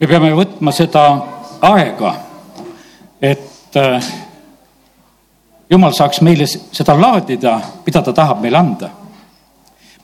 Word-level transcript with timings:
me 0.00 0.08
peame 0.08 0.30
võtma 0.32 0.72
seda 0.72 1.02
aega, 1.60 2.14
et 3.20 3.76
äh, 3.76 4.06
jumal 5.70 5.92
saaks 5.92 6.22
meile 6.24 6.46
seda 6.48 6.96
laadida, 6.96 7.58
mida 7.84 8.00
ta 8.02 8.14
tahab 8.16 8.40
meile 8.40 8.58
anda. 8.58 8.88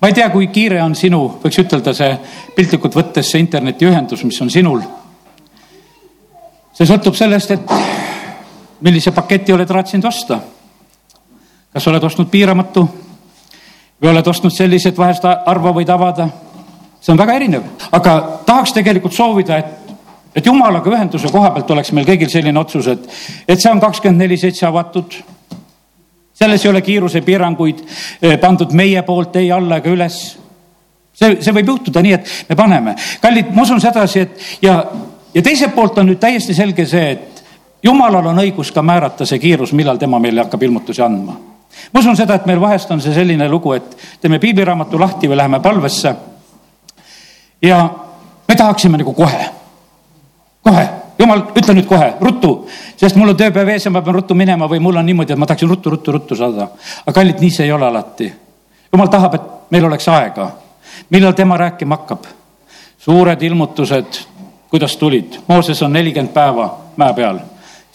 ma 0.01 0.09
ei 0.09 0.15
tea, 0.15 0.29
kui 0.31 0.51
kiire 0.53 0.83
on 0.83 0.95
sinu, 0.95 1.23
võiks 1.43 1.59
ütelda 1.63 1.95
see 1.97 2.11
piltlikult 2.57 2.95
võttes 2.95 3.31
see 3.31 3.41
internetiühendus, 3.41 4.25
mis 4.25 4.41
on 4.45 4.51
sinul. 4.53 4.83
see 6.77 6.87
sõltub 6.87 7.17
sellest, 7.17 7.51
et 7.51 7.73
millise 8.85 9.15
paketi 9.17 9.53
oled 9.57 9.71
raatsinud 9.71 10.05
osta. 10.05 10.41
kas 11.73 11.89
oled 11.89 12.05
ostnud 12.05 12.29
piiramatu 12.29 12.85
või 14.03 14.13
oled 14.13 14.29
ostnud 14.29 14.53
sellise, 14.53 14.93
et 14.93 14.99
vahest 14.99 15.25
harva 15.25 15.73
võid 15.73 15.89
avada. 15.89 16.29
see 17.01 17.13
on 17.17 17.19
väga 17.19 17.41
erinev, 17.41 17.65
aga 17.93 18.21
tahaks 18.45 18.77
tegelikult 18.77 19.17
soovida, 19.17 19.57
et 19.57 19.86
et 20.37 20.47
jumalaga 20.47 20.93
ühenduse 20.93 21.31
koha 21.33 21.51
pealt 21.55 21.71
oleks 21.73 21.93
meil 21.97 22.07
kõigil 22.09 22.31
selline 22.31 22.61
otsus, 22.61 22.91
et, 22.93 23.09
et 23.49 23.61
see 23.61 23.73
on 23.73 23.81
kakskümmend 23.81 24.21
neli 24.21 24.37
seitse 24.41 24.67
avatud. 24.69 25.17
selles 26.37 26.65
ei 26.65 26.71
ole 26.71 26.83
kiirusepiiranguid 26.85 27.79
eh, 28.23 28.37
pandud 28.41 28.73
meie 28.77 29.03
poolt 29.03 29.37
ei 29.41 29.51
alla 29.53 29.81
ega 29.81 29.91
üles. 29.91 30.37
see, 31.17 31.41
see 31.41 31.57
võib 31.57 31.73
juhtuda 31.73 32.03
nii, 32.03 32.13
et 32.13 32.45
me 32.49 32.57
paneme. 32.57 32.95
kallid, 33.21 33.55
ma 33.57 33.63
usun 33.63 33.81
sedasi, 33.81 34.21
et 34.21 34.63
ja, 34.63 34.83
ja 35.35 35.43
teiselt 35.43 35.75
poolt 35.75 35.99
on 35.99 36.11
nüüd 36.13 36.21
täiesti 36.21 36.55
selge 36.55 36.87
see, 36.87 37.11
et 37.17 37.45
jumalal 37.83 38.33
on 38.33 38.45
õigus 38.45 38.73
ka 38.75 38.85
määrata 38.85 39.27
see 39.27 39.41
kiirus, 39.41 39.73
millal 39.73 39.97
tema 39.97 40.21
meile 40.21 40.45
hakkab 40.45 40.63
ilmutusi 40.63 41.03
andma. 41.03 41.41
ma 41.93 42.01
usun 42.01 42.17
seda, 42.17 42.37
et 42.37 42.47
meil 42.47 42.61
vahest 42.61 42.91
on 42.91 43.01
see 43.01 43.15
selline 43.17 43.49
lugu, 43.49 43.73
et 43.73 43.97
teeme 44.21 44.39
piibliraamatu 44.39 45.01
lahti 45.01 45.33
või 45.33 45.41
läheme 45.41 45.65
palvesse. 45.65 46.15
ja 47.63 47.85
me 48.49 48.55
tahaksime 48.55 49.01
nagu 49.01 49.17
kohe, 49.17 49.56
jumal, 51.19 51.43
ütle 51.57 51.75
nüüd 51.75 51.89
kohe, 51.89 52.13
ruttu, 52.21 52.53
sest 52.97 53.17
mul 53.17 53.33
on 53.33 53.39
tööpäev 53.39 53.73
ees 53.75 53.89
ja 53.89 53.93
ma 53.93 54.03
pean 54.05 54.19
ruttu 54.19 54.35
minema 54.35 54.69
või 54.71 54.81
mul 54.83 55.01
on 55.01 55.07
niimoodi, 55.07 55.33
et 55.33 55.41
ma 55.41 55.49
tahaksin 55.49 55.69
ruttu, 55.69 55.91
ruttu, 55.91 56.13
ruttu 56.13 56.37
saada. 56.37 56.69
aga 57.05 57.15
kallid, 57.21 57.41
nii 57.41 57.51
see 57.51 57.67
ei 57.67 57.73
ole 57.73 57.87
alati. 57.87 58.33
jumal 58.93 59.09
tahab, 59.13 59.35
et 59.35 59.51
meil 59.71 59.85
oleks 59.85 60.09
aega, 60.09 60.51
millal 61.11 61.33
tema 61.33 61.57
rääkima 61.57 61.97
hakkab. 61.97 62.25
suured 62.99 63.43
ilmutused, 63.43 64.23
kuidas 64.71 64.97
tulid, 64.97 65.39
Mooses 65.49 65.83
on 65.83 65.93
nelikümmend 65.93 66.33
päeva 66.33 66.71
mäe 66.97 67.15
peal 67.15 67.39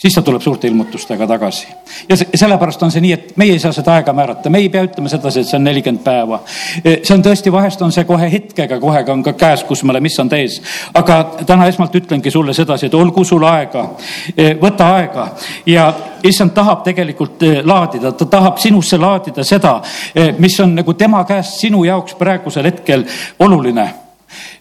siis 0.02 0.16
ta 0.16 0.22
tuleb 0.22 0.42
suurte 0.42 0.68
ilmutustega 0.68 1.28
tagasi. 1.28 1.68
ja 2.10 2.18
sellepärast 2.18 2.84
on 2.84 2.92
see 2.92 3.02
nii, 3.02 3.12
et 3.14 3.38
meie 3.38 3.54
ei 3.54 3.60
saa 3.60 3.72
seda 3.76 3.94
aega 4.00 4.14
määrata, 4.14 4.50
me 4.50 4.58
ei 4.58 4.70
pea 4.70 4.84
ütlema 4.88 5.10
sedasi, 5.10 5.44
et 5.44 5.50
see 5.50 5.60
on 5.60 5.64
nelikümmend 5.68 6.04
päeva. 6.04 6.40
E, 6.84 6.96
see 7.04 7.14
on 7.16 7.24
tõesti, 7.26 7.54
vahest 7.54 7.82
on 7.86 7.94
see 7.94 8.06
kohe 8.10 8.32
hetkega, 8.32 8.80
kohe 8.82 9.04
on 9.14 9.24
ka 9.24 9.36
käes, 9.38 9.64
kus 9.68 9.84
me 9.84 9.94
oleme, 9.94 10.10
issand 10.10 10.34
ees. 10.34 10.58
aga 10.98 11.20
täna 11.46 11.70
esmalt 11.70 11.96
ütlengi 12.02 12.34
sulle 12.34 12.54
sedasi, 12.58 12.90
et 12.90 12.98
olgu 12.98 13.24
sul 13.28 13.46
aega, 13.46 13.86
e, 14.36 14.54
võta 14.62 14.90
aega 14.98 15.28
ja 15.70 15.92
issand 16.24 16.56
tahab 16.58 16.82
tegelikult 16.88 17.44
e, 17.46 17.56
laadida, 17.62 18.16
ta 18.18 18.26
tahab 18.26 18.58
sinusse 18.58 18.98
laadida 18.98 19.44
seda, 19.46 19.80
mis 20.40 20.60
on 20.60 20.76
nagu 20.76 20.94
tema 20.98 21.24
käest 21.30 21.60
sinu 21.62 21.84
jaoks 21.86 22.18
praegusel 22.18 22.66
hetkel 22.72 23.06
oluline 23.40 23.92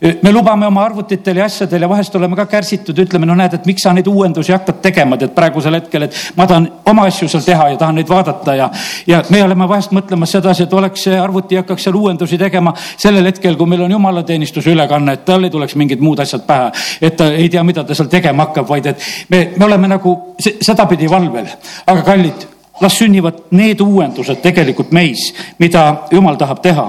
me 0.01 0.33
lubame 0.33 0.67
oma 0.67 0.84
arvutitel 0.84 1.37
ja 1.37 1.45
asjadel 1.45 1.83
ja 1.83 1.89
vahest 1.89 2.15
oleme 2.17 2.37
ka 2.37 2.47
kärsitud, 2.48 2.98
ütleme, 2.98 3.27
no 3.29 3.34
näed, 3.37 3.53
et 3.59 3.67
miks 3.69 3.84
sa 3.84 3.93
neid 3.93 4.06
uuendusi 4.09 4.53
hakkad 4.55 4.81
tegema, 4.83 5.19
tead 5.20 5.34
praegusel 5.37 5.77
hetkel, 5.77 6.06
et 6.06 6.17
ma 6.41 6.47
tahan 6.48 6.69
oma 6.89 7.05
asju 7.11 7.29
seal 7.29 7.45
teha 7.45 7.69
ja 7.75 7.81
tahan 7.81 8.01
neid 8.01 8.09
vaadata 8.09 8.55
ja, 8.56 8.71
ja 9.06 9.21
me 9.31 9.43
oleme 9.45 9.69
vahest 9.69 9.93
mõtlemas 9.97 10.33
sedasi, 10.33 10.65
et 10.65 10.77
oleks 10.77 11.05
see 11.05 11.19
arvuti 11.21 11.61
hakkaks 11.61 11.84
seal 11.89 11.98
uuendusi 12.01 12.39
tegema 12.41 12.73
sellel 12.91 13.28
hetkel, 13.28 13.59
kui 13.61 13.69
meil 13.69 13.84
on 13.84 13.93
jumalateenistuse 13.97 14.73
ülekanne, 14.73 15.19
et 15.19 15.27
tal 15.28 15.45
ei 15.45 15.53
tuleks 15.53 15.77
mingid 15.77 16.01
muud 16.01 16.25
asjad 16.25 16.48
pähe. 16.48 16.73
et 17.03 17.17
ta 17.17 17.28
ei 17.33 17.48
tea, 17.53 17.65
mida 17.65 17.84
ta 17.84 17.95
seal 17.95 18.09
tegema 18.09 18.48
hakkab, 18.48 18.69
vaid 18.69 18.87
et 18.95 19.06
me, 19.28 19.51
me 19.56 19.69
oleme 19.69 19.93
nagu 19.97 20.17
sedapidi 20.41 21.11
valvel, 21.11 21.53
aga 21.87 22.03
kallid 22.09 22.48
las 22.81 22.97
sünnivad 22.97 23.51
need 23.51 23.81
uuendused 23.84 24.41
tegelikult 24.41 24.93
meis, 24.97 25.28
mida 25.59 26.06
jumal 26.10 26.41
tahab 26.41 26.62
teha 26.65 26.87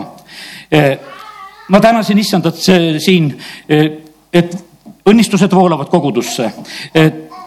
eh, 0.71 1.10
ma 1.71 1.79
tänasin 1.79 2.19
issandat 2.19 2.59
siin, 2.99 3.31
et 4.33 4.57
õnnistused 5.05 5.55
voolavad 5.55 5.89
kogudusse. 5.89 6.51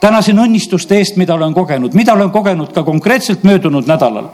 tänasin 0.01 0.37
õnnistuste 0.39 0.99
eest, 1.01 1.17
mida 1.17 1.33
olen 1.35 1.55
kogenud, 1.55 1.95
mida 1.97 2.12
olen 2.12 2.29
kogenud 2.31 2.73
ka 2.75 2.83
konkreetselt 2.83 3.45
möödunud 3.45 3.87
nädalal. 3.89 4.27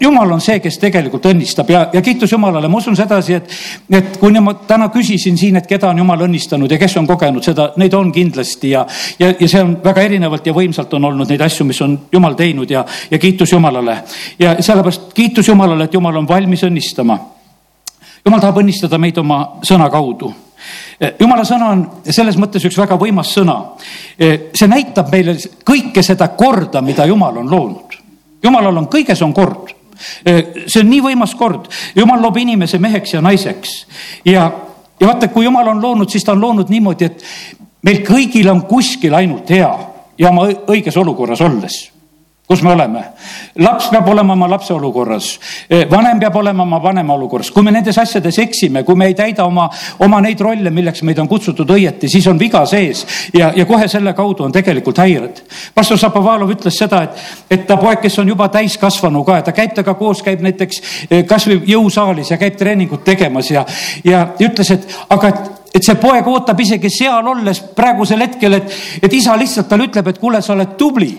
jumal 0.00 0.32
on 0.32 0.40
see, 0.40 0.60
kes 0.60 0.78
tegelikult 0.78 1.26
õnnistab 1.26 1.70
ja, 1.70 1.88
ja 1.92 2.02
kiitus 2.02 2.32
Jumalale, 2.32 2.68
ma 2.68 2.78
usun 2.78 2.96
sedasi, 2.96 3.34
et, 3.34 3.50
et 3.90 4.16
kui 4.20 4.40
ma 4.40 4.54
täna 4.54 4.88
küsisin 4.94 5.38
siin, 5.38 5.56
et 5.56 5.66
keda 5.66 5.90
on 5.90 5.98
Jumal 5.98 6.26
õnnistanud 6.28 6.70
ja 6.70 6.78
kes 6.78 6.96
on 6.96 7.06
kogenud 7.06 7.42
seda, 7.42 7.72
neid 7.76 7.94
on 7.94 8.12
kindlasti 8.12 8.70
ja, 8.70 8.86
ja, 9.18 9.32
ja 9.40 9.48
see 9.48 9.62
on 9.62 9.76
väga 9.84 10.06
erinevalt 10.06 10.46
ja 10.46 10.54
võimsalt 10.54 10.94
on 10.94 11.10
olnud 11.10 11.30
neid 11.30 11.42
asju, 11.42 11.66
mis 11.66 11.82
on 11.82 11.98
Jumal 12.12 12.38
teinud 12.38 12.70
ja, 12.70 12.84
ja 13.10 13.18
kiitus 13.18 13.52
Jumalale. 13.52 14.02
ja 14.38 14.56
sellepärast 14.60 15.12
kiitus 15.14 15.48
Jumalale, 15.48 15.84
et 15.84 15.94
Jumal 15.94 16.22
on 16.22 16.28
valmis 16.28 16.62
õnnistama 16.62 17.33
jumal 18.24 18.40
tahab 18.40 18.60
õnnistada 18.62 18.98
meid 19.00 19.18
oma 19.20 19.40
sõna 19.66 19.90
kaudu. 19.92 20.32
jumala 21.20 21.44
sõna 21.44 21.70
on 21.72 21.84
selles 22.08 22.38
mõttes 22.40 22.64
üks 22.64 22.78
väga 22.78 22.96
võimas 23.00 23.32
sõna. 23.34 23.76
see 24.18 24.68
näitab 24.68 25.12
meile 25.12 25.36
kõike 25.64 26.02
seda 26.02 26.28
korda, 26.28 26.82
mida 26.82 27.06
jumal 27.06 27.38
on 27.38 27.50
loonud. 27.50 27.98
jumalal 28.42 28.76
on 28.76 28.88
kõiges 28.88 29.22
on 29.22 29.32
kord. 29.32 29.74
see 30.66 30.80
on 30.80 30.90
nii 30.90 31.00
võimas 31.00 31.34
kord, 31.34 31.68
jumal 31.94 32.20
loob 32.20 32.36
inimese 32.36 32.78
meheks 32.78 33.14
ja 33.14 33.20
naiseks 33.20 33.86
ja, 34.24 34.50
ja 35.00 35.06
vaata, 35.06 35.28
kui 35.28 35.44
jumal 35.44 35.68
on 35.68 35.82
loonud, 35.82 36.10
siis 36.10 36.24
ta 36.24 36.32
on 36.32 36.40
loonud 36.40 36.68
niimoodi, 36.68 37.04
et 37.04 37.22
meil 37.82 38.02
kõigil 38.06 38.48
on 38.50 38.62
kuskil 38.62 39.14
ainult 39.14 39.50
hea 39.50 39.72
ja 40.18 40.30
oma 40.30 40.48
õiges 40.48 40.96
olukorras 40.96 41.40
olles 41.40 41.93
kus 42.46 42.62
me 42.62 42.72
oleme. 42.72 43.00
laps 43.56 43.88
peab 43.88 44.08
olema 44.08 44.32
oma 44.32 44.48
lapse 44.50 44.74
olukorras, 44.74 45.40
eh, 45.70 45.86
vanem 45.90 46.18
peab 46.20 46.36
olema 46.36 46.62
oma 46.62 46.82
vanema 46.82 47.14
olukorras. 47.14 47.50
kui 47.50 47.62
me 47.62 47.70
nendes 47.70 47.98
asjades 47.98 48.38
eksime, 48.38 48.82
kui 48.84 48.94
me 48.94 49.06
ei 49.06 49.14
täida 49.14 49.44
oma, 49.44 49.70
oma 49.98 50.20
neid 50.20 50.40
rolle, 50.40 50.70
milleks 50.70 51.02
meid 51.02 51.18
on 51.18 51.28
kutsutud 51.28 51.70
õieti, 51.70 52.08
siis 52.08 52.26
on 52.26 52.38
viga 52.38 52.66
sees 52.66 53.06
ja, 53.32 53.52
ja 53.56 53.64
kohe 53.64 53.88
selle 53.88 54.12
kaudu 54.12 54.44
on 54.44 54.52
tegelikult 54.52 54.98
häired. 54.98 55.40
pastor 55.74 55.98
Šapovalov 55.98 56.52
ütles 56.52 56.76
seda, 56.78 57.02
et, 57.02 57.24
et 57.50 57.66
ta 57.66 57.78
poeg, 57.80 58.02
kes 58.02 58.18
on 58.18 58.28
juba 58.28 58.48
täiskasvanu 58.48 59.24
ka 59.24 59.40
ta 59.42 59.52
käib 59.52 59.72
temaga 59.72 59.94
koos, 59.94 60.22
käib 60.22 60.44
näiteks 60.44 60.82
eh, 61.10 61.24
kasvõi 61.24 61.62
jõusaalis 61.66 62.30
ja 62.30 62.36
käib 62.36 62.58
treeningut 62.60 63.04
tegemas 63.04 63.50
ja, 63.50 63.64
ja 64.04 64.26
ütles, 64.40 64.70
et 64.70 64.98
aga 65.08 65.32
et 65.32 65.52
et 65.74 65.82
see 65.82 65.96
poeg 65.98 66.28
ootab 66.30 66.60
isegi 66.60 66.86
seal 66.92 67.26
olles 67.26 67.58
praegusel 67.74 68.20
hetkel, 68.22 68.60
et, 68.60 68.76
et 69.02 69.12
isa 69.12 69.34
lihtsalt 69.34 69.66
talle 69.66 69.88
ütleb, 69.88 70.06
et 70.06 70.20
kuule, 70.22 70.38
sa 70.42 70.52
oled 70.54 70.76
tubli 70.78 71.10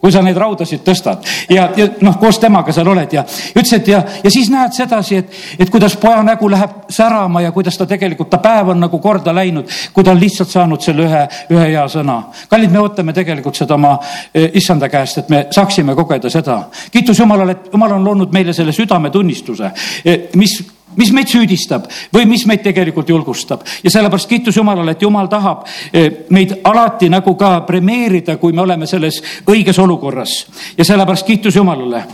kui 0.00 0.12
sa 0.12 0.22
neid 0.24 0.38
raudasid 0.40 0.82
tõstad 0.84 1.26
ja, 1.52 1.68
ja 1.76 1.86
noh, 2.00 2.16
koos 2.20 2.38
temaga 2.40 2.72
seal 2.72 2.88
oled 2.88 3.12
ja 3.12 3.24
ütles, 3.24 3.72
et 3.76 3.90
ja, 3.92 4.00
ja 4.24 4.32
siis 4.32 4.50
näed 4.52 4.74
sedasi, 4.76 5.20
et, 5.20 5.38
et 5.60 5.70
kuidas 5.72 5.96
poja 6.00 6.22
nägu 6.26 6.48
läheb 6.50 6.88
särama 6.90 7.44
ja 7.44 7.52
kuidas 7.52 7.78
ta 7.78 7.86
tegelikult, 7.90 8.30
ta 8.32 8.40
päev 8.42 8.72
on 8.74 8.80
nagu 8.80 8.98
korda 9.02 9.34
läinud, 9.36 9.68
kui 9.92 10.04
ta 10.04 10.14
on 10.14 10.20
lihtsalt 10.20 10.52
saanud 10.52 10.80
selle 10.84 11.06
ühe, 11.08 11.22
ühe 11.52 11.68
hea 11.74 11.86
sõna. 11.92 12.22
kallid, 12.48 12.72
me 12.72 12.80
ootame 12.80 13.14
tegelikult 13.16 13.60
seda 13.60 13.76
oma 13.76 13.96
eh, 14.34 14.50
issanda 14.60 14.88
käest, 14.88 15.22
et 15.22 15.32
me 15.32 15.46
saaksime 15.52 15.94
kogeda 15.98 16.30
seda. 16.32 16.62
kiitus 16.90 17.20
Jumalale, 17.20 17.58
et 17.58 17.72
Jumal 17.72 17.96
on 17.98 18.04
loonud 18.04 18.32
meile 18.32 18.56
selle 18.56 18.72
südametunnistuse, 18.72 19.72
eh, 20.04 20.28
mis 20.40 20.60
mis 20.96 21.12
meid 21.14 21.30
süüdistab 21.30 21.86
või 22.14 22.26
mis 22.30 22.44
meid 22.48 22.62
tegelikult 22.64 23.08
julgustab? 23.08 23.64
Ja 23.84 23.90
sellepärast 23.90 24.28
kiitus 24.28 24.56
Jumalale, 24.56 24.94
et 24.96 25.02
Jumal 25.02 25.28
tahab 25.30 25.66
eh, 25.92 26.24
meid 26.30 26.56
alati 26.64 27.10
nagu 27.12 27.34
ka 27.38 27.60
premeerida, 27.66 28.36
kui 28.36 28.52
me 28.52 28.64
oleme 28.64 28.86
selles 28.90 29.20
õiges 29.46 29.78
olukorras. 29.78 30.46
Ja 30.78 30.84
sellepärast 30.84 31.26
kiitus 31.26 31.56
Jumalale 31.56 32.04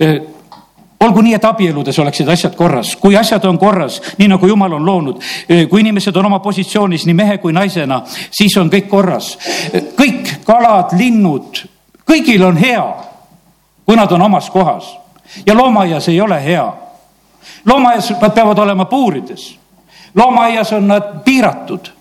eh, 0.00 0.20
olgu 1.00 1.24
nii, 1.24 1.34
et 1.34 1.44
abieludes 1.44 1.98
oleksid 1.98 2.28
asjad 2.28 2.54
korras, 2.56 2.94
kui 3.00 3.16
asjad 3.16 3.44
on 3.48 3.58
korras, 3.58 4.00
nii 4.18 4.28
nagu 4.28 4.46
jumal 4.46 4.76
on 4.76 4.86
loonud, 4.86 5.22
eh, 5.48 5.66
kui 5.68 5.80
inimesed 5.80 6.16
on 6.16 6.28
oma 6.30 6.42
positsioonis 6.44 7.06
nii 7.08 7.16
mehe 7.16 7.38
kui 7.42 7.54
naisena, 7.56 8.02
siis 8.30 8.56
on 8.60 8.70
kõik 8.70 8.88
korras. 8.88 9.36
kõik 9.96 10.44
kalad, 10.44 10.94
linnud, 10.98 11.64
kõigil 12.06 12.44
on 12.44 12.56
hea, 12.56 12.84
kui 13.84 13.96
nad 13.96 14.12
on 14.12 14.22
omas 14.22 14.50
kohas. 14.50 14.96
Ja 15.46 15.54
loomaaias 15.54 16.08
ei 16.08 16.20
ole 16.20 16.44
hea 16.44 16.89
loomaaias 17.66 18.10
nad 18.20 18.30
peavad 18.30 18.58
olema 18.58 18.84
puurides. 18.84 19.58
loomaaias 20.14 20.72
on 20.72 20.88
nad 20.88 21.02
piiratud 21.24 21.99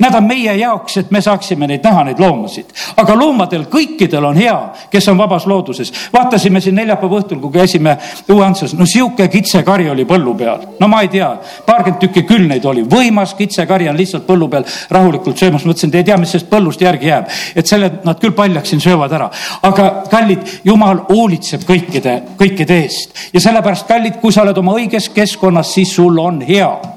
nad 0.00 0.14
on 0.14 0.24
meie 0.26 0.54
jaoks, 0.56 0.96
et 0.96 1.10
me 1.10 1.20
saaksime 1.20 1.66
neid 1.66 1.84
näha, 1.84 2.04
neid 2.04 2.20
loomasid. 2.20 2.72
aga 2.96 3.14
loomadel 3.18 3.66
kõikidel 3.70 4.24
on 4.24 4.36
hea, 4.36 4.56
kes 4.90 5.08
on 5.08 5.18
vabas 5.18 5.46
looduses. 5.46 5.92
vaatasime 6.12 6.60
siin 6.60 6.74
neljapäeva 6.74 7.20
õhtul, 7.20 7.40
kui 7.40 7.52
käisime 7.52 7.96
Uue-Antslas, 8.28 8.74
no 8.78 8.86
sihuke 8.86 9.28
kitsekari 9.28 9.90
oli 9.90 10.04
põllu 10.04 10.34
peal. 10.38 10.66
no 10.80 10.88
ma 10.88 11.00
ei 11.02 11.08
tea, 11.08 11.30
paarkümmend 11.66 12.00
tükki 12.00 12.22
küll 12.28 12.48
neid 12.48 12.64
oli. 12.64 12.82
võimas 12.82 13.34
kitsekari 13.38 13.88
on 13.88 13.96
lihtsalt 13.96 14.26
põllu 14.26 14.48
peal 14.48 14.64
rahulikult 14.90 15.38
söömas. 15.38 15.64
mõtlesin, 15.64 15.90
te 15.90 16.02
ei 16.02 16.04
tea, 16.04 16.16
mis 16.16 16.30
sellest 16.30 16.50
põllust 16.50 16.82
järgi 16.82 17.10
jääb. 17.12 17.30
et 17.56 17.66
selle 17.66 17.90
nad 18.04 18.20
küll 18.20 18.36
paljaks 18.36 18.70
siin 18.70 18.80
söövad 18.80 19.12
ära. 19.12 19.30
aga 19.62 20.02
kallid, 20.10 20.60
jumal 20.64 21.06
hoolitseb 21.08 21.64
kõikide, 21.68 22.20
kõikide 22.38 22.82
eest. 22.82 23.14
ja 23.32 23.40
sellepärast, 23.40 23.86
kallid, 23.86 24.20
kui 24.20 24.32
sa 24.32 24.42
oled 24.42 24.58
oma 24.58 24.76
õiges 24.78 25.10
keskkonnas, 25.14 25.74
siis 25.74 25.94
sul 25.94 26.18
on 26.18 26.40
hea 26.40 26.95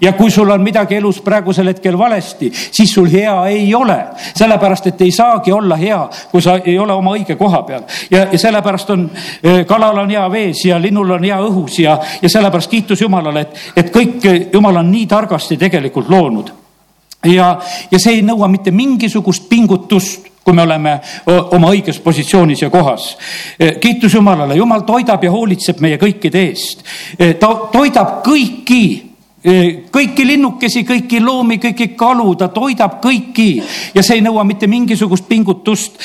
ja 0.00 0.12
kui 0.12 0.30
sul 0.30 0.50
on 0.50 0.62
midagi 0.62 0.96
elus 0.96 1.20
praegusel 1.20 1.70
hetkel 1.72 1.98
valesti, 1.98 2.50
siis 2.52 2.94
sul 2.94 3.10
hea 3.10 3.34
ei 3.46 3.74
ole. 3.74 3.98
sellepärast, 4.34 4.86
et 4.86 5.00
ei 5.00 5.10
saagi 5.10 5.52
olla 5.52 5.76
hea, 5.76 6.00
kui 6.30 6.42
sa 6.42 6.58
ei 6.64 6.78
ole 6.78 6.92
oma 6.92 7.14
õige 7.16 7.36
koha 7.36 7.62
peal. 7.62 7.82
ja, 8.10 8.26
ja 8.32 8.38
sellepärast 8.38 8.90
on, 8.90 9.10
kalal 9.66 9.98
on 9.98 10.10
hea 10.10 10.30
vees 10.30 10.64
ja 10.64 10.80
linnul 10.80 11.10
on 11.10 11.24
hea 11.24 11.40
õhus 11.40 11.78
ja, 11.82 11.98
ja 12.22 12.28
sellepärast 12.28 12.70
kiitus 12.70 13.00
Jumalale, 13.00 13.40
et, 13.40 13.60
et 13.76 13.92
kõik 13.94 14.26
Jumal 14.52 14.76
on 14.82 14.90
nii 14.90 15.06
targasti 15.06 15.56
tegelikult 15.56 16.08
loonud 16.08 16.50
ja, 17.24 17.54
ja 17.90 17.98
see 18.00 18.18
ei 18.18 18.26
nõua 18.26 18.48
mitte 18.48 18.72
mingisugust 18.74 19.48
pingutust 19.48 20.30
kui 20.44 20.56
me 20.56 20.62
oleme 20.64 20.94
oma 21.52 21.68
õiges 21.74 21.98
positsioonis 22.00 22.62
ja 22.64 22.70
kohas. 22.72 23.10
Kiitus 23.80 24.14
Jumalale, 24.16 24.56
Jumal 24.56 24.86
toidab 24.88 25.24
ja 25.24 25.30
hoolitseb 25.30 25.82
meie 25.84 25.98
kõikide 26.00 26.40
eest. 26.48 26.80
Ta 27.38 27.50
toidab 27.72 28.22
kõiki 28.24 29.09
kõiki 29.40 30.26
linnukesi, 30.26 30.82
kõiki 30.84 31.20
loomi, 31.24 31.56
kõiki 31.56 31.94
kalu, 31.96 32.34
ta 32.36 32.50
toidab 32.52 32.98
kõiki 33.00 33.62
ja 33.94 34.02
see 34.04 34.18
ei 34.18 34.24
nõua 34.24 34.42
mitte 34.44 34.66
mingisugust 34.68 35.24
pingutust 35.28 35.96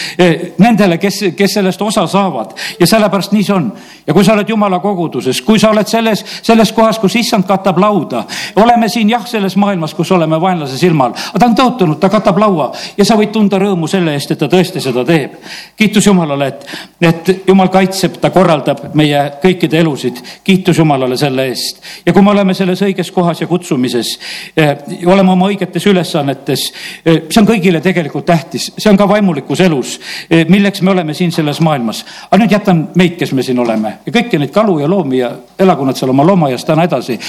nendele, 0.61 0.95
kes, 0.97 1.19
kes 1.35 1.57
sellest 1.57 1.81
osa 1.83 2.05
saavad 2.07 2.53
ja 2.79 2.87
sellepärast 2.87 3.33
nii 3.35 3.43
see 3.43 3.55
on. 3.55 3.65
ja 4.07 4.13
kui 4.13 4.23
sa 4.23 4.37
oled 4.37 4.49
jumala 4.49 4.79
koguduses, 4.79 5.41
kui 5.41 5.59
sa 5.59 5.73
oled 5.73 5.87
selles, 5.87 6.23
selles 6.45 6.71
kohas, 6.71 6.99
kus 6.99 7.17
issand 7.19 7.43
katab 7.47 7.79
lauda, 7.81 8.23
oleme 8.55 8.87
siin 8.89 9.09
jah, 9.09 9.25
selles 9.27 9.57
maailmas, 9.59 9.93
kus 9.93 10.11
oleme 10.15 10.39
vaenlase 10.41 10.77
silmal, 10.79 11.11
aga 11.11 11.39
ta 11.43 11.49
on 11.49 11.57
tõotanud, 11.59 11.99
ta 11.99 12.09
katab 12.13 12.39
laua 12.39 12.69
ja 12.95 13.03
sa 13.03 13.19
võid 13.19 13.33
tunda 13.35 13.59
rõõmu 13.59 13.91
selle 13.91 14.15
eest, 14.15 14.31
et 14.31 14.39
ta 14.39 14.47
tõesti 14.47 14.79
seda 14.79 15.03
teeb. 15.03 15.35
kiitus 15.75 16.07
Jumalale, 16.07 16.47
et, 16.47 16.65
et 17.01 17.35
Jumal 17.47 17.67
kaitseb, 17.73 18.15
ta 18.21 18.31
korraldab 18.31 18.95
meie 18.95 19.27
kõikide 19.43 19.83
elusid. 19.83 20.23
kiitus 20.43 20.77
Jumalale 20.79 21.17
selle 21.17 21.49
eest 21.51 21.83
ja 22.05 22.13
kui 22.13 22.23
me 22.23 22.31
oleme 22.31 22.53
selles 22.53 22.79
õiges 22.85 23.11
kohas 23.11 23.24
kohas 23.25 23.41
ja 23.41 23.47
kutsumises, 23.49 24.13
eh, 24.57 24.75
olema 25.09 25.33
oma 25.33 25.49
õigetes 25.49 25.87
ülesannetes. 25.89 26.67
Eh, 27.05 27.23
see 27.29 27.41
on 27.41 27.49
kõigile 27.49 27.81
tegelikult 27.81 28.27
tähtis, 28.29 28.71
see 28.77 28.91
on 28.91 28.97
ka 28.97 29.07
vaimulikus 29.09 29.63
elus, 29.65 29.99
eh, 30.29 30.45
milleks 30.49 30.81
me 30.85 30.93
oleme 30.93 31.13
siin 31.13 31.31
selles 31.31 31.61
maailmas. 31.61 32.05
aga 32.29 32.43
nüüd 32.43 32.51
jätan 32.51 32.87
meid, 32.95 33.17
kes 33.17 33.31
me 33.33 33.43
siin 33.43 33.59
oleme 33.59 33.97
ja 34.05 34.11
kõiki 34.11 34.39
neid 34.39 34.51
kalu 34.51 34.79
ja 34.79 34.87
loomi 34.87 35.17
ja 35.17 35.31
elagu 35.59 35.85
nad 35.85 35.95
seal 35.97 36.09
oma 36.09 36.23
loomaaias 36.25 36.65
täna 36.65 36.83
edasi, 36.83 37.19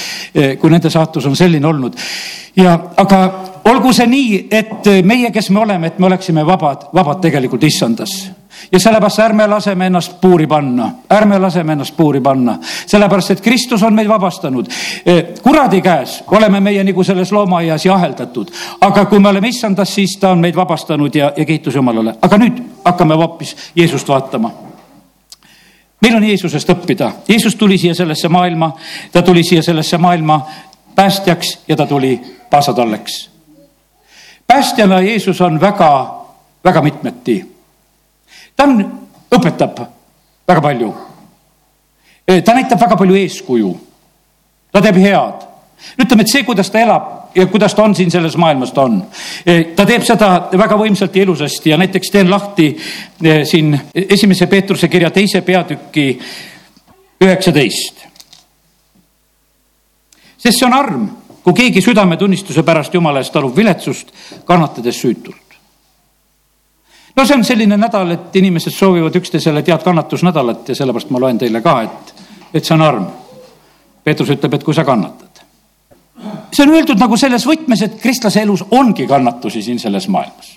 kui 0.61 0.71
nende 0.71 0.91
saatus 0.91 1.27
on 1.27 1.37
selline 1.37 1.67
olnud. 1.67 1.97
ja, 2.57 2.79
aga 2.97 3.56
olgu 3.71 3.93
see 3.93 4.07
nii, 4.07 4.41
et 4.51 4.89
meie, 5.05 5.31
kes 5.35 5.51
me 5.51 5.61
oleme, 5.61 5.91
et 5.91 5.99
me 5.99 6.07
oleksime 6.07 6.47
vabad, 6.47 6.89
vabad 6.95 7.23
tegelikult 7.25 7.65
issandas. 7.67 8.17
Ja 8.73 8.81
sellepärast 8.81 9.19
ärme 9.21 9.47
laseme 9.47 9.87
ennast 9.87 10.17
puuri 10.21 10.47
panna, 10.47 10.91
ärme 11.13 11.39
laseme 11.39 11.73
ennast 11.73 11.97
puuri 11.97 12.21
panna, 12.21 12.57
sellepärast 12.87 13.31
et 13.31 13.41
Kristus 13.41 13.83
on 13.83 13.95
meid 13.95 14.09
vabastanud. 14.09 14.71
E, 15.07 15.17
kuradi 15.43 15.81
käes 15.85 16.23
oleme 16.33 16.61
meie 16.61 16.85
nagu 16.85 17.05
selles 17.05 17.33
loomaaias 17.33 17.85
jaheldatud, 17.87 18.51
aga 18.81 19.05
kui 19.11 19.21
me 19.21 19.29
oleme 19.29 19.53
issandas, 19.53 19.95
siis 19.95 20.17
ta 20.21 20.33
on 20.33 20.41
meid 20.41 20.57
vabastanud 20.57 21.15
ja, 21.15 21.33
ja 21.37 21.45
kiitus 21.45 21.75
Jumalale, 21.75 22.17
aga 22.23 22.41
nüüd 22.41 22.63
hakkame 22.85 23.15
hoopis 23.15 23.57
Jeesust 23.77 24.09
vaatama. 24.09 24.51
Meil 26.03 26.17
on 26.17 26.25
Jeesusest 26.25 26.69
õppida, 26.73 27.13
Jeesus 27.29 27.57
tuli 27.57 27.79
siia 27.79 27.95
sellesse 27.95 28.29
maailma, 28.29 28.73
ta 29.13 29.23
tuli 29.23 29.45
siia 29.45 29.63
sellesse 29.63 29.99
maailma 29.99 30.41
päästjaks 30.97 31.59
ja 31.69 31.77
ta 31.77 31.87
tuli 31.87 32.21
paasatalleks. 32.51 33.36
Päästjana 34.47 35.01
Jeesus 35.01 35.41
on 35.41 35.61
väga, 35.61 35.91
väga 36.65 36.83
mitmeti 36.83 37.57
ta 38.57 38.65
on, 38.65 38.81
õpetab 39.37 39.83
väga 40.49 40.63
palju. 40.63 40.95
ta 42.45 42.55
näitab 42.55 42.81
väga 42.81 42.97
palju 42.97 43.19
eeskuju. 43.21 43.77
ta 44.73 44.83
teeb 44.83 44.97
head. 44.97 45.45
ütleme, 46.01 46.23
et 46.23 46.33
see, 46.33 46.45
kuidas 46.45 46.71
ta 46.71 46.81
elab 46.81 47.37
ja 47.37 47.47
kuidas 47.47 47.75
ta 47.75 47.83
on 47.83 47.95
siin 47.95 48.11
selles 48.11 48.37
maailmas, 48.37 48.73
ta 48.73 48.83
on. 48.83 49.03
ta 49.77 49.87
teeb 49.87 50.03
seda 50.03 50.49
väga 50.53 50.79
võimsalt 50.81 51.17
ja 51.17 51.23
ilusasti 51.23 51.71
ja 51.71 51.77
näiteks 51.77 52.11
teen 52.11 52.31
lahti 52.31 52.77
siin 53.45 53.79
esimese 53.95 54.47
Peetruse 54.47 54.89
kirja 54.89 55.11
teise 55.11 55.41
peatüki 55.43 56.09
üheksateist. 57.21 58.07
sest 60.39 60.59
see 60.59 60.67
on 60.67 60.75
arm, 60.75 61.09
kui 61.47 61.55
keegi 61.55 61.81
südametunnistuse 61.83 62.65
pärast 62.67 62.95
Jumala 62.95 63.21
eest 63.23 63.31
talub 63.31 63.55
viletsust, 63.55 64.09
kannatades 64.45 64.99
süütult 64.99 65.55
no 67.17 67.25
see 67.25 67.37
on 67.37 67.45
selline 67.47 67.79
nädal, 67.79 68.11
et 68.17 68.35
inimesed 68.37 68.75
soovivad 68.75 69.15
üksteisele 69.17 69.63
head 69.67 69.85
kannatusnädalat 69.85 70.69
ja 70.69 70.75
sellepärast 70.75 71.15
ma 71.15 71.23
loen 71.23 71.39
teile 71.39 71.63
ka, 71.63 71.77
et, 71.87 72.27
et 72.55 72.65
see 72.65 72.75
on 72.75 72.83
arm. 72.85 73.07
Peetrus 74.05 74.35
ütleb, 74.35 74.59
et 74.59 74.67
kui 74.67 74.75
sa 74.75 74.85
kannatad. 74.85 75.43
see 76.53 76.65
on 76.65 76.75
öeldud 76.75 76.99
nagu 76.99 77.17
selles 77.17 77.47
võtmes, 77.47 77.83
et 77.85 77.97
kristlase 78.03 78.43
elus 78.43 78.65
ongi 78.71 79.07
kannatusi 79.07 79.63
siin 79.63 79.79
selles 79.79 80.09
maailmas. 80.09 80.53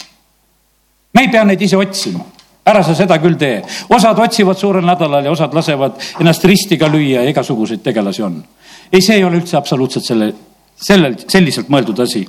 me 1.14 1.22
ei 1.22 1.32
pea 1.32 1.46
neid 1.46 1.62
ise 1.62 1.78
otsima 1.78 2.26
ära 2.70 2.84
sa 2.84 2.96
seda 2.96 3.18
küll 3.22 3.38
tee. 3.38 3.62
osad 3.90 4.20
otsivad 4.20 4.58
suurel 4.58 4.86
nädalal 4.86 5.26
ja 5.26 5.32
osad 5.32 5.54
lasevad 5.54 5.98
ennast 6.20 6.44
ristiga 6.46 6.88
lüüa 6.88 7.24
ja 7.24 7.30
igasuguseid 7.30 7.82
tegelasi 7.84 8.24
on. 8.24 8.44
ei, 8.92 9.02
see 9.02 9.16
ei 9.16 9.24
ole 9.24 9.40
üldse 9.42 9.58
absoluutselt 9.58 10.06
selle, 10.06 10.34
sellel, 10.82 11.16
selliselt 11.28 11.70
mõeldud 11.70 12.00
asi 12.04 12.26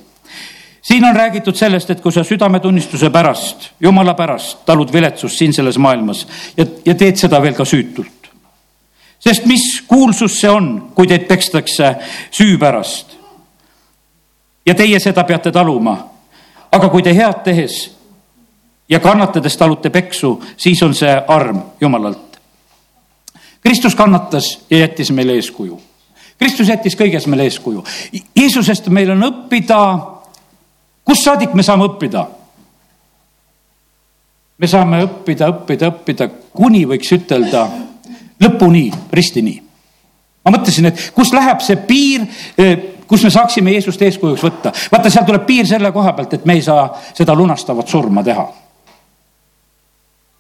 siin 0.82 1.05
on 1.05 1.17
räägitud 1.17 1.55
sellest, 1.55 1.91
et 1.91 2.00
kui 2.00 2.12
sa 2.12 2.25
südametunnistuse 2.25 3.11
pärast, 3.11 3.70
jumala 3.81 4.14
pärast 4.14 4.64
talud 4.67 4.93
viletsust 4.93 5.38
siin 5.38 5.52
selles 5.52 5.79
maailmas 5.79 6.26
ja, 6.56 6.67
ja 6.85 6.94
teed 6.94 7.20
seda 7.20 7.43
veel 7.43 7.55
ka 7.55 7.64
süütult. 7.64 8.31
sest 9.19 9.47
mis 9.47 9.82
kuulsus 9.87 10.41
see 10.41 10.50
on, 10.50 10.93
kui 10.94 11.06
teid 11.06 11.29
pekstakse 11.29 11.94
süü 12.31 12.58
pärast? 12.58 13.17
ja 14.67 14.75
teie 14.75 15.00
seda 15.00 15.25
peate 15.25 15.53
taluma. 15.53 15.96
aga 16.73 16.88
kui 16.88 17.03
te 17.03 17.14
head 17.14 17.44
tehes 17.44 17.91
ja 18.88 19.00
kannatades 19.00 19.56
talute 19.56 19.91
peksu, 19.91 20.43
siis 20.56 20.82
on 20.82 20.94
see 20.94 21.23
arm 21.29 21.62
Jumalalt. 21.81 22.41
Kristus 23.61 23.94
kannatas 23.94 24.58
ja 24.70 24.79
jättis 24.79 25.11
meile 25.11 25.32
eeskuju. 25.32 25.81
Kristus 26.41 26.69
jättis 26.73 26.97
kõiges 26.97 27.27
meile 27.29 27.45
eeskuju. 27.51 27.83
Jeesusest 28.37 28.89
meil 28.89 29.11
on 29.13 29.27
õppida 29.27 29.81
kust 31.05 31.27
saadik 31.27 31.55
me 31.55 31.63
saame 31.67 31.89
õppida? 31.91 32.27
me 34.61 34.69
saame 34.69 34.99
õppida, 35.07 35.49
õppida, 35.49 35.89
õppida, 35.89 36.29
kuni 36.53 36.83
võiks 36.85 37.13
ütelda 37.17 37.65
lõpuni, 38.41 38.91
ristini. 39.13 39.55
ma 40.45 40.53
mõtlesin, 40.53 40.91
et 40.91 41.11
kus 41.17 41.33
läheb 41.33 41.61
see 41.65 41.77
piir, 41.89 42.27
eh, 42.59 42.77
kus 43.09 43.25
me 43.25 43.31
saaksime 43.31 43.73
Jeesust 43.73 44.03
eeskujuks 44.03 44.45
võtta. 44.45 44.73
vaata, 44.93 45.11
seal 45.11 45.25
tuleb 45.25 45.47
piir 45.47 45.67
selle 45.67 45.93
koha 45.93 46.13
pealt, 46.13 46.35
et 46.35 46.45
me 46.45 46.55
ei 46.55 46.63
saa 46.63 46.91
seda 47.15 47.35
lunastavat 47.35 47.89
surma 47.89 48.23
teha. 48.23 48.47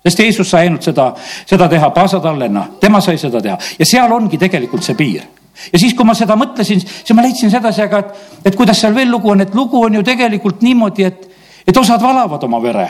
sest 0.02 0.18
Jeesus 0.18 0.50
sai 0.50 0.66
ainult 0.66 0.82
seda, 0.82 1.14
seda 1.46 1.68
teha 1.68 1.90
paasatallena, 1.90 2.68
tema 2.80 3.00
sai 3.00 3.18
seda 3.18 3.40
teha 3.40 3.58
ja 3.78 3.84
seal 3.84 4.12
ongi 4.12 4.38
tegelikult 4.38 4.82
see 4.82 4.94
piir 4.94 5.39
ja 5.72 5.78
siis, 5.78 5.94
kui 5.94 6.06
ma 6.06 6.14
seda 6.16 6.36
mõtlesin, 6.38 6.80
siis 6.80 7.12
ma 7.16 7.24
leidsin 7.24 7.52
sedasi, 7.52 7.82
aga 7.84 8.02
et, 8.02 8.16
et 8.50 8.56
kuidas 8.56 8.80
seal 8.80 8.94
veel 8.96 9.10
lugu 9.10 9.30
on, 9.32 9.44
et 9.44 9.54
lugu 9.54 9.82
on 9.84 10.00
ju 10.00 10.02
tegelikult 10.06 10.62
niimoodi, 10.64 11.06
et, 11.06 11.28
et 11.68 11.76
osad 11.76 12.02
valavad 12.02 12.44
oma 12.48 12.60
vere. 12.62 12.88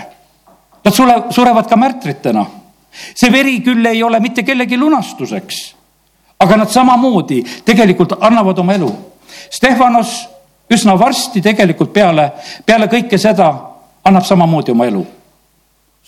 Nad 0.85 0.97
sule, 0.97 1.17
surevad 1.35 1.69
ka 1.69 1.77
märtritena. 1.77 2.47
see 2.91 3.31
veri 3.31 3.61
küll 3.63 3.87
ei 3.87 4.03
ole 4.03 4.19
mitte 4.21 4.43
kellegi 4.43 4.77
lunastuseks, 4.77 5.59
aga 6.43 6.57
nad 6.57 6.71
samamoodi 6.71 7.45
tegelikult 7.65 8.17
annavad 8.21 8.59
oma 8.59 8.75
elu. 8.75 8.91
Stefanos 9.51 10.15
üsna 10.71 10.97
varsti 10.99 11.43
tegelikult 11.43 11.93
peale, 11.93 12.31
peale 12.67 12.89
kõike 12.91 13.19
seda 13.19 13.51
annab 14.05 14.27
samamoodi 14.27 14.73
oma 14.73 14.87
elu. 14.87 15.07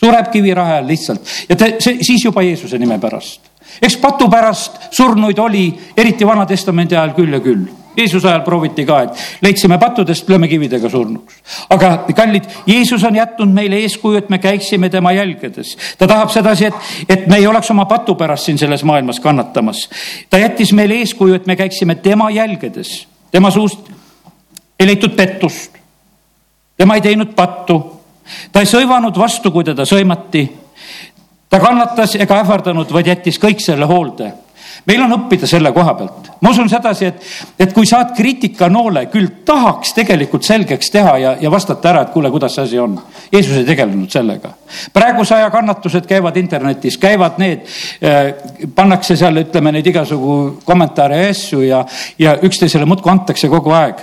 sureb 0.02 0.30
kivirahe 0.32 0.78
all 0.80 0.88
lihtsalt 0.88 1.20
ja 1.48 1.56
te, 1.56 1.76
see, 1.78 1.98
siis 2.02 2.24
juba 2.24 2.42
Jeesuse 2.42 2.78
nime 2.80 2.96
pärast 2.98 3.51
eks 3.82 3.96
patu 3.96 4.28
pärast 4.30 4.90
surnuid 4.90 5.38
oli, 5.38 5.68
eriti 5.96 6.26
Vana-testamendi 6.26 6.96
ajal 6.96 7.14
küll 7.16 7.32
ja 7.32 7.40
küll. 7.40 7.70
Jeesuse 7.96 8.28
ajal 8.28 8.40
prooviti 8.40 8.86
ka, 8.88 9.02
et 9.04 9.42
leidsime 9.44 9.76
pattudest, 9.80 10.28
lööme 10.32 10.48
kividega 10.48 10.88
surnuks. 10.88 11.34
aga 11.70 11.90
kallid, 12.16 12.46
Jeesus 12.66 13.04
on 13.04 13.16
jätnud 13.16 13.52
meile 13.52 13.82
eeskuju, 13.84 14.18
et 14.18 14.30
me 14.30 14.38
käiksime 14.38 14.88
tema 14.90 15.12
jälgedes. 15.12 15.76
ta 15.98 16.08
tahab 16.08 16.30
sedasi, 16.30 16.66
et, 16.66 16.74
et 17.08 17.26
me 17.26 17.36
ei 17.36 17.46
oleks 17.46 17.70
oma 17.70 17.84
patu 17.84 18.14
pärast 18.14 18.48
siin 18.48 18.58
selles 18.58 18.84
maailmas 18.84 19.20
kannatamas. 19.20 19.88
ta 20.30 20.38
jättis 20.38 20.72
meile 20.72 20.94
eeskuju, 21.04 21.34
et 21.34 21.46
me 21.46 21.56
käiksime 21.56 21.94
tema 21.94 22.30
jälgedes. 22.30 23.06
tema 23.30 23.50
suust 23.50 23.90
ei 24.80 24.86
leitud 24.86 25.16
pettust. 25.16 25.76
tema 26.76 26.94
ei 26.94 27.00
teinud 27.00 27.34
pattu. 27.36 28.00
ta 28.52 28.60
ei 28.60 28.66
sõimanud 28.66 29.18
vastu, 29.18 29.50
kui 29.50 29.64
teda 29.64 29.84
sõimati 29.84 30.48
ta 31.52 31.60
kannatas 31.60 32.16
ega 32.16 32.40
ähvardanud, 32.40 32.88
vaid 32.92 33.12
jättis 33.12 33.36
kõik 33.40 33.60
selle 33.60 33.88
hoolde. 33.88 34.32
meil 34.88 35.02
on 35.04 35.12
õppida 35.14 35.46
selle 35.46 35.70
koha 35.72 35.92
pealt. 35.94 36.30
ma 36.40 36.50
usun 36.50 36.68
sedasi, 36.68 37.06
et, 37.06 37.26
et 37.60 37.72
kui 37.76 37.86
saad 37.86 38.14
kriitikanoole, 38.16 39.04
küll 39.12 39.28
tahaks 39.44 39.92
tegelikult 39.92 40.48
selgeks 40.48 40.90
teha 40.90 41.16
ja, 41.18 41.34
ja 41.40 41.50
vastata 41.50 41.90
ära, 41.90 42.02
et 42.02 42.14
kuule, 42.14 42.30
kuidas 42.30 42.56
see 42.56 42.64
asi 42.64 42.78
on. 42.80 42.96
Jeesus 43.32 43.58
ei 43.60 43.66
tegelenud 43.68 44.10
sellega. 44.10 44.54
praeguse 44.92 45.34
aja 45.36 45.50
kannatused 45.50 46.08
käivad 46.08 46.36
internetis, 46.40 46.96
käivad 46.98 47.36
need 47.42 47.68
äh,, 48.00 48.32
pannakse 48.74 49.16
seal, 49.16 49.44
ütleme 49.44 49.74
neid 49.76 49.92
igasugu 49.92 50.38
kommentaare 50.64 51.20
ja 51.20 51.28
asju 51.36 51.60
ja, 51.66 51.84
ja 52.18 52.38
üksteisele 52.42 52.88
muudkui 52.88 53.12
antakse 53.12 53.52
kogu 53.52 53.76
aeg 53.76 54.00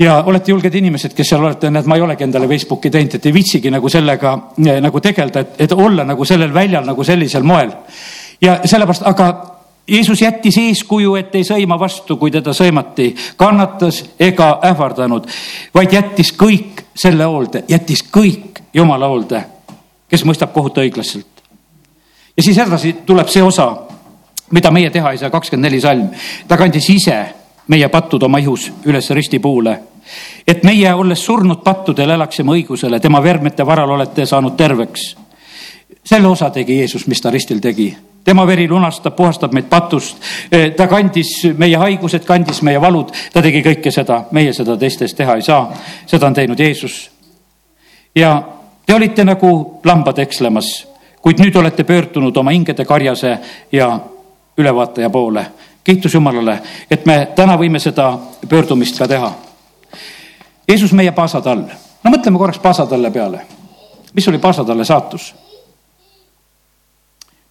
ja 0.00 0.22
olete 0.26 0.50
julged 0.50 0.74
inimesed, 0.74 1.14
kes 1.16 1.28
seal 1.28 1.44
olete, 1.44 1.70
näed, 1.70 1.88
ma 1.90 1.98
ei 1.98 2.04
olegi 2.04 2.24
endale 2.24 2.48
Facebooki 2.48 2.90
teinud, 2.90 3.18
et 3.18 3.26
ei 3.28 3.34
viitsigi 3.36 3.72
nagu 3.72 3.88
sellega 3.92 4.32
eh, 4.64 4.80
nagu 4.80 5.00
tegeleda, 5.04 5.44
et, 5.44 5.56
et 5.66 5.72
olla 5.76 6.06
nagu 6.08 6.24
sellel 6.24 6.54
väljal 6.54 6.86
nagu 6.88 7.04
sellisel 7.04 7.44
moel. 7.44 7.72
ja 8.40 8.60
sellepärast, 8.64 9.06
aga 9.06 9.30
Jeesus 9.90 10.20
jättis 10.22 10.56
eeskuju, 10.58 11.16
et 11.18 11.34
ei 11.34 11.44
sõima 11.44 11.74
vastu, 11.78 12.14
kui 12.16 12.30
teda 12.30 12.52
sõimati, 12.54 13.08
kannatas 13.36 14.04
ega 14.22 14.52
ähvardanud, 14.68 15.26
vaid 15.74 15.92
jättis 15.92 16.30
kõik 16.38 16.84
selle 16.94 17.26
hoolde, 17.26 17.64
jättis 17.68 18.04
kõik 18.06 18.60
Jumala 18.74 19.08
hoolde, 19.10 19.40
kes 20.08 20.22
mõistab 20.24 20.52
kohut 20.54 20.78
õiglaselt. 20.78 21.42
ja 22.36 22.42
siis 22.42 22.58
edasi 22.58 22.92
tuleb 23.06 23.28
see 23.28 23.42
osa, 23.42 23.66
mida 24.50 24.70
meie 24.70 24.90
teha 24.90 25.10
ei 25.10 25.18
saa, 25.18 25.30
kakskümmend 25.30 25.68
neli 25.68 25.80
salm. 25.80 26.08
ta 26.48 26.56
kandis 26.56 26.90
ise 26.90 27.18
meie 27.66 27.88
pattud 27.88 28.22
oma 28.22 28.38
ihus 28.38 28.70
üles 28.84 29.10
ristipuule, 29.10 29.78
et 30.46 30.62
meie, 30.64 30.94
olles 30.94 31.24
surnud 31.24 31.62
pattudel, 31.64 32.10
elaksime 32.10 32.52
õigusele, 32.52 33.00
tema 33.00 33.22
vermete 33.22 33.66
varal 33.66 33.90
olete 33.90 34.26
saanud 34.26 34.56
terveks. 34.56 35.16
selle 36.04 36.28
osa 36.28 36.50
tegi 36.50 36.78
Jeesus, 36.78 37.06
mis 37.06 37.20
ta 37.20 37.30
ristil 37.30 37.60
tegi 37.60 37.96
tema 38.24 38.46
veri 38.46 38.68
lunastab, 38.68 39.16
puhastab 39.16 39.52
meid 39.52 39.68
patust. 39.70 40.16
ta 40.76 40.86
kandis 40.86 41.30
meie 41.58 41.76
haigused, 41.76 42.24
kandis 42.24 42.62
meie 42.62 42.80
valud, 42.80 43.12
ta 43.32 43.42
tegi 43.42 43.62
kõike 43.64 43.90
seda, 43.90 44.24
meie 44.36 44.52
seda 44.52 44.76
teistes 44.76 45.14
teha 45.14 45.36
ei 45.36 45.42
saa. 45.42 45.72
seda 46.06 46.26
on 46.26 46.34
teinud 46.34 46.60
Jeesus. 46.60 47.10
ja 48.14 48.42
te 48.86 48.94
olite 48.94 49.24
nagu 49.24 49.80
lambad 49.84 50.18
ekslemas, 50.18 50.86
kuid 51.22 51.40
nüüd 51.40 51.56
olete 51.56 51.84
pöördunud 51.84 52.36
oma 52.36 52.50
hingede 52.50 52.84
karjase 52.84 53.38
ja 53.72 54.00
ülevaataja 54.58 55.10
poole. 55.10 55.46
kiitus 55.84 56.14
Jumalale, 56.14 56.60
et 56.90 57.06
me 57.06 57.28
täna 57.36 57.56
võime 57.56 57.78
seda 57.78 58.18
pöördumist 58.48 58.98
ka 58.98 59.08
teha. 59.08 59.32
Jeesus 60.70 60.92
meie 60.94 61.10
paasatall, 61.10 61.64
no 62.04 62.10
mõtleme 62.14 62.38
korraks 62.38 62.60
paasatalle 62.62 63.10
peale. 63.10 63.46
mis 64.14 64.28
oli 64.28 64.38
paasatalle 64.38 64.84
saatus? 64.84 65.34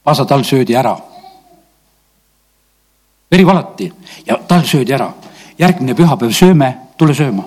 paasatall 0.03 0.43
söödi 0.43 0.75
ära. 0.75 0.97
veri 3.31 3.45
valati 3.45 3.93
ja 4.25 4.38
tall 4.47 4.63
söödi 4.63 4.93
ära. 4.93 5.11
järgmine 5.59 5.93
pühapäev 5.93 6.31
sööme, 6.31 6.77
tule 6.97 7.13
sööma. 7.13 7.43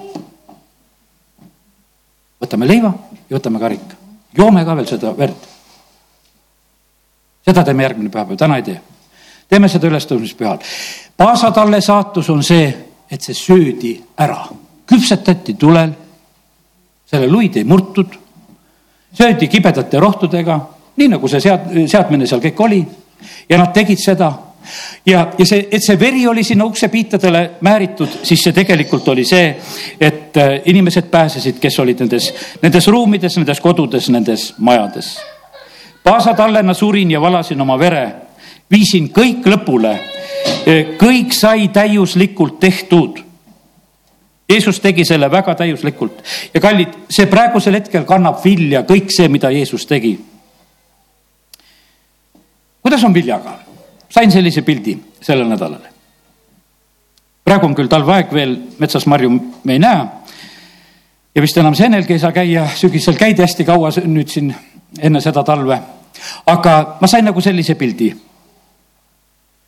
võtame 2.44 2.68
leiva 2.68 2.92
ja 3.30 3.36
võtame 3.38 3.58
karika, 3.58 3.96
joome 4.38 4.64
ka 4.64 4.76
veel 4.76 4.86
seda 4.86 5.16
verd. 5.16 5.48
seda 7.44 7.64
teeme 7.64 7.82
järgmine 7.82 8.10
pühapäev, 8.10 8.36
täna 8.36 8.56
ei 8.56 8.62
tee. 8.62 8.80
teeme 9.48 9.68
seda 9.68 9.88
ülestõusmispühal. 9.88 10.58
paasatalle 11.16 11.80
saatus 11.80 12.30
on 12.30 12.42
see, 12.42 12.68
et 13.10 13.22
see 13.22 13.34
söödi 13.34 14.02
ära, 14.18 14.44
küpsetati 14.92 15.56
tulel, 15.58 15.96
selle 17.08 17.28
luid 17.32 17.56
ei 17.56 17.64
murtud, 17.64 18.14
söödi 19.12 19.48
kibedate 19.48 20.00
rohtudega 20.00 20.60
nii 20.96 21.08
nagu 21.14 21.28
see 21.28 21.40
sead-, 21.40 21.68
seadmine 21.88 22.28
seal 22.28 22.42
kõik 22.42 22.64
oli 22.64 22.80
ja 23.48 23.58
nad 23.58 23.72
tegid 23.74 24.00
seda 24.00 24.30
ja, 25.06 25.24
ja 25.38 25.46
see, 25.48 25.66
et 25.72 25.84
see 25.84 25.98
veri 26.00 26.26
oli 26.28 26.44
sinna 26.46 26.66
uksepiitadele 26.68 27.42
määritud, 27.66 28.20
siis 28.22 28.44
see 28.44 28.54
tegelikult 28.56 29.08
oli 29.12 29.24
see, 29.26 29.50
et 30.00 30.36
äh, 30.40 30.54
inimesed 30.70 31.08
pääsesid, 31.12 31.58
kes 31.62 31.78
olid 31.82 32.04
nendes, 32.04 32.28
nendes 32.62 32.88
ruumides, 32.92 33.38
nendes 33.40 33.60
kodudes, 33.60 34.10
nendes 34.12 34.52
majades. 34.58 35.16
paasatallena 36.04 36.74
surin 36.74 37.10
ja 37.10 37.20
valasin 37.20 37.60
oma 37.60 37.78
vere, 37.78 38.06
viisin 38.70 39.10
kõik 39.14 39.46
lõpule. 39.46 39.98
Kõik 40.98 41.34
sai 41.34 41.68
täiuslikult 41.70 42.56
tehtud. 42.60 43.18
Jeesus 44.52 44.80
tegi 44.80 45.04
selle 45.08 45.30
väga 45.32 45.54
täiuslikult 45.58 46.20
ja 46.54 46.60
kallid, 46.60 46.94
see 47.10 47.26
praegusel 47.26 47.80
hetkel 47.80 48.04
kannab 48.08 48.44
vilja 48.44 48.84
kõik 48.88 49.10
see, 49.14 49.28
mida 49.32 49.50
Jeesus 49.50 49.86
tegi 49.88 50.18
kuidas 52.82 53.04
on 53.04 53.14
viljaga? 53.14 53.58
sain 54.08 54.32
sellise 54.32 54.62
pildi 54.62 54.98
sellel 55.20 55.48
nädalal. 55.48 55.80
praegu 57.44 57.66
on 57.66 57.74
küll 57.74 57.88
talveaeg 57.88 58.32
veel, 58.32 58.56
metsas 58.78 59.06
marju 59.06 59.30
me 59.64 59.72
ei 59.72 59.78
näe. 59.78 60.04
ja 61.34 61.42
vist 61.42 61.56
enam 61.56 61.74
seenelgi 61.74 62.12
ei 62.12 62.18
saa 62.18 62.32
käia, 62.32 62.68
sügisel 62.76 63.16
käidi 63.16 63.42
hästi 63.42 63.64
kaua 63.64 63.90
nüüd 64.04 64.28
siin 64.28 64.54
enne 64.98 65.20
seda 65.20 65.44
talve. 65.44 65.80
aga 66.46 66.98
ma 67.00 67.06
sain 67.06 67.24
nagu 67.24 67.40
sellise 67.40 67.74
pildi. 67.74 68.14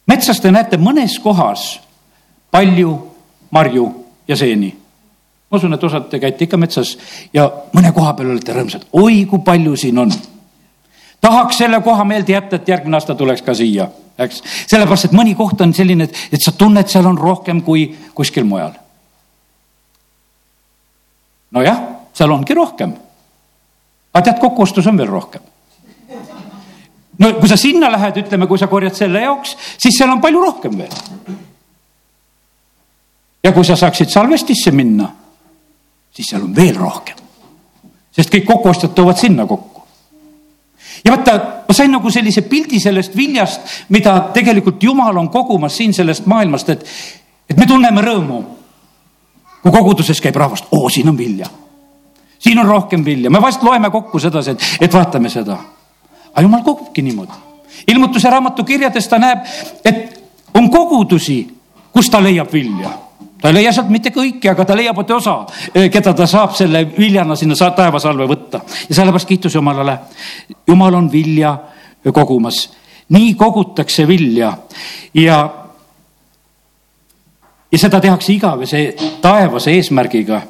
metsas 0.07 0.41
te 0.41 0.51
näete 0.51 0.77
mõnes 0.77 1.19
kohas 1.23 1.81
palju 2.51 2.99
marju 3.51 4.04
ja 4.29 4.37
seeni 4.37 4.75
ma 5.51 5.59
usun, 5.59 5.75
et 5.77 5.85
osad 5.85 6.09
te 6.11 6.19
käite 6.19 6.47
ikka 6.47 6.59
metsas 6.59 6.97
ja 7.33 7.47
mõne 7.73 7.93
koha 7.95 8.15
peal 8.19 8.33
olete 8.35 8.55
rõõmsad, 8.57 8.89
oi 8.93 9.25
kui 9.31 9.45
palju 9.45 9.77
siin 9.77 9.99
on 10.03 10.15
tahaks 11.25 11.59
selle 11.63 11.81
koha 11.81 12.05
meelde 12.05 12.35
jätta, 12.35 12.57
et 12.57 12.69
järgmine 12.69 12.99
aasta 12.99 13.15
tuleks 13.17 13.43
ka 13.43 13.55
siia, 13.57 13.87
eks. 14.21 14.43
sellepärast, 14.67 15.09
et 15.09 15.17
mõni 15.17 15.33
koht 15.39 15.63
on 15.65 15.73
selline, 15.77 16.09
et, 16.09 16.21
et 16.37 16.43
sa 16.43 16.53
tunned, 16.59 16.91
seal 16.91 17.07
on 17.09 17.19
rohkem 17.19 17.63
kui 17.65 17.87
kuskil 18.15 18.45
mujal. 18.49 18.75
nojah, 21.55 21.81
seal 22.13 22.35
ongi 22.35 22.55
rohkem. 22.59 22.93
aga 24.13 24.25
tead, 24.27 24.39
kokkuostus 24.43 24.87
on 24.91 25.01
veel 25.01 25.09
rohkem. 25.09 25.43
no 27.19 27.33
kui 27.41 27.49
sa 27.49 27.57
sinna 27.57 27.93
lähed, 27.93 28.21
ütleme, 28.27 28.51
kui 28.51 28.61
sa 28.61 28.69
korjad 28.69 28.97
selle 28.99 29.25
jaoks, 29.25 29.57
siis 29.79 29.97
seal 29.99 30.13
on 30.13 30.21
palju 30.21 30.45
rohkem 30.45 30.79
veel. 30.83 31.01
Ja 33.45 33.53
kui 33.53 33.65
sa 33.65 33.77
saaksid 33.77 34.09
salvestisse 34.09 34.71
minna, 34.71 35.09
siis 36.15 36.29
seal 36.33 36.43
on 36.43 36.57
veel 36.57 36.77
rohkem. 36.77 37.17
sest 38.15 38.31
kõik 38.31 38.45
kokkuostjad 38.47 38.95
toovad 38.95 39.19
sinna 39.19 39.47
kokku 39.47 39.83
ja 41.05 41.13
vaata, 41.13 41.35
ma 41.69 41.75
sain 41.75 41.91
nagu 41.93 42.11
sellise 42.11 42.43
pildi 42.49 42.81
sellest 42.81 43.17
viljast, 43.17 43.61
mida 43.89 44.31
tegelikult 44.35 44.83
Jumal 44.83 45.17
on 45.17 45.29
kogumas 45.29 45.77
siin 45.77 45.95
sellest 45.95 46.27
maailmast, 46.27 46.69
et, 46.69 46.87
et 47.51 47.57
me 47.57 47.67
tunneme 47.67 48.01
rõõmu. 48.01 48.43
kui 49.63 49.73
koguduses 49.73 50.21
käib 50.21 50.37
rahvast, 50.37 50.67
oo, 50.77 50.89
siin 50.89 51.09
on 51.09 51.19
vilja. 51.19 51.47
siin 52.39 52.59
on 52.59 52.67
rohkem 52.67 53.05
vilja, 53.05 53.31
me 53.31 53.41
vast 53.43 53.63
loeme 53.63 53.91
kokku 53.91 54.19
sedasi, 54.19 54.51
et, 54.51 54.65
et 54.81 54.95
vaatame 54.95 55.29
seda. 55.29 55.59
aga 56.33 56.43
Jumal 56.43 56.63
kogubki 56.63 57.03
niimoodi. 57.03 57.33
ilmutuse 57.89 58.31
raamatu 58.31 58.65
kirjades 58.65 59.09
ta 59.09 59.19
näeb, 59.19 59.45
et 59.85 60.23
on 60.55 60.71
kogudusi, 60.71 61.43
kus 61.93 62.11
ta 62.11 62.23
leiab 62.23 62.53
vilja 62.53 63.04
ta 63.45 63.51
ei 63.53 63.59
leia 63.59 63.73
sealt 63.77 63.91
mitte 63.93 64.09
kõiki, 64.09 64.49
aga 64.49 64.65
ta 64.65 64.73
leiab 64.73 65.03
osa, 65.13 65.35
eh, 65.75 65.91
keda 65.93 66.15
ta 66.17 66.25
saab 66.27 66.55
selle 66.57 66.81
viljana 66.97 67.37
sinna 67.37 67.55
taevasalve 67.77 68.25
võtta 68.25 68.63
ja 68.89 68.95
sellepärast 68.97 69.29
kiitus 69.29 69.55
Jumalale. 69.55 69.99
Jumal 70.67 70.95
on 70.95 71.11
vilja 71.13 71.51
kogumas, 72.13 72.71
nii 73.13 73.35
kogutakse 73.35 74.07
vilja 74.09 74.49
ja, 75.15 75.37
ja 77.73 77.79
seda 77.79 78.01
tehakse 78.01 78.33
igavese 78.33 78.95
taevase 79.21 79.77
eesmärgiga. 79.77 80.41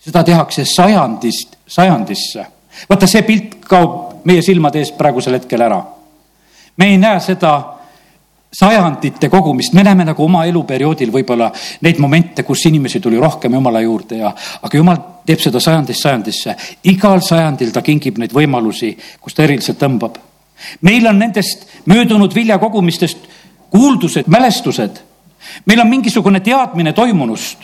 seda 0.00 0.24
tehakse 0.24 0.64
sajandist 0.64 1.56
sajandisse. 1.66 2.46
vaata, 2.90 3.06
see 3.06 3.22
pilt 3.22 3.54
kaob 3.60 4.26
meie 4.26 4.42
silmade 4.42 4.82
eest 4.82 4.98
praegusel 4.98 5.38
hetkel 5.38 5.62
ära. 5.62 5.82
me 6.76 6.90
ei 6.90 6.98
näe 6.98 7.20
seda 7.20 7.81
sajandite 8.52 9.28
kogumist, 9.28 9.72
me 9.72 9.82
näeme 9.82 10.04
nagu 10.04 10.24
oma 10.24 10.44
eluperioodil 10.44 11.12
võib-olla 11.12 11.48
neid 11.80 11.98
momente, 12.02 12.44
kus 12.44 12.66
inimesi 12.68 13.00
tuli 13.00 13.16
rohkem 13.20 13.54
Jumala 13.54 13.80
juurde 13.80 14.18
ja, 14.20 14.32
aga 14.62 14.76
Jumal 14.76 14.98
teeb 15.26 15.40
seda 15.40 15.60
sajandist 15.60 16.04
sajandisse. 16.04 16.56
igal 16.84 17.22
sajandil 17.24 17.72
ta 17.72 17.82
kingib 17.82 18.18
neid 18.18 18.32
võimalusi, 18.32 18.92
kus 19.20 19.34
ta 19.34 19.44
eriliselt 19.44 19.78
tõmbab. 19.80 20.18
meil 20.80 21.06
on 21.06 21.18
nendest 21.18 21.66
möödunud 21.86 22.34
viljakogumistest 22.34 23.18
kuuldused, 23.70 24.26
mälestused. 24.26 25.00
meil 25.66 25.80
on 25.80 25.88
mingisugune 25.88 26.40
teadmine 26.40 26.92
toimunust. 26.92 27.58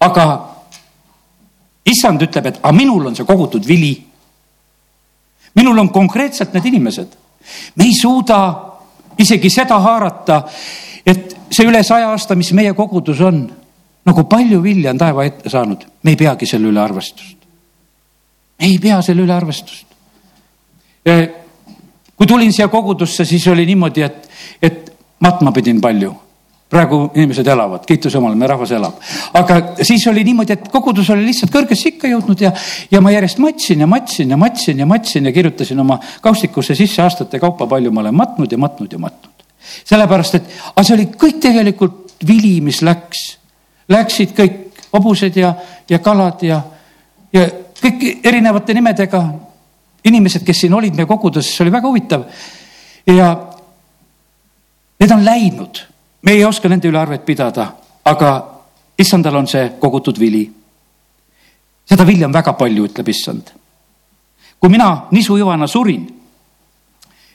aga 0.00 0.48
issand 1.84 2.22
ütleb, 2.22 2.46
et 2.46 2.58
aga 2.62 2.72
minul 2.72 3.06
on 3.06 3.16
see 3.16 3.24
kogutud 3.24 3.66
vili. 3.66 4.06
minul 5.54 5.78
on 5.78 5.88
konkreetselt 5.88 6.54
need 6.54 6.64
inimesed. 6.64 7.08
me 7.74 7.84
ei 7.84 7.92
suuda 8.00 8.75
isegi 9.18 9.50
seda 9.50 9.78
haarata, 9.80 10.42
et 11.06 11.36
see 11.50 11.66
üle 11.68 11.82
saja 11.86 12.10
aasta, 12.10 12.34
mis 12.34 12.52
meie 12.56 12.74
kogudus 12.74 13.20
on, 13.24 13.44
nagu 14.06 14.24
palju 14.30 14.60
vilja 14.62 14.92
on 14.94 15.00
taeva 15.00 15.24
ette 15.26 15.50
saanud, 15.50 15.86
me 16.02 16.14
ei 16.14 16.20
peagi 16.20 16.46
selle 16.46 16.70
üle 16.70 16.82
arvestust. 16.82 17.36
ei 18.60 18.78
pea 18.78 19.02
selle 19.02 19.22
üle 19.22 19.32
arvestust. 19.34 19.86
kui 22.16 22.26
tulin 22.26 22.52
siia 22.52 22.68
kogudusse, 22.68 23.24
siis 23.24 23.46
oli 23.48 23.66
niimoodi, 23.66 24.02
et, 24.02 24.30
et 24.62 24.94
matma 25.20 25.52
pidin 25.52 25.80
palju 25.80 26.14
praegu 26.70 26.98
inimesed 27.14 27.46
elavad, 27.46 27.84
kiitus 27.86 28.14
Jumalale, 28.14 28.38
meie 28.38 28.50
rahvas 28.50 28.72
elab. 28.74 28.98
aga 29.38 29.58
siis 29.86 30.06
oli 30.10 30.24
niimoodi, 30.26 30.56
et 30.56 30.68
kogudus 30.72 31.10
oli 31.14 31.28
lihtsalt 31.28 31.52
kõrgesse 31.54 31.92
ikka 31.92 32.10
jõudnud 32.10 32.42
ja, 32.42 32.50
ja 32.90 33.00
ma 33.00 33.12
järjest 33.14 33.38
matsin 33.42 33.84
ja 33.84 33.86
matsin 33.86 34.34
ja 34.34 34.36
matsin 34.40 34.82
ja 34.82 34.86
matsin 34.86 35.30
ja 35.30 35.32
kirjutasin 35.32 35.80
oma 35.80 36.00
kaustikusse 36.20 36.74
sisse 36.74 37.02
aastate 37.02 37.38
kaupa, 37.38 37.68
palju 37.70 37.92
ma 37.94 38.02
olen 38.02 38.18
matnud 38.18 38.52
ja 38.52 38.58
matnud 38.58 38.92
ja 38.92 38.98
matnud. 38.98 39.46
sellepärast, 39.84 40.34
et, 40.40 40.54
aga 40.74 40.86
see 40.86 40.98
oli 40.98 41.08
kõik 41.14 41.40
tegelikult 41.46 42.16
vili, 42.26 42.60
mis 42.60 42.82
läks 42.82 43.36
Läksid 43.86 44.32
kõik 44.34 44.80
hobused 44.90 45.36
ja, 45.38 45.52
ja 45.90 45.98
kalad 46.02 46.42
ja, 46.42 46.60
ja 47.32 47.44
kõik 47.78 48.24
erinevate 48.26 48.74
nimedega 48.74 49.20
inimesed, 50.06 50.42
kes 50.46 50.64
siin 50.64 50.74
olid 50.74 50.96
meie 50.96 51.06
koguduses, 51.06 51.52
see 51.54 51.64
oli 51.64 51.74
väga 51.74 51.90
huvitav. 51.90 52.24
ja 53.06 53.28
need 54.98 55.12
on 55.14 55.24
läinud, 55.24 55.82
me 56.22 56.32
ei 56.32 56.44
oska 56.44 56.68
nende 56.68 56.88
üle 56.88 56.98
arvet 56.98 57.24
pidada, 57.26 57.66
aga 58.04 58.30
issandal 58.98 59.36
on 59.36 59.46
see 59.46 59.70
kogutud 59.80 60.18
vili. 60.18 60.44
seda 61.86 62.06
vilja 62.06 62.26
on 62.26 62.32
väga 62.32 62.52
palju, 62.52 62.88
ütleb 62.88 63.08
issand. 63.08 63.50
kui 64.60 64.70
mina 64.70 65.06
nisujõvana 65.10 65.66
surin, 65.66 66.06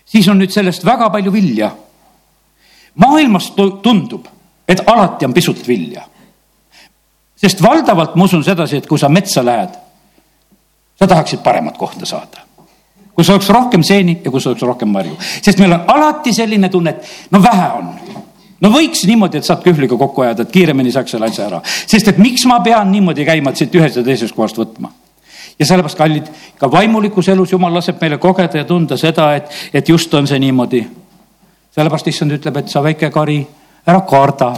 siis 0.06 0.28
on 0.28 0.40
nüüd 0.40 0.52
sellest 0.52 0.86
väga 0.86 1.10
palju 1.10 1.32
vilja. 1.32 1.72
maailmas 2.96 3.52
tundub, 3.56 4.28
et 4.68 4.84
alati 4.86 5.26
on 5.26 5.34
pisut 5.34 5.68
vilja. 5.68 6.06
sest 7.36 7.62
valdavalt 7.62 8.16
ma 8.16 8.24
usun 8.24 8.44
sedasi, 8.44 8.78
et 8.78 8.88
kui 8.88 9.00
sa 9.00 9.10
metsa 9.10 9.46
lähed, 9.46 9.76
sa 11.00 11.08
tahaksid 11.08 11.40
paremat 11.44 11.78
kohta 11.78 12.06
saada 12.06 12.52
kus 13.16 13.30
oleks 13.30 13.50
rohkem 13.50 13.84
seeni 13.84 14.22
ja 14.24 14.32
kus 14.32 14.48
oleks 14.48 14.64
rohkem 14.66 14.90
marju, 14.90 15.18
sest 15.44 15.60
meil 15.60 15.74
on 15.76 15.84
alati 15.88 16.34
selline 16.34 16.70
tunne, 16.70 16.90
et 16.90 17.32
no 17.32 17.42
vähe 17.44 17.68
on 17.78 17.90
no 18.62 18.72
võiks 18.74 19.04
niimoodi, 19.10 19.42
et 19.42 19.48
saad 19.48 19.64
kühvliga 19.66 19.98
kokku 19.98 20.26
ajada, 20.26 20.46
et 20.46 20.54
kiiremini 20.54 20.94
saaks 20.94 21.16
selle 21.16 21.30
asja 21.30 21.48
ära, 21.48 21.62
sest 21.66 22.12
et 22.12 22.20
miks 22.22 22.46
ma 22.50 22.60
pean 22.66 22.92
niimoodi 22.94 23.26
käima, 23.28 23.52
et 23.52 23.62
siit 23.62 23.78
ühest 23.78 24.00
ja 24.00 24.04
teisest 24.06 24.36
kohast 24.38 24.60
võtma. 24.60 24.92
ja 25.60 25.66
sellepärast, 25.66 25.98
kallid, 25.98 26.30
ka 26.58 26.72
vaimulikus 26.72 27.28
elus 27.30 27.52
jumal 27.52 27.74
laseb 27.74 28.02
meile 28.02 28.18
kogeda 28.18 28.62
ja 28.62 28.66
tunda 28.66 28.98
seda, 28.98 29.34
et, 29.36 29.50
et 29.74 29.90
just 29.90 30.14
on 30.14 30.28
see 30.28 30.40
niimoodi. 30.40 30.86
sellepärast 31.76 32.08
issand 32.08 32.38
ütleb, 32.38 32.58
et 32.58 32.70
sa 32.70 32.84
väike 32.84 33.10
kari, 33.10 33.42
ära 33.86 34.02
karda. 34.02 34.54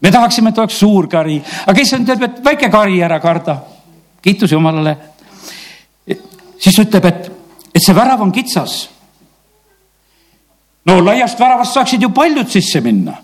me 0.00 0.10
tahaksime, 0.10 0.50
et 0.50 0.58
oleks 0.58 0.78
suur 0.78 1.08
kari, 1.08 1.40
aga 1.66 1.80
issand 1.80 2.08
ütleb, 2.08 2.30
et 2.30 2.44
väike 2.44 2.70
kari, 2.70 3.00
ära 3.02 3.20
karda. 3.20 3.60
kiitus 4.22 4.52
Jumalale. 4.52 4.96
siis 6.58 6.78
ütleb, 6.78 7.04
et 7.04 7.32
et 7.76 7.84
see 7.84 7.94
värav 7.96 8.22
on 8.24 8.32
kitsas. 8.32 8.88
No 10.86 10.98
laiast 11.04 11.40
väravast 11.40 11.74
saaksid 11.74 12.02
ju 12.02 12.10
paljud 12.14 12.50
sisse 12.50 12.80
minna. 12.80 13.16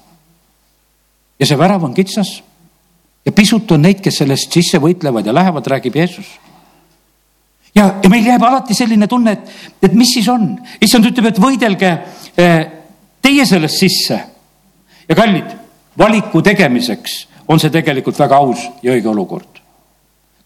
ja 1.38 1.46
see 1.46 1.58
värav 1.58 1.84
on 1.84 1.94
kitsas. 1.94 2.42
ja 3.24 3.32
pisut 3.32 3.70
on 3.70 3.82
neid, 3.82 4.00
kes 4.02 4.18
sellest 4.22 4.52
sisse 4.52 4.78
võitlevad 4.78 5.26
ja 5.26 5.34
lähevad, 5.34 5.66
räägib 5.66 5.96
Jeesus. 5.96 6.26
ja, 7.74 7.94
ja 8.02 8.10
meil 8.10 8.26
jääb 8.26 8.42
alati 8.42 8.74
selline 8.74 9.06
tunne, 9.06 9.32
et, 9.32 9.50
et 9.82 9.94
mis 9.94 10.14
siis 10.14 10.28
on. 10.28 10.56
issand 10.80 11.06
ütleb, 11.06 11.30
et 11.30 11.42
võidelge 11.42 11.92
eh, 12.36 12.62
teie 13.22 13.46
sellest 13.46 13.78
sisse. 13.78 14.20
ja 15.08 15.14
kallid, 15.14 15.56
valiku 15.98 16.42
tegemiseks 16.42 17.26
on 17.48 17.60
see 17.60 17.70
tegelikult 17.70 18.18
väga 18.18 18.38
aus 18.38 18.68
ja 18.82 18.94
õige 18.94 19.08
olukord. 19.08 19.62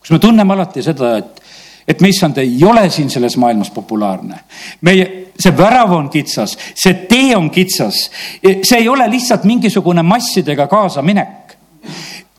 kus 0.00 0.10
me 0.10 0.18
tunneme 0.18 0.52
alati 0.52 0.82
seda, 0.82 1.16
et 1.18 1.42
et 1.88 2.00
me, 2.00 2.10
issand, 2.10 2.38
ei 2.42 2.58
ole 2.66 2.88
siin 2.90 3.10
selles 3.10 3.36
maailmas 3.36 3.70
populaarne. 3.70 4.40
meie, 4.80 5.06
see 5.38 5.54
värav 5.56 5.92
on 5.94 6.08
kitsas, 6.10 6.56
see 6.74 7.06
tee 7.08 7.36
on 7.36 7.50
kitsas. 7.50 8.10
see 8.42 8.78
ei 8.78 8.88
ole 8.88 9.08
lihtsalt 9.10 9.44
mingisugune 9.44 10.02
massidega 10.02 10.66
kaasaminek. 10.66 11.56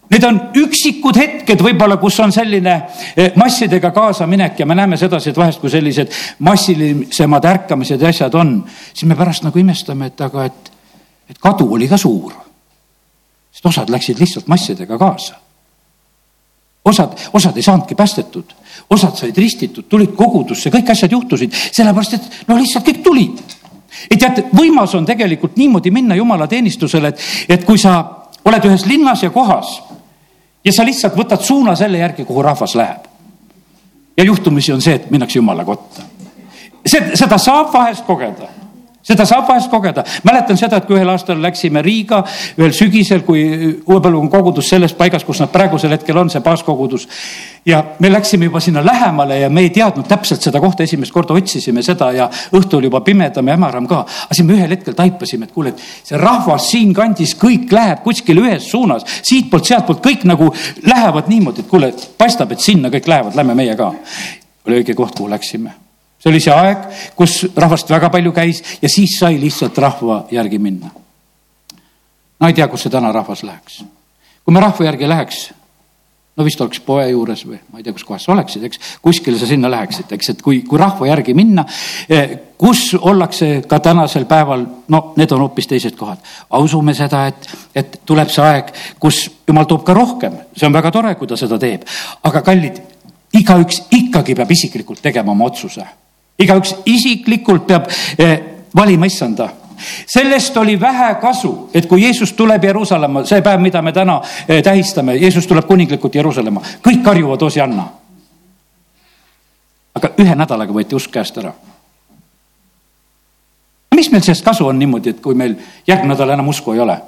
Need 0.07 0.23
on 0.23 0.37
üksikud 0.55 1.17
hetked 1.19 1.59
võib-olla, 1.63 1.97
kus 1.99 2.15
on 2.23 2.31
selline 2.31 2.73
eh, 3.15 3.33
massidega 3.35 3.91
kaasaminek 3.91 4.59
ja 4.59 4.65
me 4.65 4.75
näeme 4.75 4.97
sedasi, 4.97 5.33
et 5.33 5.39
vahest, 5.39 5.59
kui 5.59 5.71
sellised 5.71 6.13
massilisemad 6.47 7.45
ärkamised 7.45 8.01
ja 8.01 8.11
asjad 8.13 8.35
on, 8.39 8.61
siis 8.93 9.03
me 9.07 9.19
pärast 9.19 9.43
nagu 9.43 9.59
imestame, 9.59 10.07
et 10.11 10.23
aga, 10.23 10.45
et, 10.47 10.71
et 11.31 11.41
kadu 11.43 11.67
oli 11.75 11.89
ka 11.91 11.99
suur. 11.99 12.35
sest 13.51 13.65
osad 13.65 13.91
läksid 13.91 14.19
lihtsalt 14.19 14.47
massidega 14.47 14.97
kaasa 14.97 15.46
osad, 16.87 17.17
osad 17.33 17.57
ei 17.57 17.63
saanudki 17.63 17.95
päästetud, 17.95 18.53
osad 18.89 19.15
said 19.15 19.37
ristitud, 19.37 19.87
tulid 19.89 20.13
kogudusse, 20.15 20.71
kõik 20.73 20.91
asjad 20.91 21.11
juhtusid, 21.11 21.53
sellepärast 21.53 22.17
et 22.17 22.29
no 22.47 22.57
lihtsalt 22.57 22.87
kõik 22.87 23.03
tulid. 23.03 23.41
et 24.11 24.19
teate, 24.19 24.45
võimas 24.55 24.93
on 24.95 25.05
tegelikult 25.05 25.57
niimoodi 25.57 25.91
minna 25.91 26.15
jumalateenistusele, 26.15 27.07
et, 27.07 27.21
et 27.49 27.65
kui 27.65 27.77
sa 27.77 27.97
oled 28.45 28.65
ühes 28.69 28.85
linnas 28.85 29.23
ja 29.23 29.29
kohas 29.29 29.79
ja 30.65 30.73
sa 30.73 30.85
lihtsalt 30.85 31.15
võtad 31.17 31.41
suuna 31.43 31.75
selle 31.75 31.97
järgi, 31.97 32.25
kuhu 32.25 32.41
rahvas 32.41 32.75
läheb. 32.75 33.07
ja 34.17 34.23
juhtumisi 34.23 34.73
on 34.73 34.81
see, 34.81 34.95
et 34.95 35.11
minnakse 35.11 35.39
jumala 35.39 35.65
kotta. 35.65 36.01
see, 36.85 37.11
seda 37.15 37.37
saab 37.37 37.73
vahest 37.73 38.05
kogeda 38.05 38.56
seda 39.07 39.25
saab 39.25 39.47
vahest 39.47 39.71
kogeda. 39.71 40.03
mäletan 40.23 40.57
seda, 40.59 40.77
et 40.77 40.87
kui 40.87 40.97
ühel 40.97 41.09
aastal 41.09 41.39
läksime 41.41 41.81
Riiga 41.85 42.23
ühel 42.57 42.73
sügisel, 42.75 43.23
kui 43.27 43.43
Uue 43.85 44.01
Põllumaa 44.03 44.31
kogudus 44.31 44.69
selles 44.69 44.93
paigas, 44.97 45.23
kus 45.27 45.39
nad 45.43 45.51
praegusel 45.53 45.93
hetkel 45.95 46.17
on, 46.17 46.29
see 46.29 46.43
baaskogudus. 46.43 47.07
ja 47.65 47.83
me 47.99 48.11
läksime 48.11 48.45
juba 48.45 48.59
sinna 48.59 48.83
lähemale 48.85 49.39
ja 49.39 49.49
me 49.49 49.61
ei 49.61 49.69
teadnud 49.69 50.07
täpselt 50.07 50.41
seda 50.41 50.59
kohta, 50.63 50.83
esimest 50.83 51.13
korda 51.13 51.33
otsisime 51.33 51.83
seda 51.83 52.11
ja 52.11 52.29
õhtu 52.55 52.77
oli 52.77 52.91
juba 52.91 53.01
pimedam 53.01 53.47
ja 53.47 53.55
hämaram 53.55 53.87
ka. 53.87 54.03
aga 54.03 54.35
siis 54.35 54.47
me 54.47 54.57
ühel 54.59 54.75
hetkel 54.75 54.97
taipasime, 54.97 55.47
et 55.47 55.55
kuule, 55.55 55.75
et 55.75 55.83
see 56.03 56.19
rahvas 56.19 56.69
siinkandis 56.71 57.35
kõik 57.39 57.71
läheb 57.71 58.03
kuskile 58.03 58.43
ühes 58.43 58.69
suunas, 58.71 59.07
siitpoolt, 59.23 59.65
sealtpoolt 59.65 60.03
kõik 60.03 60.27
nagu 60.27 60.51
lähevad 60.85 61.31
niimoodi, 61.31 61.63
et 61.63 61.71
kuule, 61.71 61.93
paistab, 62.17 62.51
et 62.51 62.63
sinna 62.63 62.91
kõik 62.93 63.07
lähevad, 63.07 63.35
lähme 63.35 63.55
meie 63.55 63.75
ka. 63.75 63.93
oli 64.67 64.81
õige 64.81 64.95
koht, 64.95 65.15
kuhu 65.15 65.29
läksime 65.31 65.86
see 66.27 66.33
oli 66.33 66.43
see 66.43 66.53
aeg, 66.53 66.87
kus 67.15 67.35
rahvast 67.55 67.89
väga 67.91 68.09
palju 68.11 68.33
käis 68.35 68.63
ja 68.81 68.89
siis 68.91 69.15
sai 69.19 69.39
lihtsalt 69.39 69.77
rahva 69.77 70.25
järgi 70.31 70.59
minna. 70.59 70.89
no 72.39 72.47
ei 72.47 72.53
tea, 72.53 72.67
kus 72.67 72.83
see 72.83 72.91
täna 72.91 73.11
rahvas 73.11 73.43
läheks. 73.43 73.83
kui 74.43 74.53
me 74.53 74.59
rahva 74.59 74.85
järgi 74.85 75.07
läheks, 75.07 75.51
no 76.35 76.43
vist 76.43 76.61
oleks 76.61 76.81
poe 76.83 77.05
juures 77.09 77.45
või 77.47 77.59
ma 77.71 77.79
ei 77.79 77.85
tea, 77.85 77.93
kus 77.95 78.03
kohas 78.03 78.25
sa 78.27 78.33
oleksid, 78.33 78.63
eks, 78.67 78.79
kuskile 79.01 79.39
sa 79.39 79.47
sinna 79.47 79.71
läheksid, 79.71 80.11
eks, 80.11 80.33
et 80.33 80.41
kui, 80.43 80.61
kui 80.67 80.79
rahva 80.79 81.07
järgi 81.07 81.33
minna, 81.37 81.63
eh, 82.09 82.35
kus 82.57 82.91
ollakse 82.99 83.61
ka 83.67 83.79
tänasel 83.79 84.27
päeval, 84.27 84.65
no 84.91 85.01
need 85.17 85.31
on 85.31 85.45
hoopis 85.45 85.67
teised 85.67 85.95
kohad. 85.95 86.19
usume 86.59 86.93
seda, 86.93 87.27
et, 87.27 87.47
et 87.75 88.01
tuleb 88.05 88.29
see 88.29 88.43
aeg, 88.43 88.73
kus 88.99 89.23
jumal 89.47 89.65
toob 89.65 89.85
ka 89.87 89.95
rohkem, 89.95 90.35
see 90.55 90.67
on 90.67 90.75
väga 90.75 90.91
tore, 90.91 91.15
kui 91.15 91.27
ta 91.27 91.39
seda 91.39 91.59
teeb, 91.59 91.87
aga 92.23 92.41
kallid, 92.41 92.81
igaüks 93.33 93.87
ikkagi 93.91 94.35
peab 94.35 94.51
isiklikult 94.51 95.01
tegema 95.01 95.31
oma 95.31 95.47
otsuse 95.47 95.87
igaüks 96.39 96.75
isiklikult 96.85 97.67
peab 97.67 97.89
eh, 98.17 98.39
valima 98.75 99.05
issanda 99.05 99.49
sellest 100.05 100.57
oli 100.57 100.79
vähe 100.79 101.15
kasu, 101.15 101.69
et 101.73 101.85
kui 101.85 102.03
Jeesus 102.03 102.33
tuleb 102.33 102.63
Jeruusalemma, 102.63 103.25
see 103.25 103.41
päev, 103.41 103.61
mida 103.61 103.81
me 103.81 103.91
täna 103.93 104.21
eh, 104.47 104.63
tähistame, 104.63 105.15
Jeesus 105.15 105.47
tuleb 105.47 105.67
kuninglikult 105.67 106.15
Jeruusalemma, 106.15 106.61
kõik 106.87 107.03
karjuvad 107.03 107.41
Osianna. 107.41 107.87
aga 109.97 110.09
ühe 110.21 110.35
nädalaga 110.37 110.73
võeti 110.73 110.95
usk 110.95 111.11
käest 111.11 111.37
ära. 111.37 111.53
mis 113.95 114.11
meil 114.11 114.21
sellest 114.21 114.45
kasu 114.45 114.67
on 114.67 114.79
niimoodi, 114.79 115.09
et 115.09 115.21
kui 115.21 115.35
meil 115.35 115.55
järgmine 115.87 116.13
nädal 116.13 116.29
enam 116.29 116.47
usku 116.47 116.73
ei 116.73 116.79
ole? 116.79 117.01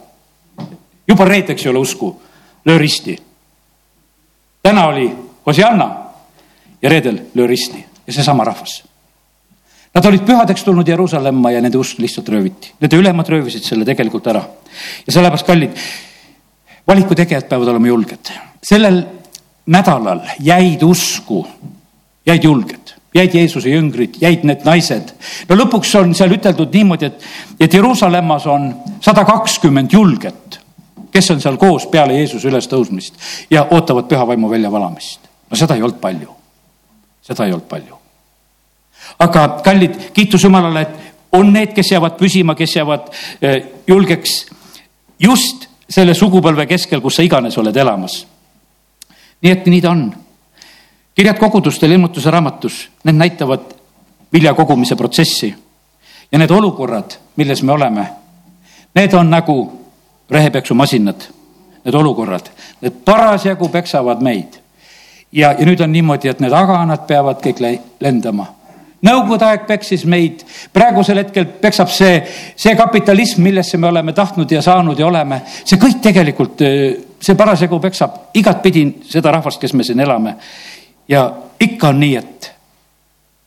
juba 1.07 1.25
reedeks 1.25 1.65
ei 1.65 1.69
ole 1.69 1.79
usku, 1.79 2.21
löö 2.65 2.77
risti. 2.77 3.17
täna 4.61 4.87
oli 4.87 5.11
Osianna 5.45 5.95
ja 6.81 6.89
reedel 6.89 7.19
löö 7.33 7.47
risti 7.47 7.85
ja 8.07 8.13
seesama 8.13 8.43
rahvas 8.43 8.88
Nad 9.93 10.05
olid 10.05 10.21
pühadeks 10.21 10.63
tulnud 10.63 10.87
Jeruusalemma 10.87 11.51
ja 11.51 11.61
nende 11.65 11.79
usk 11.79 11.97
lihtsalt 11.99 12.29
rööviti. 12.29 12.75
Nende 12.81 12.97
ülemad 12.97 13.29
röövisid 13.29 13.65
selle 13.65 13.85
tegelikult 13.85 14.27
ära. 14.27 14.43
ja 15.07 15.13
sellepärast, 15.13 15.47
kallid, 15.47 15.71
valiku 16.87 17.15
tegijad 17.15 17.49
peavad 17.49 17.67
olema 17.67 17.87
julged. 17.87 18.31
sellel 18.63 19.03
nädalal 19.65 20.21
jäid 20.39 20.83
usku, 20.83 21.47
jäid 22.25 22.43
julged, 22.43 22.93
jäid 23.15 23.33
Jeesuse 23.33 23.69
jüngrid, 23.69 24.21
jäid 24.21 24.43
need 24.43 24.65
naised. 24.65 25.13
no 25.49 25.55
lõpuks 25.55 25.95
on 25.99 26.15
seal 26.15 26.37
üteldud 26.37 26.73
niimoodi, 26.73 27.05
et, 27.05 27.29
et 27.59 27.73
Jeruusalemmas 27.73 28.47
on 28.47 28.73
sada 29.01 29.25
kakskümmend 29.25 29.93
julget, 29.93 30.59
kes 31.11 31.31
on 31.31 31.41
seal 31.41 31.57
koos 31.57 31.87
peale 31.89 32.17
Jeesuse 32.21 32.49
ülestõusmist 32.49 33.17
ja 33.49 33.65
ootavad 33.71 34.05
püha 34.09 34.27
vaimu 34.27 34.49
väljavalamist. 34.49 35.19
no 35.49 35.57
seda 35.57 35.75
ei 35.75 35.81
olnud 35.81 36.01
palju, 36.01 36.35
seda 37.25 37.45
ei 37.45 37.57
olnud 37.57 37.69
palju 37.69 37.98
aga 39.19 39.47
kallid, 39.63 40.11
kiitus 40.13 40.43
Jumalale, 40.43 40.81
et 40.81 41.09
on 41.31 41.53
need, 41.53 41.73
kes 41.73 41.91
jäävad 41.91 42.17
püsima, 42.17 42.55
kes 42.55 42.75
jäävad 42.75 43.09
eh, 43.41 43.63
julgeks 43.87 44.45
just 45.19 45.67
selle 45.89 46.13
sugupõlve 46.13 46.65
keskel, 46.69 47.01
kus 47.01 47.19
sa 47.19 47.25
iganes 47.25 47.57
oled 47.57 47.75
elamas. 47.75 48.25
nii 49.41 49.51
et 49.51 49.65
nii 49.65 49.81
ta 49.81 49.89
on. 49.89 50.13
kirjad 51.15 51.37
kogudustel 51.37 51.91
ilmutuse 51.91 52.31
raamatus, 52.31 52.89
need 53.03 53.15
näitavad 53.15 53.73
vilja 54.33 54.53
kogumise 54.53 54.95
protsessi. 54.95 55.55
ja 56.31 56.37
need 56.39 56.51
olukorrad, 56.51 57.17
milles 57.35 57.63
me 57.63 57.71
oleme, 57.71 58.09
need 58.95 59.13
on 59.13 59.29
nagu 59.29 59.79
rehepeksumasinad, 60.29 61.21
need 61.85 61.95
olukorrad, 61.95 62.49
need 62.81 62.93
parasjagu 63.05 63.69
peksavad 63.69 64.21
meid. 64.21 64.59
ja, 65.31 65.51
ja 65.51 65.65
nüüd 65.65 65.83
on 65.83 65.91
niimoodi, 65.91 66.29
et 66.29 66.39
need 66.39 66.53
aganad 66.53 67.07
peavad 67.07 67.41
kõik 67.41 67.61
lendama 67.99 68.58
Nõukogude 68.99 69.45
aeg 69.47 69.61
peksis 69.67 70.03
meid, 70.11 70.41
praegusel 70.75 71.21
hetkel 71.21 71.45
peksab 71.61 71.87
see, 71.93 72.17
see 72.59 72.75
kapitalism, 72.75 73.45
millesse 73.45 73.77
me 73.79 73.87
oleme 73.87 74.11
tahtnud 74.13 74.51
ja 74.51 74.61
saanud 74.61 74.99
ja 74.99 75.07
oleme, 75.07 75.39
see 75.63 75.79
kõik 75.79 76.01
tegelikult 76.03 76.63
see 77.19 77.37
parasjagu 77.39 77.79
peksab 77.79 78.35
igatpidi 78.35 78.83
seda 79.07 79.31
rahvast, 79.37 79.61
kes 79.61 79.73
me 79.73 79.87
siin 79.87 80.03
elame. 80.03 80.35
ja 81.07 81.29
ikka 81.59 81.93
on 81.93 81.99
nii, 81.99 82.15
et 82.15 82.51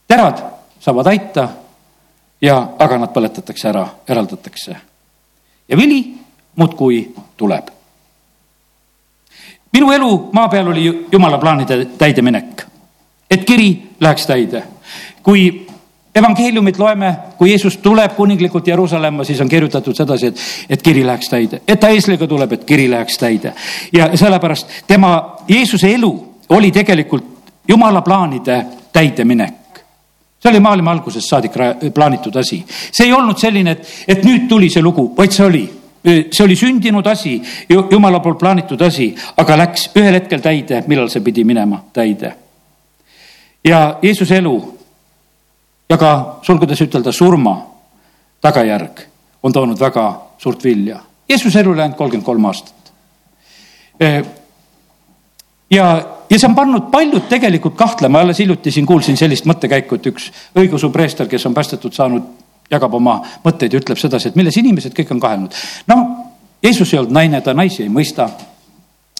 terad 0.09 0.41
saavad 0.81 1.13
aita 1.13 1.49
ja 2.43 2.57
aganad 2.79 3.13
põletatakse 3.13 3.69
ära, 3.69 3.87
eraldatakse. 4.09 4.77
ja 5.69 5.77
vili 5.77 6.03
muudkui 6.57 7.15
tuleb. 7.37 7.69
minu 9.73 9.93
elu 9.93 10.31
maa 10.33 10.49
peal 10.49 10.69
oli 10.69 11.09
jumala 11.13 11.39
plaanide 11.39 11.85
täideminek, 11.85 12.67
et 13.31 13.45
kiri 13.45 13.97
läheks 14.01 14.27
täide. 14.27 14.63
Kui 15.23 15.67
evangeeliumit 16.15 16.79
loeme, 16.79 17.17
kui 17.39 17.51
Jeesus 17.51 17.77
tuleb 17.77 18.13
kuninglikult 18.17 18.69
Jeruusalemma, 18.69 19.25
siis 19.25 19.41
on 19.41 19.49
kirjutatud 19.49 19.97
sedasi, 19.97 20.27
et, 20.27 20.41
et 20.71 20.83
kiri 20.83 21.07
läheks 21.07 21.31
täide, 21.33 21.63
et 21.69 21.81
ta 21.81 21.89
eesliga 21.89 22.27
tuleb, 22.29 22.53
et 22.53 22.65
kiri 22.69 22.91
läheks 22.91 23.19
täide. 23.19 23.55
ja 23.93 24.11
sellepärast 24.17 24.83
tema, 24.87 25.37
Jeesuse 25.49 25.95
elu 25.95 26.13
oli 26.49 26.71
tegelikult 26.71 27.53
jumala 27.69 28.03
plaanide 28.03 28.65
täideminek 28.93 29.63
see 30.43 30.51
oli 30.51 30.61
maailma 30.61 30.91
algusest 30.91 31.29
saadik 31.29 31.53
plaanitud 31.95 32.37
asi. 32.37 32.65
see 32.69 33.07
ei 33.07 33.13
olnud 33.13 33.39
selline, 33.39 33.71
et, 33.71 33.87
et 34.09 34.25
nüüd 34.25 34.49
tuli 34.49 34.69
see 34.71 34.83
lugu, 34.83 35.15
vaid 35.17 35.33
see 35.33 35.47
oli, 35.47 35.63
see 36.05 36.45
oli 36.45 36.57
sündinud 36.59 37.07
asi, 37.07 37.37
jumala 37.71 38.21
poolt 38.21 38.39
plaanitud 38.39 38.81
asi, 38.83 39.15
aga 39.37 39.57
läks 39.57 39.91
ühel 39.97 40.19
hetkel 40.19 40.43
täide, 40.43 40.83
millal 40.91 41.09
see 41.09 41.23
pidi 41.23 41.45
minema 41.45 41.85
täide. 41.93 42.35
ja 43.65 43.99
Jeesuse 44.03 44.37
elu 44.43 44.82
ja 45.93 45.99
ka 46.01 46.13
sulgudes 46.43 46.81
ütelda 46.81 47.13
surma 47.13 47.57
tagajärg 48.43 49.03
on 49.43 49.53
toonud 49.53 49.81
väga 49.81 50.07
suurt 50.41 50.65
vilja. 50.65 51.01
Jeesuse 51.29 51.61
elu 51.61 51.75
läinud 51.77 51.97
kolmkümmend 51.99 52.27
kolm 52.27 52.45
aastat. 52.49 52.93
ja, 55.71 55.87
ja 56.31 56.39
see 56.39 56.49
on 56.49 56.57
pannud 56.57 56.89
paljud 56.91 57.29
tegelikult 57.29 57.77
kahtlema, 57.77 58.21
alles 58.21 58.41
hiljuti 58.41 58.73
siin 58.73 58.87
kuulsin 58.87 59.17
sellist 59.17 59.47
mõttekäiku, 59.47 59.99
et 59.99 60.09
üks 60.11 60.31
õigeusu 60.59 60.91
preester, 60.93 61.29
kes 61.29 61.47
on 61.47 61.55
päästetud 61.55 61.93
saanud, 61.95 62.25
jagab 62.73 62.95
oma 62.97 63.21
mõtteid 63.45 63.75
ja 63.75 63.83
ütleb 63.83 64.01
sedasi, 64.01 64.31
et 64.31 64.39
milles 64.39 64.57
inimesed 64.57 64.97
kõik 64.97 65.13
on 65.13 65.21
kahelnud. 65.21 65.61
no 65.93 65.99
Jeesus 66.63 66.93
ei 66.95 67.03
olnud 67.03 67.13
naine, 67.13 67.41
ta 67.41 67.55
naisi 67.55 67.83
ei 67.85 67.93
mõista 67.93 68.31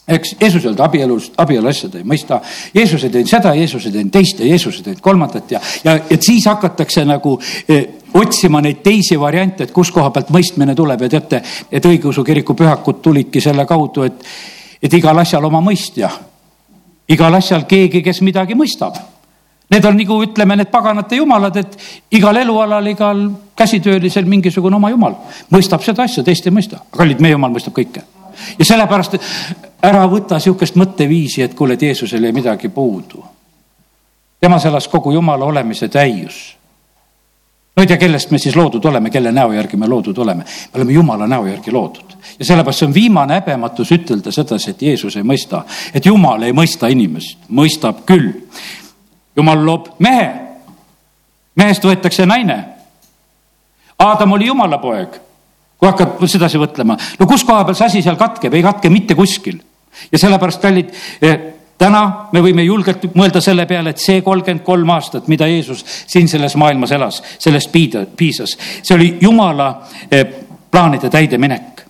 eks 0.09 0.37
Jeesus 0.41 0.65
ei 0.65 0.69
olnud 0.69 0.81
abielust, 0.83 1.35
abielu 1.39 1.69
asja 1.71 1.89
ta 1.91 2.01
ei 2.01 2.07
mõista. 2.07 2.41
Jeesus 2.75 3.05
ei 3.07 3.11
teinud 3.15 3.31
seda, 3.31 3.55
Jeesus 3.55 3.87
ei 3.87 3.95
teinud 3.95 4.13
teist 4.15 4.41
ja 4.41 4.47
Jeesus 4.47 4.81
ei 4.81 4.87
teinud 4.89 5.03
kolmandat 5.05 5.55
ja, 5.55 5.61
ja 5.85 5.95
et 6.11 6.23
siis 6.27 6.47
hakatakse 6.51 7.05
nagu 7.07 7.37
eh, 7.69 7.87
otsima 8.19 8.61
neid 8.65 8.83
teisi 8.83 9.19
variante, 9.21 9.65
et 9.65 9.73
kus 9.75 9.93
koha 9.95 10.11
pealt 10.11 10.33
mõistmine 10.35 10.75
tuleb 10.77 11.07
ja 11.07 11.13
teate, 11.15 11.43
et 11.71 11.87
õigeusu 11.87 12.25
kiriku 12.27 12.57
pühakud 12.59 12.99
tulidki 13.03 13.41
selle 13.41 13.67
kaudu, 13.67 14.09
et, 14.09 14.27
et 14.83 14.99
igal 14.99 15.19
asjal 15.23 15.45
oma 15.45 15.63
mõistja. 15.63 16.11
igal 17.09 17.35
asjal 17.35 17.65
keegi, 17.69 18.03
kes 18.03 18.23
midagi 18.23 18.55
mõistab. 18.55 18.97
Need 19.73 19.85
on 19.89 19.97
nagu 19.97 20.19
ütleme, 20.23 20.57
need 20.57 20.71
paganate 20.71 21.17
jumalad, 21.17 21.57
et 21.57 21.77
igal 22.13 22.37
elualal, 22.37 22.87
igal 22.87 23.23
käsitöölisel 23.57 24.27
mingisugune 24.29 24.77
oma 24.77 24.91
jumal 24.91 25.15
mõistab 25.51 25.85
seda 25.85 26.03
asja, 26.03 26.25
teist 26.25 26.47
ei 26.47 26.53
mõista. 26.53 26.83
kallid, 26.91 27.21
meie 27.21 27.39
jumal 27.39 27.55
mõistab 27.55 27.79
kõike 27.79 28.03
ja 28.59 28.65
sellepärast 28.65 29.17
ära 29.83 30.07
võta 30.11 30.39
sihukest 30.41 30.77
mõtteviisi, 30.79 31.43
et 31.43 31.55
kuule, 31.55 31.75
et 31.75 31.83
Jeesusel 31.83 32.25
jäi 32.25 32.33
midagi 32.33 32.69
puudu. 32.69 33.25
temas 34.41 34.65
elas 34.65 34.89
kogu 34.89 35.13
jumala 35.13 35.45
olemise 35.45 35.89
täius. 35.89 36.57
no 37.77 37.81
ei 37.83 37.87
tea, 37.87 37.97
kellest 37.97 38.31
me 38.31 38.39
siis 38.39 38.57
loodud 38.57 38.85
oleme, 38.85 39.11
kelle 39.11 39.33
näo 39.33 39.53
järgi 39.53 39.77
me 39.77 39.89
loodud 39.89 40.19
oleme. 40.19 40.45
me 40.45 40.79
oleme 40.79 40.93
jumala 40.93 41.27
näo 41.27 41.47
järgi 41.47 41.71
loodud 41.71 42.17
ja 42.39 42.45
sellepärast 42.45 42.79
see 42.79 42.87
on 42.87 42.95
viimane 42.95 43.35
häbematus 43.35 43.93
ütelda 43.93 44.33
sedasi, 44.33 44.71
et 44.71 44.83
Jeesus 44.83 45.17
ei 45.17 45.23
mõista, 45.23 45.63
et 45.95 46.07
jumal 46.07 46.43
ei 46.43 46.53
mõista 46.53 46.89
inimest, 46.89 47.39
mõistab 47.49 48.05
küll. 48.07 48.33
jumal 49.37 49.67
loob 49.67 49.89
mehe, 49.99 50.31
mehest 51.55 51.85
võetakse 51.85 52.27
naine. 52.27 52.65
Aadam 53.99 54.33
oli 54.33 54.47
jumala 54.47 54.79
poeg 54.79 55.32
kui 55.83 55.91
hakkad 55.91 56.29
sedasi 56.31 56.61
mõtlema. 56.63 56.95
no 57.19 57.27
kus 57.27 57.43
koha 57.43 57.65
peal 57.67 57.75
see 57.75 57.89
asi 57.89 58.03
seal 58.07 58.19
katkeb, 58.21 58.55
ei 58.55 58.63
katke 58.63 58.91
mitte 58.91 59.17
kuskil. 59.19 59.59
ja 60.13 60.19
sellepärast, 60.19 60.63
kallid, 60.63 60.93
eh, 61.21 61.41
täna 61.79 62.29
me 62.33 62.41
võime 62.41 62.63
julgelt 62.63 63.09
mõelda 63.19 63.43
selle 63.43 63.67
peale, 63.67 63.91
et 63.91 63.99
see 63.99 64.23
kolmkümmend 64.23 64.63
kolm 64.63 64.91
aastat, 64.95 65.27
mida 65.29 65.47
Jeesus 65.51 65.83
siin 66.07 66.29
selles 66.29 66.55
maailmas 66.57 66.93
elas, 66.93 67.23
sellest 67.39 67.73
piida, 67.73 68.07
piisas. 68.07 68.57
see 68.83 68.95
oli 68.95 69.19
Jumala 69.21 69.83
eh, 70.11 70.25
plaanide 70.71 71.11
täideminek. 71.11 71.83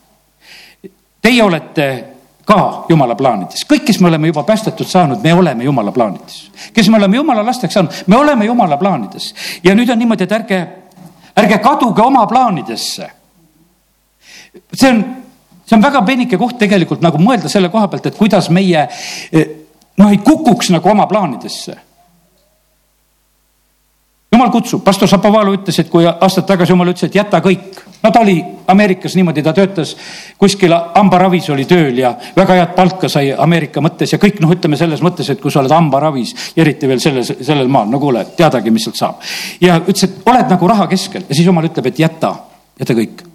Teie 1.23 1.43
olete 1.43 2.05
ka 2.49 2.87
jumala 2.89 3.15
plaanides, 3.15 3.69
kõik, 3.69 3.85
kes 3.85 4.01
me 4.01 4.09
oleme 4.09 4.33
juba 4.33 4.43
päästetud 4.43 4.89
saanud, 4.89 5.21
me 5.23 5.35
oleme 5.35 5.65
jumala 5.65 5.93
plaanides. 5.93 6.51
kes 6.73 6.89
me 6.89 6.97
oleme 6.97 7.17
jumala 7.17 7.45
lasteks 7.45 7.75
saanud, 7.75 8.05
me 8.07 8.17
oleme 8.17 8.45
jumala 8.45 8.77
plaanides 8.77 9.35
ja 9.63 9.75
nüüd 9.75 9.93
on 9.93 9.99
niimoodi, 9.99 10.25
et 10.25 10.33
ärge, 10.33 10.67
ärge 11.37 11.59
kaduge 11.59 12.03
oma 12.03 12.27
plaanidesse 12.27 13.22
see 14.73 14.91
on, 14.91 15.05
see 15.65 15.77
on 15.77 15.85
väga 15.85 16.03
peenike 16.07 16.41
koht 16.41 16.59
tegelikult 16.61 17.05
nagu 17.05 17.21
mõelda 17.23 17.51
selle 17.53 17.71
koha 17.73 17.89
pealt, 17.89 18.11
et 18.11 18.19
kuidas 18.19 18.51
meie 18.51 18.87
eh, 19.33 19.57
noh, 19.99 20.11
ei 20.11 20.21
kukuks 20.25 20.73
nagu 20.75 20.93
oma 20.93 21.09
plaanidesse 21.11 21.79
jumal 24.33 24.51
kutsub, 24.51 24.81
pastor 24.85 25.09
Šapovalov 25.11 25.59
ütles, 25.59 25.77
et 25.83 25.91
kui 25.93 26.07
aastad 26.09 26.47
tagasi 26.49 26.73
jumal 26.73 26.89
ütles, 26.91 27.11
et 27.11 27.17
jäta 27.19 27.41
kõik. 27.45 27.81
no 28.03 28.11
ta 28.11 28.21
oli 28.25 28.39
Ameerikas 28.73 29.15
niimoodi, 29.19 29.43
ta 29.43 29.53
töötas 29.53 29.93
kuskil 30.39 30.73
hambaravis 30.73 31.51
oli 31.53 31.67
tööl 31.69 31.99
ja 31.99 32.15
väga 32.37 32.57
head 32.57 32.73
palka 32.77 33.09
sai 33.13 33.33
Ameerika 33.33 33.83
mõttes 33.85 34.13
ja 34.13 34.19
kõik 34.19 34.41
noh, 34.41 34.53
ütleme 34.55 34.77
selles 34.81 35.03
mõttes, 35.05 35.29
et 35.31 35.41
kui 35.41 35.53
sa 35.53 35.61
oled 35.61 35.75
hambaravis 35.75 36.35
eriti 36.57 36.89
veel 36.89 37.01
selles, 37.01 37.35
sellel 37.41 37.69
maal, 37.69 37.91
no 37.93 38.01
kuule, 38.01 38.25
teadagi, 38.37 38.71
mis 38.71 38.89
sealt 38.89 38.97
saab. 38.97 39.21
ja 39.61 39.77
ütles, 39.83 40.09
et 40.09 40.33
oled 40.33 40.57
nagu 40.57 40.73
raha 40.75 40.89
keskel 40.89 41.29
ja 41.29 41.35
siis 41.35 41.47
jumal 41.47 41.69
ütleb, 41.69 41.93
et 41.93 42.01
jäta, 42.01 42.35
jäta 42.81 42.97
kõik 42.97 43.32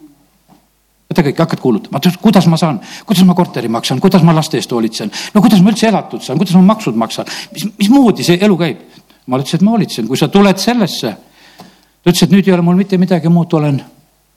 võta 1.17 1.25
kõik, 1.25 1.39
hakkad 1.41 1.61
kuulutama, 1.61 2.01
kuidas 2.21 2.47
ma 2.47 2.57
saan, 2.57 2.79
kuidas 3.05 3.25
ma 3.25 3.35
korteri 3.35 3.69
maksan, 3.71 3.99
kuidas 3.99 4.23
ma 4.23 4.35
laste 4.35 4.57
eest 4.57 4.71
hoolitsen, 4.71 5.11
no 5.33 5.41
kuidas 5.41 5.61
ma 5.63 5.71
üldse 5.71 5.87
elatud 5.89 6.21
saan, 6.21 6.37
kuidas 6.37 6.55
ma 6.55 6.73
maksud 6.73 6.95
maksan, 6.95 7.25
mis, 7.53 7.65
mismoodi 7.77 8.23
see 8.23 8.37
elu 8.41 8.57
käib? 8.57 8.83
ma 9.27 9.39
ütlesin, 9.41 9.59
et 9.59 9.65
ma 9.65 9.73
hoolitsen, 9.73 10.07
kui 10.07 10.17
sa 10.17 10.29
tuled 10.31 10.57
sellesse. 10.57 11.09
ta 12.03 12.11
ütles, 12.11 12.23
et 12.23 12.31
nüüd 12.31 12.47
ei 12.47 12.53
ole 12.53 12.63
mul 12.63 12.77
mitte 12.79 12.97
midagi 12.97 13.29
muud, 13.29 13.53
olen 13.53 13.81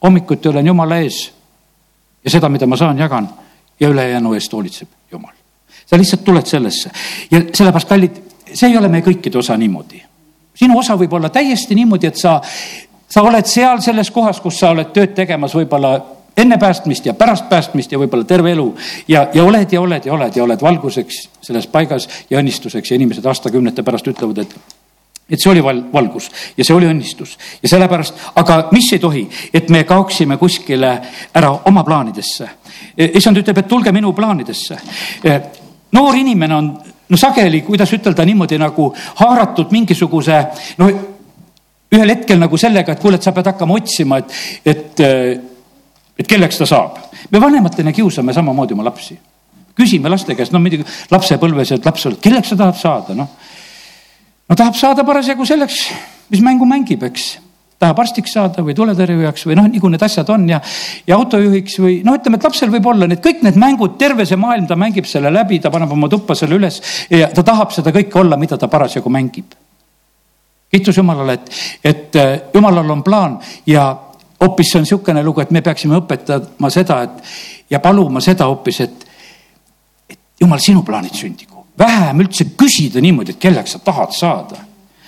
hommikuti 0.03 0.49
olen 0.49 0.67
jumala 0.67 0.99
ees. 0.99 1.31
ja 2.25 2.31
seda, 2.31 2.49
mida 2.49 2.67
ma 2.67 2.77
saan, 2.77 2.99
jagan 2.99 3.29
ja 3.81 3.89
ülejäänu 3.89 4.35
eest 4.35 4.53
hoolitseb 4.53 4.89
jumal. 5.13 5.35
sa 5.87 5.99
lihtsalt 5.99 6.25
tuled 6.25 6.47
sellesse 6.47 6.91
ja 7.31 7.43
sellepärast, 7.53 7.89
kallid, 7.89 8.23
see 8.53 8.71
ei 8.71 8.79
ole 8.79 8.89
meie 8.89 9.05
kõikide 9.05 9.39
osa 9.39 9.57
niimoodi. 9.57 10.03
sinu 10.55 10.79
osa 10.79 10.97
võib 10.97 11.13
olla 11.13 11.29
täiesti 11.29 11.75
niimoodi, 11.75 12.07
et 12.07 12.17
sa, 12.17 12.41
sa 13.09 13.23
oled 13.23 13.47
seal 13.47 13.81
selles 13.81 14.11
kohas, 14.11 14.41
kus 14.41 14.59
sa 14.59 14.71
oled 14.75 14.91
tööd 14.93 15.15
tegemas 15.15 15.55
võib-olla 15.55 16.20
enne 16.41 16.59
päästmist 16.59 17.07
ja 17.07 17.15
pärast 17.15 17.49
päästmist 17.49 17.93
ja 17.93 17.99
võib-olla 18.01 18.27
terve 18.29 18.53
elu 18.53 18.67
ja, 19.09 19.29
ja 19.35 19.45
oled 19.45 19.73
ja 19.73 19.81
oled 19.81 20.07
ja 20.07 20.15
oled 20.15 20.37
ja 20.37 20.45
oled 20.45 20.63
valguseks 20.63 21.23
selles 21.43 21.67
paigas 21.71 22.09
ja 22.31 22.41
õnnistuseks 22.41 22.91
ja 22.91 23.01
inimesed 23.01 23.27
aastakümnete 23.27 23.83
pärast 23.87 24.09
ütlevad, 24.11 24.45
et 24.45 24.57
et 25.31 25.39
see 25.39 25.51
oli 25.53 25.63
val-, 25.63 25.85
valgus 25.93 26.29
ja 26.57 26.67
see 26.67 26.75
oli 26.75 26.89
õnnistus 26.91 27.37
ja 27.63 27.71
sellepärast, 27.71 28.23
aga 28.41 28.61
mis 28.75 28.91
ei 28.93 29.03
tohi, 29.03 29.27
et 29.55 29.71
me 29.71 29.85
kaoksime 29.89 30.37
kuskile 30.41 30.91
ära 31.35 31.53
oma 31.71 31.85
plaanidesse. 31.87 32.49
E, 32.97 33.13
issand 33.21 33.39
ütleb, 33.39 33.61
et 33.63 33.69
tulge 33.71 33.93
minu 33.95 34.11
plaanidesse. 34.17 34.79
E, 35.23 35.37
noor 35.95 36.19
inimene 36.19 36.57
on 36.57 36.73
no 37.11 37.21
sageli, 37.21 37.63
kuidas 37.67 37.93
ütelda 37.95 38.27
niimoodi 38.27 38.59
nagu 38.59 38.91
haaratud 39.23 39.71
mingisuguse 39.75 40.43
no 40.83 40.91
ühel 41.91 42.13
hetkel 42.15 42.39
nagu 42.39 42.59
sellega, 42.59 42.95
et 42.95 43.03
kuule, 43.03 43.19
et 43.19 43.27
sa 43.27 43.33
pead 43.35 43.51
hakkama 43.51 43.79
otsima, 43.81 44.21
et, 44.21 44.35
et 44.67 45.03
et 46.21 46.29
kelleks 46.29 46.61
ta 46.61 46.69
saab. 46.69 46.99
me 47.31 47.41
vanematena 47.41 47.93
kiusame 47.97 48.33
samamoodi 48.37 48.77
oma 48.77 48.85
lapsi. 48.85 49.19
küsime 49.81 50.11
laste 50.13 50.35
käest, 50.37 50.53
no 50.53 50.61
muidugi 50.61 50.85
lapsepõlves, 51.11 51.73
et 51.73 51.87
laps, 51.87 52.09
kelleks 52.21 52.53
sa 52.53 52.57
tahad 52.57 52.77
saada, 52.77 53.15
noh. 53.17 53.29
no 54.49 54.57
tahab 54.57 54.77
saada 54.77 55.05
parasjagu 55.05 55.47
selleks, 55.47 55.87
mis 56.29 56.43
mängu 56.45 56.67
mängib, 56.69 57.03
eks 57.09 57.39
tahab 57.81 58.03
arstiks 58.03 58.35
saada 58.37 58.61
või 58.61 58.75
tuletõrjujaks 58.77 59.47
või 59.49 59.57
noh, 59.57 59.69
nagu 59.73 59.89
need 59.89 60.03
asjad 60.05 60.29
on 60.35 60.45
ja, 60.51 60.59
ja 61.09 61.17
autojuhiks 61.17 61.79
või 61.81 61.95
noh, 62.05 62.19
ütleme, 62.19 62.37
et 62.37 62.45
lapsel 62.45 62.69
võib 62.75 62.91
olla 62.93 63.09
need 63.09 63.23
kõik 63.25 63.41
need 63.47 63.57
mängud, 63.61 63.97
terve 64.01 64.27
see 64.29 64.37
maailm, 64.37 64.67
ta 64.69 64.77
mängib 64.77 65.09
selle 65.09 65.33
läbi, 65.33 65.63
ta 65.65 65.73
paneb 65.73 65.95
oma 65.97 66.11
tuppa 66.13 66.37
selle 66.37 66.59
üles 66.61 66.77
ja 67.09 67.31
ta 67.33 67.47
tahab 67.47 67.73
seda 67.73 67.95
kõike 67.97 68.21
olla, 68.21 68.37
mida 68.37 68.61
ta 68.61 68.69
parasjagu 68.69 69.09
mängib. 69.09 69.57
kiitus 70.71 71.01
Jumalale, 71.01 71.39
et, 71.39 71.51
et 71.83 72.21
äh, 72.21 72.37
Jumalal 72.53 72.93
on 72.93 73.03
plaan 73.07 73.39
ja 73.67 73.89
hoopis 74.41 74.73
see 74.73 74.79
on 74.79 74.85
niisugune 74.85 75.23
lugu, 75.25 75.41
et 75.41 75.51
me 75.51 75.61
peaksime 75.63 75.99
õpetama 76.01 76.71
seda, 76.73 77.03
et 77.05 77.71
ja 77.71 77.81
paluma 77.81 78.21
seda 78.25 78.49
hoopis, 78.49 78.81
et, 78.81 79.07
et 80.11 80.21
jumal, 80.41 80.61
sinu 80.63 80.83
plaanid 80.87 81.15
sündigu. 81.15 81.67
vähem 81.79 82.21
üldse 82.21 82.45
küsida 82.57 83.01
niimoodi, 83.01 83.33
et 83.33 83.41
kelleks 83.41 83.77
sa 83.77 83.79
tahad 83.79 84.13
saada. 84.17 84.57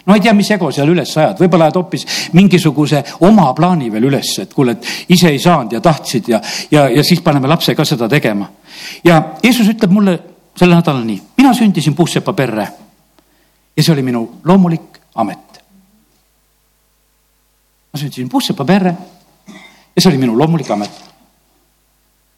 no 0.07 0.14
ei 0.14 0.21
tea, 0.21 0.33
mis 0.35 0.51
ego 0.51 0.71
seal 0.73 0.88
üles 0.88 1.16
ajad, 1.16 1.38
võib-olla 1.40 1.68
ajad 1.68 1.79
hoopis 1.81 2.07
mingisuguse 2.33 3.03
oma 3.21 3.53
plaani 3.55 3.90
veel 3.92 4.11
üles, 4.11 4.35
et 4.42 4.53
kuule, 4.55 4.73
et 4.73 5.09
ise 5.09 5.31
ei 5.31 5.38
saanud 5.38 5.73
ja 5.73 5.81
tahtsid 5.81 6.29
ja, 6.29 6.40
ja, 6.71 6.88
ja 6.88 7.05
siis 7.05 7.21
paneme 7.21 7.49
lapse 7.49 7.75
ka 7.75 7.85
seda 7.85 8.09
tegema. 8.09 8.51
ja 9.05 9.23
Jeesus 9.42 9.68
ütleb 9.68 9.90
mulle 9.90 10.18
sel 10.59 10.75
nädalal 10.75 11.05
nii, 11.07 11.23
mina 11.38 11.55
sündisin 11.55 11.95
puussepa 11.95 12.33
perre. 12.33 12.68
ja 13.77 13.83
see 13.83 13.92
oli 13.92 14.03
minu 14.03 14.40
loomulik 14.45 15.01
amet. 15.14 15.62
ma 17.92 17.99
sündisin 17.99 18.29
puussepa 18.29 18.64
perre 18.64 18.95
ja 19.97 20.03
see 20.03 20.11
oli 20.11 20.19
minu 20.19 20.39
loomulik 20.39 20.71
amet. 20.71 21.03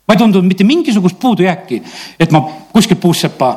ma 0.09 0.15
ei 0.15 0.19
tundnud 0.19 0.45
mitte 0.45 0.65
mingisugust 0.65 1.19
puudujääki, 1.21 1.83
et 2.21 2.33
ma 2.33 2.43
kuskilt 2.73 3.01
puussepa 3.01 3.57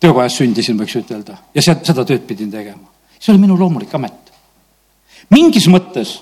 töökojas 0.00 0.36
sündisin, 0.36 0.78
võiks 0.78 0.96
ütelda, 1.00 1.38
ja 1.54 1.62
sealt 1.62 1.86
seda 1.86 2.04
tööd 2.04 2.26
pidin 2.26 2.50
tegema. 2.50 2.88
see 3.18 3.32
oli 3.32 3.42
minu 3.42 3.58
loomulik 3.58 3.94
amet. 3.94 4.32
mingis 5.30 5.68
mõttes 5.68 6.20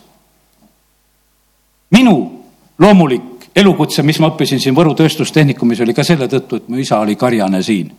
minu 1.91 2.45
loomulik 2.79 3.51
elukutse, 3.55 4.03
mis 4.03 4.19
ma 4.19 4.33
õppisin 4.33 4.61
siin 4.61 4.75
Võru 4.75 4.95
tööstustehnikumis, 4.99 5.81
oli 5.85 5.95
ka 5.95 6.05
selle 6.05 6.27
tõttu, 6.31 6.59
et 6.59 6.69
mu 6.69 6.81
isa 6.83 6.99
oli 6.99 7.15
karjane 7.17 7.63
siin 7.63 7.93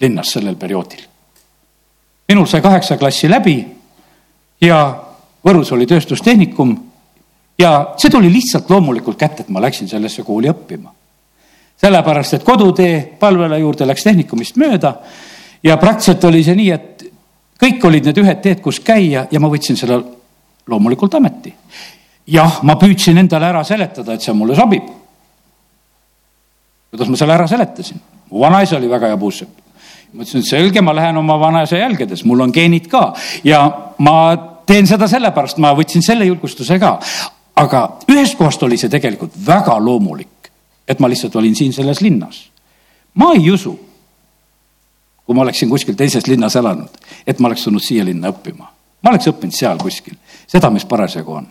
linnas 0.00 0.32
sellel 0.32 0.56
perioodil. 0.56 1.02
minul 2.28 2.46
sai 2.46 2.62
kaheksa 2.62 2.96
klassi 2.96 3.28
läbi 3.28 3.58
ja 4.60 4.78
Võrus 5.44 5.72
oli 5.72 5.86
tööstustehnikum 5.86 6.72
ja 7.58 7.94
see 7.96 8.10
tuli 8.10 8.32
lihtsalt 8.32 8.70
loomulikult 8.70 9.18
kätte, 9.18 9.42
et 9.42 9.48
ma 9.48 9.62
läksin 9.62 9.88
sellesse 9.88 10.22
kooli 10.22 10.50
õppima 10.50 10.92
sellepärast, 11.80 12.38
et 12.38 12.44
kodutee 12.44 13.00
palvele 13.20 13.58
juurde 13.58 13.86
läks 13.86 14.06
tehnikumist 14.06 14.58
mööda 14.60 14.94
ja 15.64 15.76
praktiliselt 15.80 16.24
oli 16.30 16.42
see 16.46 16.56
nii, 16.58 16.70
et 16.70 17.04
kõik 17.60 17.88
olid 17.88 18.08
need 18.08 18.20
ühed 18.22 18.40
teed, 18.44 18.62
kus 18.64 18.80
käia 18.84 19.26
ja 19.30 19.40
ma 19.42 19.50
võtsin 19.52 19.78
selle 19.78 20.00
loomulikult 20.70 21.18
ameti. 21.18 21.52
jah, 22.26 22.62
ma 22.62 22.78
püüdsin 22.80 23.18
endale 23.20 23.50
ära 23.50 23.64
seletada, 23.64 24.14
et 24.14 24.22
see 24.22 24.32
mulle 24.32 24.56
sobib. 24.56 24.86
kuidas 26.90 27.08
ma 27.08 27.16
selle 27.16 27.34
ära 27.34 27.46
seletasin? 27.46 28.00
mu 28.30 28.40
vanaisa 28.40 28.76
oli 28.76 28.88
väga 28.88 29.12
hea 29.12 29.20
puussepp. 29.20 29.60
ma 30.12 30.22
ütlesin, 30.22 30.40
et 30.40 30.48
selge, 30.48 30.80
ma 30.80 30.94
lähen 30.94 31.16
oma 31.16 31.38
vanaisa 31.40 31.76
jälgedes, 31.76 32.24
mul 32.24 32.40
on 32.40 32.52
geenid 32.52 32.88
ka 32.88 33.12
ja 33.44 33.92
ma 33.98 34.16
teen 34.66 34.86
seda 34.86 35.08
sellepärast, 35.08 35.58
ma 35.58 35.74
võtsin 35.76 36.02
selle 36.02 36.24
julgustuse 36.24 36.78
ka. 36.78 36.98
Aga 37.56 37.98
ühest 38.08 38.38
kohast 38.38 38.62
oli 38.62 38.76
see 38.76 38.88
tegelikult 38.90 39.32
väga 39.46 39.78
loomulik 39.80 40.34
et 40.88 41.00
ma 41.00 41.08
lihtsalt 41.08 41.36
olin 41.36 41.56
siin 41.56 41.72
selles 41.72 42.00
linnas. 42.00 42.50
ma 43.14 43.32
ei 43.32 43.50
usu, 43.50 43.80
kui 45.26 45.34
ma 45.34 45.42
oleksin 45.42 45.70
kuskil 45.70 45.94
teises 45.94 46.26
linnas 46.26 46.56
elanud, 46.56 46.90
et 47.26 47.38
ma 47.38 47.48
oleks 47.48 47.64
tulnud 47.64 47.82
siia 47.82 48.04
linna 48.04 48.30
õppima. 48.32 48.68
ma 49.02 49.10
oleks 49.10 49.28
õppinud 49.32 49.56
seal 49.56 49.78
kuskil, 49.78 50.16
seda, 50.46 50.70
mis 50.70 50.84
parasjagu 50.84 51.32
on. 51.32 51.48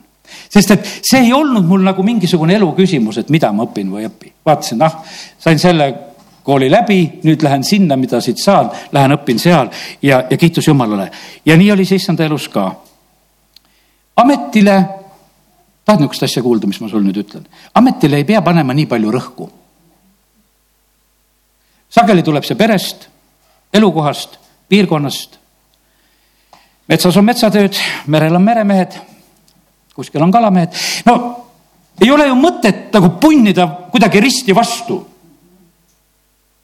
sest 0.50 0.72
et 0.72 0.90
see 1.02 1.26
ei 1.26 1.34
olnud 1.34 1.66
mul 1.66 1.84
nagu 1.84 2.04
mingisugune 2.04 2.56
elu 2.56 2.72
küsimus, 2.78 3.18
et 3.18 3.30
mida 3.30 3.52
ma 3.52 3.66
õpin 3.68 3.92
või 3.92 4.06
ei 4.06 4.12
õpi. 4.12 4.34
vaatasin, 4.46 4.82
ah, 4.82 5.02
sain 5.40 5.60
selle 5.60 5.94
kooli 6.44 6.70
läbi, 6.72 7.20
nüüd 7.24 7.44
lähen 7.44 7.64
sinna, 7.64 7.96
mida 7.96 8.20
siit 8.22 8.38
saan, 8.38 8.70
lähen 8.92 9.16
õpin 9.16 9.40
seal 9.40 9.70
ja, 10.02 10.26
ja 10.30 10.38
kiitus 10.38 10.68
Jumalale. 10.68 11.12
ja 11.46 11.58
nii 11.58 11.72
oli 11.72 11.86
see 11.86 11.96
issanda 11.96 12.26
elus 12.26 12.50
ka. 12.50 12.72
ametile 14.16 15.03
tahad 15.86 16.00
niisugust 16.00 16.24
asja 16.24 16.44
kuulda, 16.44 16.68
mis 16.68 16.80
ma 16.82 16.90
sul 16.90 17.04
nüüd 17.04 17.20
ütlen? 17.24 17.46
ametile 17.76 18.22
ei 18.22 18.28
pea 18.28 18.42
panema 18.42 18.74
nii 18.74 18.88
palju 18.90 19.12
rõhku. 19.12 19.50
sageli 21.90 22.24
tuleb 22.24 22.44
see 22.48 22.58
perest, 22.60 23.08
elukohast, 23.74 24.38
piirkonnast. 24.70 25.40
metsas 26.88 27.18
on 27.18 27.26
metsatööd, 27.26 27.80
merel 28.08 28.36
on 28.36 28.44
meremehed, 28.44 29.00
kuskil 29.96 30.24
on 30.24 30.32
kalamehed. 30.32 30.76
no 31.06 31.16
ei 32.02 32.12
ole 32.12 32.28
ju 32.28 32.36
mõtet 32.36 32.94
nagu 32.94 33.16
punnida 33.22 33.68
kuidagi 33.92 34.22
risti 34.22 34.56
vastu 34.56 35.04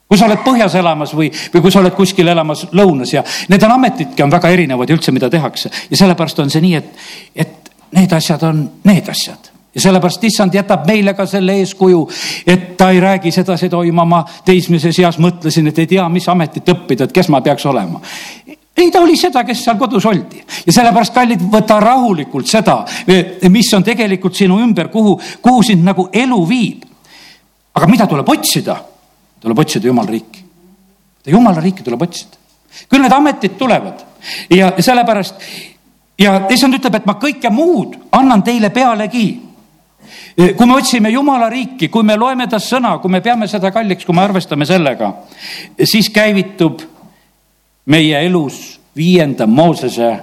kui 0.09 0.17
sa 0.17 0.25
oled 0.25 0.41
põhjas 0.41 0.73
elamas 0.79 1.11
või, 1.13 1.29
või 1.53 1.61
kui 1.61 1.71
sa 1.71 1.83
oled 1.83 1.93
kuskil 1.93 2.27
elamas 2.31 2.65
lõunas 2.73 3.11
ja 3.13 3.21
need 3.51 3.63
on 3.63 3.75
ametidki 3.75 4.23
on 4.25 4.31
väga 4.33 4.49
erinevad 4.49 4.89
ja 4.89 4.95
üldse, 4.97 5.13
mida 5.13 5.29
tehakse 5.29 5.69
ja 5.69 5.99
sellepärast 5.99 6.39
on 6.41 6.49
see 6.49 6.63
nii, 6.63 6.79
et, 6.79 7.03
et 7.45 7.68
need 7.91 8.11
asjad 8.13 8.43
on 8.43 8.65
need 8.83 9.09
asjad 9.09 9.49
ja 9.75 9.81
sellepärast 9.81 10.23
issand 10.23 10.53
jätab 10.53 10.87
meile 10.87 11.13
ka 11.13 11.25
selle 11.29 11.55
eeskuju, 11.61 11.99
et 12.47 12.71
ta 12.77 12.89
ei 12.91 12.99
räägi 12.99 13.31
sedasi 13.31 13.69
toima, 13.69 14.05
ma 14.05 14.23
teismeses 14.45 14.97
eas 14.99 15.19
mõtlesin, 15.21 15.69
et 15.69 15.79
ei 15.79 15.87
tea, 15.93 16.07
mis 16.09 16.27
ametit 16.29 16.71
õppida, 16.73 17.05
et 17.05 17.13
kes 17.13 17.29
ma 17.29 17.41
peaks 17.45 17.65
olema. 17.69 18.01
ei, 18.77 18.91
ta 18.91 19.01
oli 19.01 19.17
seda, 19.17 19.43
kes 19.43 19.63
seal 19.63 19.77
kodus 19.77 20.05
oldi 20.09 20.41
ja 20.65 20.73
sellepärast, 20.73 21.13
kallid, 21.13 21.45
võta 21.51 21.79
rahulikult 21.83 22.47
seda, 22.47 22.81
mis 23.49 23.73
on 23.75 23.83
tegelikult 23.83 24.35
sinu 24.35 24.59
ümber, 24.63 24.89
kuhu, 24.89 25.19
kuhu 25.41 25.63
sind 25.63 25.85
nagu 25.85 26.09
elu 26.13 26.43
viib. 26.49 26.85
aga 27.73 27.87
mida 27.87 28.07
tuleb 28.07 28.29
otsida? 28.29 28.77
tuleb 29.39 29.59
otsida 29.59 29.87
jumala 29.87 30.09
riiki. 30.09 30.45
jumala 31.25 31.61
riiki 31.61 31.83
tuleb 31.83 32.01
otsida. 32.01 32.37
küll 32.89 33.01
need 33.01 33.13
ametid 33.13 33.57
tulevad 33.57 34.05
ja 34.49 34.73
sellepärast 34.79 35.35
ja 36.19 36.35
issand 36.49 36.75
ütleb, 36.77 36.99
et 36.99 37.05
ma 37.07 37.15
kõike 37.19 37.51
muud 37.53 37.95
annan 38.11 38.43
teile 38.43 38.69
pealegi. 38.69 39.27
kui 40.57 40.65
me 40.65 40.75
otsime 40.75 41.09
Jumala 41.09 41.49
riiki, 41.49 41.89
kui 41.89 42.03
me 42.03 42.15
loeme 42.17 42.47
ta 42.47 42.59
sõna, 42.59 42.97
kui 42.99 43.11
me 43.11 43.21
peame 43.21 43.47
seda 43.47 43.71
kalliks, 43.71 44.05
kui 44.05 44.15
me 44.15 44.21
arvestame 44.21 44.65
sellega, 44.65 45.13
siis 45.83 46.09
käivitub 46.09 46.81
meie 47.85 48.25
elus 48.25 48.79
viienda 48.95 49.47
Moosese 49.47 50.19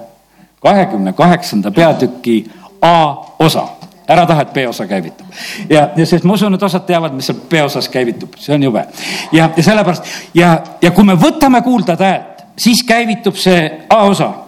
kahekümne 0.61 1.13
kaheksanda 1.13 1.71
peatüki 1.71 2.45
A 2.81 3.15
osa 3.39 3.67
ära 4.07 4.25
taha, 4.25 4.41
et 4.41 4.53
B-osa 4.53 4.87
käivitub. 4.87 5.27
ja, 5.69 5.89
ja 5.95 6.05
sest 6.05 6.23
ma 6.23 6.33
usun, 6.33 6.53
et 6.55 6.63
osad 6.63 6.85
teavad, 6.87 7.13
mis 7.13 7.27
seal 7.27 7.39
B-osas 7.49 7.89
käivitub, 7.89 8.37
see 8.39 8.55
on 8.55 8.63
jube. 8.63 8.85
ja, 9.31 9.49
ja 9.57 9.63
sellepärast 9.63 10.03
ja, 10.33 10.57
ja 10.81 10.91
kui 10.91 11.03
me 11.03 11.17
võtame 11.19 11.61
kuulda 11.61 11.97
häält, 11.99 12.43
siis 12.57 12.83
käivitub 12.87 13.35
see 13.35 13.85
A-osa 13.89 14.46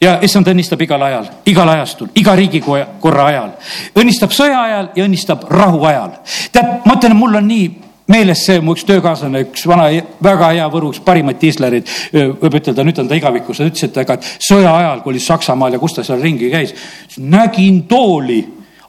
ja 0.00 0.18
issand 0.24 0.48
õnnistab 0.52 0.82
igal 0.84 1.02
ajal, 1.02 1.30
igal 1.48 1.68
ajastul, 1.72 2.10
iga 2.20 2.34
riigikorra 2.36 3.26
ajal. 3.30 3.50
õnnistab 3.96 4.34
sõja 4.36 4.60
ajal 4.62 4.92
ja 4.96 5.04
õnnistab 5.06 5.46
rahu 5.50 5.84
ajal. 5.88 6.16
tead, 6.52 6.80
ma 6.84 6.96
ütlen, 6.98 7.16
mul 7.16 7.40
on 7.40 7.48
nii 7.48 7.66
meeles 8.12 8.44
see 8.46 8.60
mu 8.62 8.76
üks 8.76 8.84
töökaaslane, 8.86 9.42
üks 9.48 9.66
vana, 9.66 9.88
väga 10.22 10.52
hea 10.54 10.66
Võru, 10.70 10.92
üks 10.94 11.02
parimaid 11.04 11.40
diislerid, 11.42 11.88
võib 12.12 12.58
ütelda, 12.60 12.84
nüüd 12.86 13.00
on 13.02 13.08
ta 13.10 13.18
igavikus, 13.18 13.58
ta 13.58 13.66
ütles, 13.66 13.88
et 13.88 14.00
aga 14.04 14.18
sõja 14.22 14.74
ajal, 14.82 15.02
kui 15.02 15.14
oli 15.14 15.22
Saksamaal 15.22 15.74
ja 15.74 15.82
kus 15.82 15.96
ta 15.96 16.04
seal 16.06 16.22
ringi 16.22 16.50
käis, 16.52 16.74
nägin 17.18 17.82
tooli, 17.90 18.42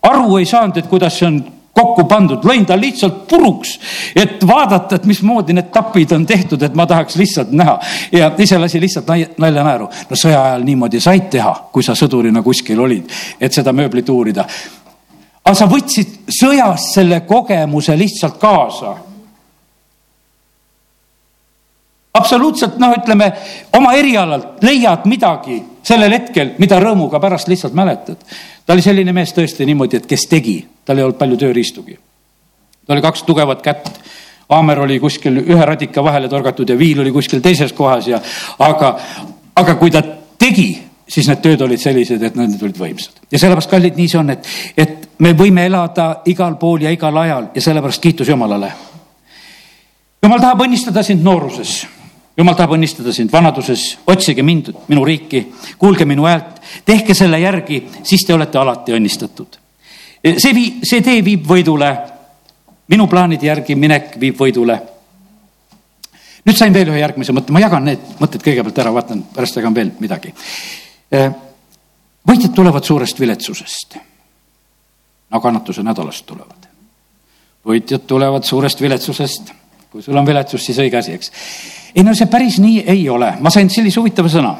aru 0.06 0.38
ei 0.38 0.46
saanud, 0.50 0.78
et 0.78 0.92
kuidas 0.92 1.18
see 1.18 1.30
on 1.32 1.40
kokku 1.78 2.08
pandud, 2.10 2.44
lõin 2.46 2.66
ta 2.68 2.78
lihtsalt 2.80 3.24
puruks, 3.30 3.78
et 4.18 4.42
vaadata, 4.48 4.98
et 4.98 5.08
mismoodi 5.10 5.56
need 5.58 5.70
tapid 5.74 6.14
on 6.16 6.26
tehtud, 6.28 6.64
et 6.66 6.76
ma 6.78 6.88
tahaks 6.90 7.18
lihtsalt 7.20 7.54
näha. 7.56 7.78
ja 8.12 8.32
ise 8.38 8.58
lasi 8.58 8.82
lihtsalt 8.82 9.38
nalja 9.38 9.64
naeru. 9.64 9.90
no 10.10 10.20
sõja 10.20 10.42
ajal 10.50 10.66
niimoodi 10.68 11.02
said 11.04 11.30
teha, 11.34 11.54
kui 11.72 11.86
sa 11.86 11.96
sõdurina 11.96 12.44
kuskil 12.44 12.80
olid, 12.80 13.12
et 13.40 13.54
seda 13.54 13.74
mööblit 13.74 14.10
uurida. 14.10 14.48
aga 15.44 15.56
sa 15.56 15.70
võtsid 15.70 16.32
sõjast 16.40 16.96
selle 16.96 17.22
kogemuse 17.30 17.98
lihtsalt 17.98 18.40
kaasa 18.42 18.96
absoluutselt 22.18 22.78
noh, 22.82 22.94
ütleme 22.98 23.32
oma 23.78 23.94
erialalt 23.98 24.64
leiad 24.66 25.06
midagi 25.10 25.62
sellel 25.88 26.16
hetkel, 26.18 26.54
mida 26.62 26.80
rõõmuga 26.84 27.20
pärast 27.24 27.48
lihtsalt 27.48 27.76
mäletad. 27.78 28.18
ta 28.66 28.74
oli 28.74 28.84
selline 28.84 29.14
mees 29.14 29.34
tõesti 29.34 29.66
niimoodi, 29.66 30.02
et 30.02 30.08
kes 30.10 30.28
tegi, 30.28 30.58
tal 30.86 30.98
ei 30.98 31.06
olnud 31.06 31.20
palju 31.20 31.38
tööriistugi. 31.38 31.98
tal 32.86 32.98
oli 32.98 33.06
kaks 33.06 33.24
tugevat 33.24 33.62
kätt. 33.62 33.90
haamer 34.50 34.80
oli 34.80 35.00
kuskil 35.00 35.38
ühe 35.38 35.66
radika 35.66 36.04
vahele 36.04 36.30
torgatud 36.30 36.70
ja 36.70 36.78
viil 36.78 37.00
oli 37.00 37.12
kuskil 37.12 37.42
teises 37.42 37.74
kohas 37.74 38.08
ja 38.08 38.22
aga, 38.60 38.98
aga 39.56 39.76
kui 39.76 39.92
ta 39.92 40.04
tegi, 40.40 40.84
siis 41.08 41.28
need 41.28 41.42
tööd 41.42 41.62
olid 41.62 41.80
sellised, 41.80 42.24
et 42.24 42.36
need 42.36 42.62
olid 42.62 42.78
võimsad. 42.78 43.24
ja 43.32 43.40
sellepärast, 43.40 43.70
kallid, 43.70 43.96
nii 43.96 44.08
see 44.08 44.20
on, 44.20 44.30
et, 44.30 44.48
et 44.78 45.10
me 45.20 45.34
võime 45.34 45.66
elada 45.66 46.22
igal 46.26 46.56
pool 46.56 46.82
ja 46.82 46.92
igal 46.92 47.18
ajal 47.18 47.52
ja 47.56 47.62
sellepärast 47.62 48.02
kiitus 48.02 48.28
Jumalale. 48.28 48.72
jumal 50.24 50.40
tahab 50.40 50.68
õnnistada 50.68 51.04
sind 51.04 51.24
nooruses 51.24 51.86
jumal 52.38 52.58
tahab 52.58 52.76
õnnistada 52.78 53.14
sind 53.16 53.32
vanaduses, 53.34 53.84
otsige 54.10 54.44
mind, 54.46 54.70
minu 54.92 55.06
riiki, 55.06 55.42
kuulge 55.82 56.06
minu 56.06 56.28
häält, 56.30 56.60
tehke 56.86 57.16
selle 57.18 57.40
järgi, 57.42 57.82
siis 58.06 58.26
te 58.26 58.36
olete 58.36 58.60
alati 58.62 58.94
õnnistatud. 58.98 59.58
see 60.28 60.54
vii-, 60.54 60.74
see 60.86 61.02
tee 61.02 61.24
viib 61.26 61.48
võidule. 61.48 61.96
minu 62.88 63.08
plaanide 63.08 63.48
järgi 63.48 63.76
minek 63.76 64.20
viib 64.20 64.38
võidule. 64.38 64.78
nüüd 66.46 66.58
sain 66.58 66.74
veel 66.74 66.90
ühe 66.90 67.00
järgmise 67.00 67.34
mõtte, 67.34 67.52
ma 67.52 67.60
jagan 67.60 67.84
need 67.84 68.00
mõtted 68.20 68.44
kõigepealt 68.44 68.80
ära, 68.80 68.94
vaatan, 68.94 69.24
pärast 69.34 69.56
jagan 69.56 69.74
veel 69.74 69.92
midagi. 70.00 70.34
võitjad 72.28 72.54
tulevad 72.54 72.84
suurest 72.84 73.20
viletsusest. 73.20 73.98
no 75.32 75.42
kannatuse 75.42 75.84
nädalast 75.84 76.26
tulevad. 76.26 76.70
võitjad 77.66 78.06
tulevad 78.06 78.44
suurest 78.44 78.82
viletsusest. 78.82 79.52
kui 79.90 80.04
sul 80.04 80.18
on 80.18 80.26
viletsus, 80.26 80.66
siis 80.66 80.78
õige 80.78 80.98
asi, 80.98 81.14
eks 81.14 81.32
ei 81.98 82.04
no 82.06 82.14
see 82.16 82.30
päris 82.30 82.60
nii 82.62 82.84
ei 82.86 83.10
ole, 83.10 83.34
ma 83.42 83.50
sain 83.54 83.70
sellise 83.74 84.00
huvitava 84.00 84.30
sõna. 84.30 84.54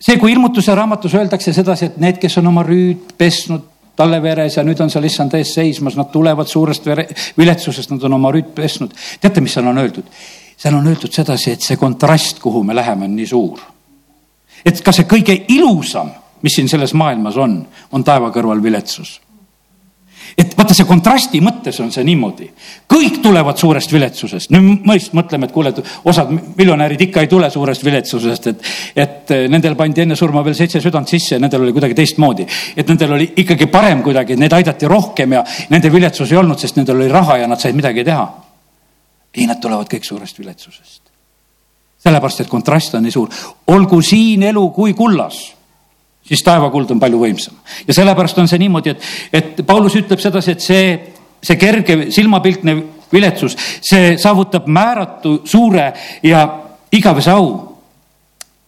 see, 0.00 0.16
kui 0.20 0.32
ilmutuse 0.32 0.74
raamatus 0.74 1.14
öeldakse 1.14 1.52
sedasi, 1.52 1.90
et 1.90 1.96
need, 2.00 2.20
kes 2.20 2.38
on 2.40 2.52
oma 2.52 2.64
rüüd 2.64 3.16
pesnud 3.18 3.72
talle 3.96 4.20
veres 4.22 4.56
ja 4.56 4.64
nüüd 4.64 4.80
on 4.84 4.90
seal 4.92 5.04
issand 5.08 5.32
ees 5.38 5.54
seismas, 5.56 5.96
nad 5.96 6.10
tulevad 6.12 6.48
suurest 6.48 6.84
vere, 6.84 7.06
viletsusest, 7.38 7.94
nad 7.94 8.02
on 8.04 8.18
oma 8.18 8.32
rüüd 8.32 8.52
pesnud. 8.56 8.92
teate, 9.20 9.40
mis 9.40 9.56
seal 9.56 9.68
on 9.68 9.78
öeldud? 9.84 10.08
seal 10.56 10.74
on 10.74 10.86
öeldud 10.88 11.12
sedasi, 11.12 11.52
et 11.52 11.64
see 11.64 11.76
kontrast, 11.76 12.40
kuhu 12.40 12.62
me 12.64 12.76
läheme, 12.76 13.04
on 13.04 13.16
nii 13.16 13.26
suur. 13.28 13.60
et 14.64 14.80
ka 14.82 14.92
see 14.92 15.08
kõige 15.08 15.36
ilusam, 15.52 16.12
mis 16.42 16.56
siin 16.56 16.68
selles 16.68 16.94
maailmas 16.94 17.36
on, 17.36 17.60
on 17.92 18.04
taeva 18.04 18.32
kõrval 18.32 18.62
viletsus 18.62 19.20
et 20.36 20.52
vaata, 20.52 20.74
see 20.76 20.84
kontrasti 20.84 21.40
mõttes 21.40 21.78
on 21.80 21.88
see 21.92 22.04
niimoodi. 22.04 22.50
kõik 22.92 23.22
tulevad 23.24 23.56
suurest 23.56 23.92
viletsusest. 23.92 24.50
nüüd 24.52 24.84
me 24.84 24.96
just 24.98 25.14
mõtleme, 25.16 25.48
et 25.48 25.52
kuule, 25.52 25.72
et 25.72 25.80
osad 26.04 26.30
miljonärid 26.30 27.00
ikka 27.08 27.24
ei 27.24 27.30
tule 27.32 27.48
suurest 27.50 27.84
viletsusest, 27.84 28.46
et, 28.46 28.66
et 28.96 29.34
nendel 29.48 29.76
pandi 29.76 30.04
enne 30.04 30.16
surma 30.16 30.44
veel 30.44 30.54
seitse 30.54 30.80
südant 30.80 31.08
sisse 31.08 31.36
ja 31.36 31.40
nendel 31.40 31.64
oli 31.64 31.72
kuidagi 31.72 31.94
teistmoodi. 31.94 32.46
et 32.76 32.88
nendel 32.88 33.16
oli 33.16 33.32
ikkagi 33.36 33.66
parem 33.66 34.02
kuidagi, 34.02 34.36
neid 34.36 34.52
aidati 34.52 34.86
rohkem 34.86 35.32
ja 35.32 35.44
nende 35.70 35.92
viletsus 35.92 36.32
ei 36.32 36.38
olnud, 36.38 36.60
sest 36.60 36.76
nendel 36.76 37.00
oli 37.00 37.08
raha 37.08 37.38
ja 37.38 37.46
nad 37.48 37.60
said 37.60 37.74
midagi 37.74 38.04
teha. 38.04 38.28
ei, 39.34 39.46
nad 39.46 39.60
tulevad 39.60 39.88
kõik 39.88 40.04
suurest 40.04 40.38
viletsusest. 40.38 41.02
sellepärast, 41.98 42.40
et 42.40 42.48
kontrast 42.48 42.94
on 42.94 43.02
nii 43.02 43.12
suur. 43.12 43.28
olgu 43.66 44.02
siin 44.02 44.42
elu 44.42 44.68
kui 44.70 44.92
kullas 44.92 45.55
siis 46.28 46.42
taevakuld 46.42 46.90
on 46.90 47.00
palju 47.00 47.20
võimsam. 47.20 47.54
ja 47.86 47.94
sellepärast 47.94 48.38
on 48.38 48.48
see 48.48 48.58
niimoodi, 48.58 48.94
et, 48.94 49.06
et 49.32 49.62
Paulus 49.66 49.96
ütleb 49.98 50.20
sedasi, 50.22 50.56
et 50.56 50.64
see, 50.64 50.92
see 51.42 51.56
kerge 51.60 51.98
silmapiltne 52.14 52.76
viletsus, 53.12 53.56
see 53.80 54.16
saavutab 54.18 54.66
määratu 54.66 55.40
suure 55.44 55.92
ja 56.22 56.46
igavese 56.92 57.30
au. 57.30 57.48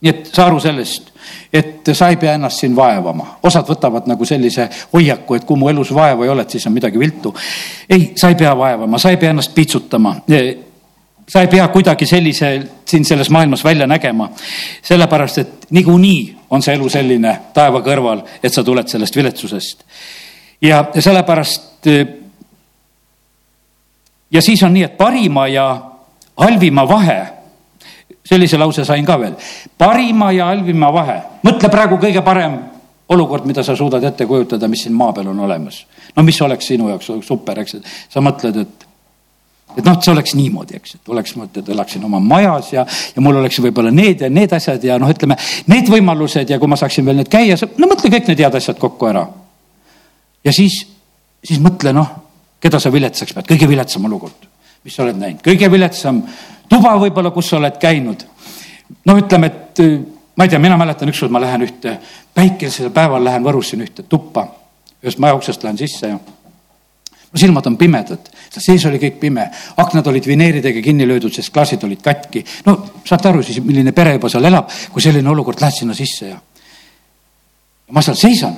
nii 0.00 0.10
et 0.10 0.28
saa 0.30 0.46
aru 0.46 0.60
sellest, 0.62 1.10
et 1.52 1.88
sa 1.92 2.08
ei 2.12 2.16
pea 2.16 2.36
ennast 2.38 2.62
siin 2.62 2.76
vaevama. 2.76 3.38
osad 3.42 3.66
võtavad 3.66 4.06
nagu 4.06 4.24
sellise 4.24 4.68
hoiaku, 4.92 5.34
et 5.34 5.44
kui 5.44 5.58
mu 5.58 5.68
elus 5.68 5.90
vaeva 5.94 6.24
ei 6.24 6.30
ole, 6.30 6.46
et 6.46 6.50
siis 6.50 6.66
on 6.66 6.72
midagi 6.72 6.98
viltu. 6.98 7.34
ei, 7.90 8.12
sa 8.16 8.28
ei 8.28 8.34
pea 8.38 8.56
vaevama, 8.56 8.98
sa 8.98 9.10
ei 9.10 9.16
pea 9.16 9.30
ennast 9.34 9.54
piitsutama 9.54 10.16
sa 11.28 11.42
ei 11.44 11.48
pea 11.48 11.68
kuidagi 11.68 12.06
sellise 12.06 12.62
siin 12.88 13.04
selles 13.04 13.30
maailmas 13.30 13.64
välja 13.64 13.86
nägema. 13.86 14.30
sellepärast, 14.82 15.38
et 15.38 15.66
niikuinii 15.70 16.37
on 16.50 16.62
see 16.62 16.74
elu 16.74 16.88
selline 16.88 17.34
taeva 17.54 17.82
kõrval, 17.84 18.22
et 18.42 18.54
sa 18.54 18.64
tuled 18.64 18.88
sellest 18.88 19.16
viletsusest. 19.16 19.84
ja, 20.62 20.84
sellepärast. 20.98 21.86
ja 24.30 24.42
siis 24.42 24.62
on 24.62 24.74
nii, 24.74 24.84
et 24.84 24.96
parima 24.96 25.48
ja 25.48 25.68
halvima 26.36 26.88
vahe, 26.88 27.20
sellise 28.24 28.58
lause 28.58 28.84
sain 28.84 29.06
ka 29.06 29.18
veel, 29.20 29.36
parima 29.78 30.32
ja 30.32 30.50
halvima 30.52 30.92
vahe, 30.92 31.20
mõtle 31.44 31.70
praegu 31.70 32.00
kõige 32.00 32.24
parem 32.24 32.58
olukord, 33.08 33.46
mida 33.48 33.62
sa 33.64 33.76
suudad 33.76 34.04
ette 34.04 34.26
kujutada, 34.26 34.68
mis 34.68 34.84
siin 34.84 34.94
maa 34.96 35.12
peal 35.12 35.30
on 35.32 35.40
olemas. 35.40 35.86
no 36.16 36.22
mis 36.22 36.40
oleks 36.42 36.66
sinu 36.66 36.88
jaoks 36.88 37.10
super, 37.26 37.60
eks, 37.60 37.76
sa 38.08 38.20
mõtled, 38.20 38.60
et 38.60 38.87
et 39.76 39.84
noh, 39.84 39.94
et 39.94 40.04
see 40.04 40.12
oleks 40.12 40.34
niimoodi, 40.38 40.78
eks, 40.78 40.94
et 40.98 41.10
oleks, 41.12 41.34
et 41.44 41.68
elaksin 41.74 42.04
oma 42.08 42.20
majas 42.22 42.72
ja, 42.72 42.84
ja 43.14 43.24
mul 43.24 43.40
oleks 43.40 43.60
võib-olla 43.62 43.92
need 43.94 44.24
ja 44.24 44.30
need 44.32 44.52
asjad 44.56 44.84
ja 44.84 44.98
noh, 45.00 45.10
ütleme 45.12 45.36
need 45.70 45.90
võimalused 45.92 46.50
ja 46.50 46.58
kui 46.58 46.70
ma 46.70 46.78
saaksin 46.80 47.06
veel 47.06 47.20
need 47.20 47.30
käia, 47.32 47.58
no 47.78 47.90
mõtle 47.90 48.10
kõik 48.12 48.30
need 48.30 48.42
head 48.44 48.58
asjad 48.58 48.80
kokku 48.80 49.10
ära. 49.10 49.26
ja 50.44 50.54
siis, 50.54 50.80
siis 51.44 51.60
mõtle 51.62 51.92
noh, 51.96 52.10
keda 52.62 52.80
sa 52.82 52.92
viletsaks 52.94 53.36
pead, 53.36 53.48
kõige 53.52 53.68
viletsam 53.70 54.08
olukord, 54.08 54.48
mis 54.84 54.96
sa 54.96 55.04
oled 55.04 55.20
näinud, 55.20 55.42
kõige 55.44 55.70
viletsam 55.70 56.22
tuba 56.68 56.96
võib-olla, 56.98 57.32
kus 57.34 57.52
sa 57.52 57.60
oled 57.60 57.76
käinud. 57.80 58.24
no 59.06 59.18
ütleme, 59.20 59.52
et 59.52 59.84
ma 60.36 60.46
ei 60.46 60.50
tea, 60.50 60.58
mina 60.62 60.78
mäletan 60.80 61.10
ükskord 61.12 61.32
ma 61.34 61.42
lähen 61.42 61.66
ühte 61.66 61.98
päikesel 62.34 62.90
päeval 62.94 63.24
lähen 63.24 63.44
Võrus 63.44 63.72
siin 63.72 63.82
ühte 63.84 64.04
tuppa, 64.08 64.46
ühest 65.02 65.18
maja 65.18 65.36
uksest 65.38 65.64
lähen 65.66 65.78
sisse 65.78 66.14
ja 66.14 66.18
silmad 67.36 67.66
on 67.66 67.76
pimedad, 67.76 68.30
sees 68.48 68.84
oli 68.88 69.00
kõik 69.02 69.18
pime, 69.20 69.44
aknad 69.76 70.06
olid 70.08 70.26
vineeridega 70.26 70.80
kinni 70.84 71.06
löödud, 71.08 71.32
sest 71.34 71.52
klaasid 71.52 71.84
olid 71.84 72.00
katki. 72.02 72.44
no 72.66 72.78
saate 73.04 73.28
aru 73.28 73.42
siis, 73.44 73.60
milline 73.64 73.92
pere 73.92 74.16
juba 74.16 74.30
seal 74.32 74.48
elab, 74.48 74.72
kui 74.92 75.04
selline 75.04 75.28
olukord, 75.30 75.60
lähed 75.60 75.82
sinna 75.82 75.96
sisse 75.96 76.30
ja. 76.30 76.40
ma 77.92 78.02
seal 78.04 78.16
seisan 78.16 78.56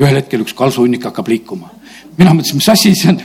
ühel 0.00 0.20
hetkel 0.20 0.44
üks 0.44 0.54
kalsuhunnik 0.56 1.08
hakkab 1.08 1.28
liikuma. 1.28 1.72
mina 2.18 2.34
mõtlesin, 2.36 2.60
mis 2.60 2.68
asi 2.68 2.94
see 2.94 3.14
on 3.14 3.20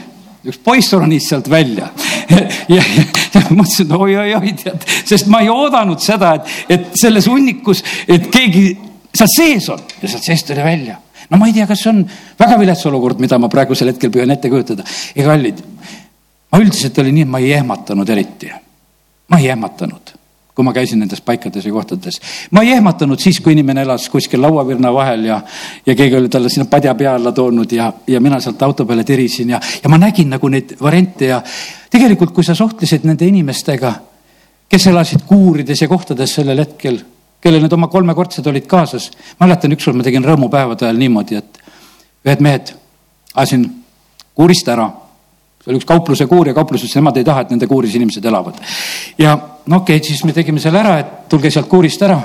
üks 0.46 0.60
poiss 0.64 0.92
ronis 0.96 1.28
sealt 1.28 1.50
välja 1.50 1.90
ja, 2.74 2.80
ja, 2.80 3.46
mõtlesin 3.50 3.92
oi-oi-oi, 3.92 4.52
tead, 4.62 4.84
sest 5.04 5.28
ma 5.32 5.42
ei 5.44 5.52
oodanud 5.52 6.00
seda, 6.00 6.36
et, 6.38 6.52
et 6.78 6.92
selles 6.96 7.28
hunnikus, 7.28 7.84
et 8.08 8.30
keegi 8.32 8.70
seal 9.16 9.32
sees 9.36 9.68
on 9.72 9.84
ja 10.00 10.08
sealt 10.08 10.24
seest 10.24 10.48
tuli 10.48 10.64
välja 10.64 11.02
no 11.30 11.38
ma 11.38 11.46
ei 11.46 11.54
tea, 11.56 11.66
kas 11.66 11.82
see 11.82 11.92
on 11.92 12.02
väga 12.38 12.58
vilets 12.60 12.84
olukord, 12.86 13.20
mida 13.22 13.38
ma 13.38 13.50
praegusel 13.52 13.92
hetkel 13.92 14.12
püüan 14.14 14.32
ette 14.34 14.50
kujutada. 14.52 14.84
ja 15.16 15.24
kallid, 15.26 15.62
ma 16.52 16.60
üldiselt 16.62 16.98
oli 17.02 17.14
nii, 17.16 17.26
et 17.26 17.32
ma 17.32 17.42
ei 17.42 17.52
ehmatanud 17.58 18.12
eriti. 18.14 18.52
ma 19.28 19.40
ei 19.42 19.48
ehmatanud, 19.50 20.12
kui 20.54 20.64
ma 20.64 20.72
käisin 20.72 21.00
nendes 21.02 21.20
paikades 21.20 21.66
ja 21.66 21.72
kohtades. 21.72 22.20
ma 22.50 22.62
ei 22.62 22.72
ehmatanud 22.76 23.20
siis, 23.20 23.40
kui 23.40 23.56
inimene 23.56 23.82
elas 23.82 24.08
kuskil 24.12 24.42
lauavirna 24.42 24.92
vahel 24.94 25.24
ja, 25.30 25.40
ja 25.86 25.94
keegi 25.94 26.16
oli 26.16 26.28
talle 26.28 26.52
sinna 26.52 26.68
padja 26.70 26.94
pea 26.94 27.14
alla 27.14 27.32
toonud 27.32 27.72
ja, 27.72 27.92
ja 28.06 28.20
mina 28.20 28.40
sealt 28.40 28.62
auto 28.62 28.86
peale 28.86 29.04
tirisin 29.04 29.50
ja, 29.56 29.60
ja 29.82 29.90
ma 29.90 29.98
nägin 29.98 30.30
nagu 30.30 30.48
neid 30.48 30.76
variante 30.80 31.32
ja 31.32 31.42
tegelikult, 31.90 32.34
kui 32.34 32.44
sa 32.44 32.54
suhtlesid 32.54 33.04
nende 33.08 33.26
inimestega, 33.26 33.92
kes 34.68 34.86
elasid 34.86 35.26
kuurides 35.26 35.82
ja 35.82 35.88
kohtades 35.88 36.34
sellel 36.38 36.62
hetkel 36.62 37.02
kellel 37.46 37.62
need 37.62 37.74
oma 37.76 37.88
kolmekordsed 37.92 38.46
olid 38.50 38.66
kaasas. 38.66 39.10
mäletan, 39.40 39.74
ükskord 39.76 39.98
ma 39.98 40.06
tegin 40.06 40.24
rõõmupäevade 40.26 40.88
ajal 40.88 40.98
niimoodi, 40.98 41.38
et 41.38 41.60
ühed 42.26 42.42
mehed 42.42 42.72
ajasin 43.34 43.66
kuurist 44.34 44.68
ära. 44.68 44.88
see 45.62 45.72
oli 45.72 45.80
üks 45.80 45.88
kaupluse 45.88 46.26
kuur 46.30 46.46
ja 46.46 46.54
kauplus 46.54 46.84
ütles, 46.84 46.96
nemad 46.98 47.16
ei 47.18 47.26
taha, 47.26 47.44
et 47.44 47.52
nende 47.54 47.66
kuuris 47.70 47.94
inimesed 47.94 48.24
elavad. 48.24 48.58
ja 49.18 49.36
no 49.66 49.82
okei 49.82 50.00
okay,, 50.00 50.08
siis 50.08 50.24
me 50.24 50.34
tegime 50.34 50.62
selle 50.62 50.82
ära, 50.82 50.98
et 51.02 51.14
tulge 51.30 51.50
sealt 51.50 51.68
kuurist 51.70 52.02
ära. 52.02 52.18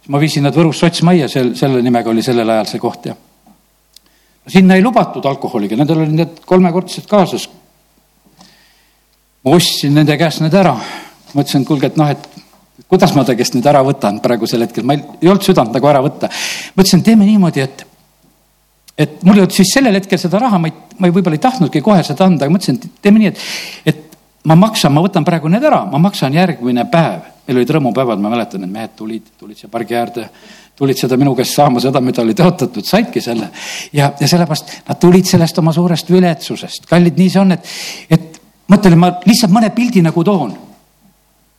siis 0.00 0.08
ma 0.08 0.20
viisin 0.20 0.46
nad 0.48 0.56
Võrus 0.56 0.80
sotsmajja, 0.80 1.28
sel, 1.28 1.54
selle 1.58 1.82
nimega 1.82 2.10
oli 2.10 2.22
sellel 2.22 2.50
ajal 2.56 2.70
see 2.72 2.82
koht 2.82 3.10
ja. 3.10 3.16
sinna 4.48 4.78
ei 4.78 4.82
lubatud 4.82 5.26
alkoholiga, 5.26 5.76
nendel 5.76 6.04
olid 6.04 6.16
need 6.20 6.40
kolmekordsed 6.46 7.08
kaasas. 7.10 7.48
ma 9.44 9.58
ostsin 9.58 9.94
nende 9.94 10.16
käest 10.16 10.40
need 10.40 10.54
ära, 10.56 10.78
mõtlesin, 11.34 11.62
et 11.62 11.68
kuulge, 11.68 11.92
et 11.92 12.00
noh, 12.00 12.08
et 12.08 12.33
kuidas 12.88 13.14
ma 13.16 13.24
ta 13.24 13.34
käest 13.38 13.56
nüüd 13.56 13.66
ära 13.68 13.82
võtan 13.86 14.20
praegusel 14.24 14.64
hetkel, 14.66 14.86
ma 14.86 14.96
ei, 14.96 15.02
ei 15.22 15.30
olnud 15.32 15.44
südant 15.46 15.74
nagu 15.74 15.90
ära 15.90 16.02
võtta. 16.04 16.30
mõtlesin, 16.76 17.02
teeme 17.06 17.26
niimoodi, 17.28 17.64
et, 17.64 17.84
et 18.98 19.22
mul 19.24 19.38
ei 19.38 19.44
olnud 19.44 19.56
siis 19.56 19.72
sellel 19.74 19.96
hetkel 19.98 20.20
seda 20.20 20.40
raha, 20.42 20.60
ma 20.60 20.70
ei, 20.70 20.74
ma 20.98 21.08
ei, 21.08 21.14
võib-olla 21.14 21.38
ei 21.38 21.44
tahtnudki 21.44 21.82
kohe 21.84 22.02
seda 22.06 22.28
anda, 22.28 22.46
aga 22.46 22.54
mõtlesin, 22.54 22.80
et 22.80 23.00
teeme 23.04 23.22
nii, 23.22 23.32
et, 23.32 23.46
et 23.92 24.18
ma 24.50 24.56
maksan, 24.60 24.92
ma 24.92 25.04
võtan 25.04 25.24
praegu 25.26 25.48
need 25.52 25.64
ära, 25.64 25.84
ma 25.88 26.00
maksan 26.08 26.36
järgmine 26.36 26.84
päev. 26.92 27.30
meil 27.44 27.58
olid 27.60 27.70
rõõmupäevad, 27.76 28.20
ma 28.24 28.30
mäletan, 28.32 28.62
et 28.64 28.72
mehed 28.72 28.92
tulid, 28.96 29.24
tulid 29.40 29.58
siia 29.58 29.68
pargi 29.72 29.96
äärde, 30.00 30.28
tulid 30.76 30.96
seda 30.96 31.16
minu 31.20 31.34
käest 31.36 31.52
saama, 31.56 31.80
seda, 31.80 32.00
mida 32.00 32.22
oli 32.22 32.32
tõotatud, 32.36 32.84
saidki 32.84 33.20
selle. 33.20 33.50
ja, 33.92 34.12
ja 34.20 34.28
sellepärast 34.28 34.76
nad 34.88 35.00
tulid 35.00 35.28
sellest 35.28 35.58
oma 35.60 35.72
suurest 35.72 36.12
viletsusest, 36.12 36.86
kallid, 36.88 37.18
nii 37.20 37.32
see 37.32 37.40
on, 37.40 37.52
et, 37.56 37.74
et 38.10 38.40
mõtlen, 38.72 38.96
ma 39.00 39.12
lihtsalt 39.26 39.52
mõne 39.52 39.72
pildi 39.76 40.04
nagu 40.04 40.24
toon 40.24 40.54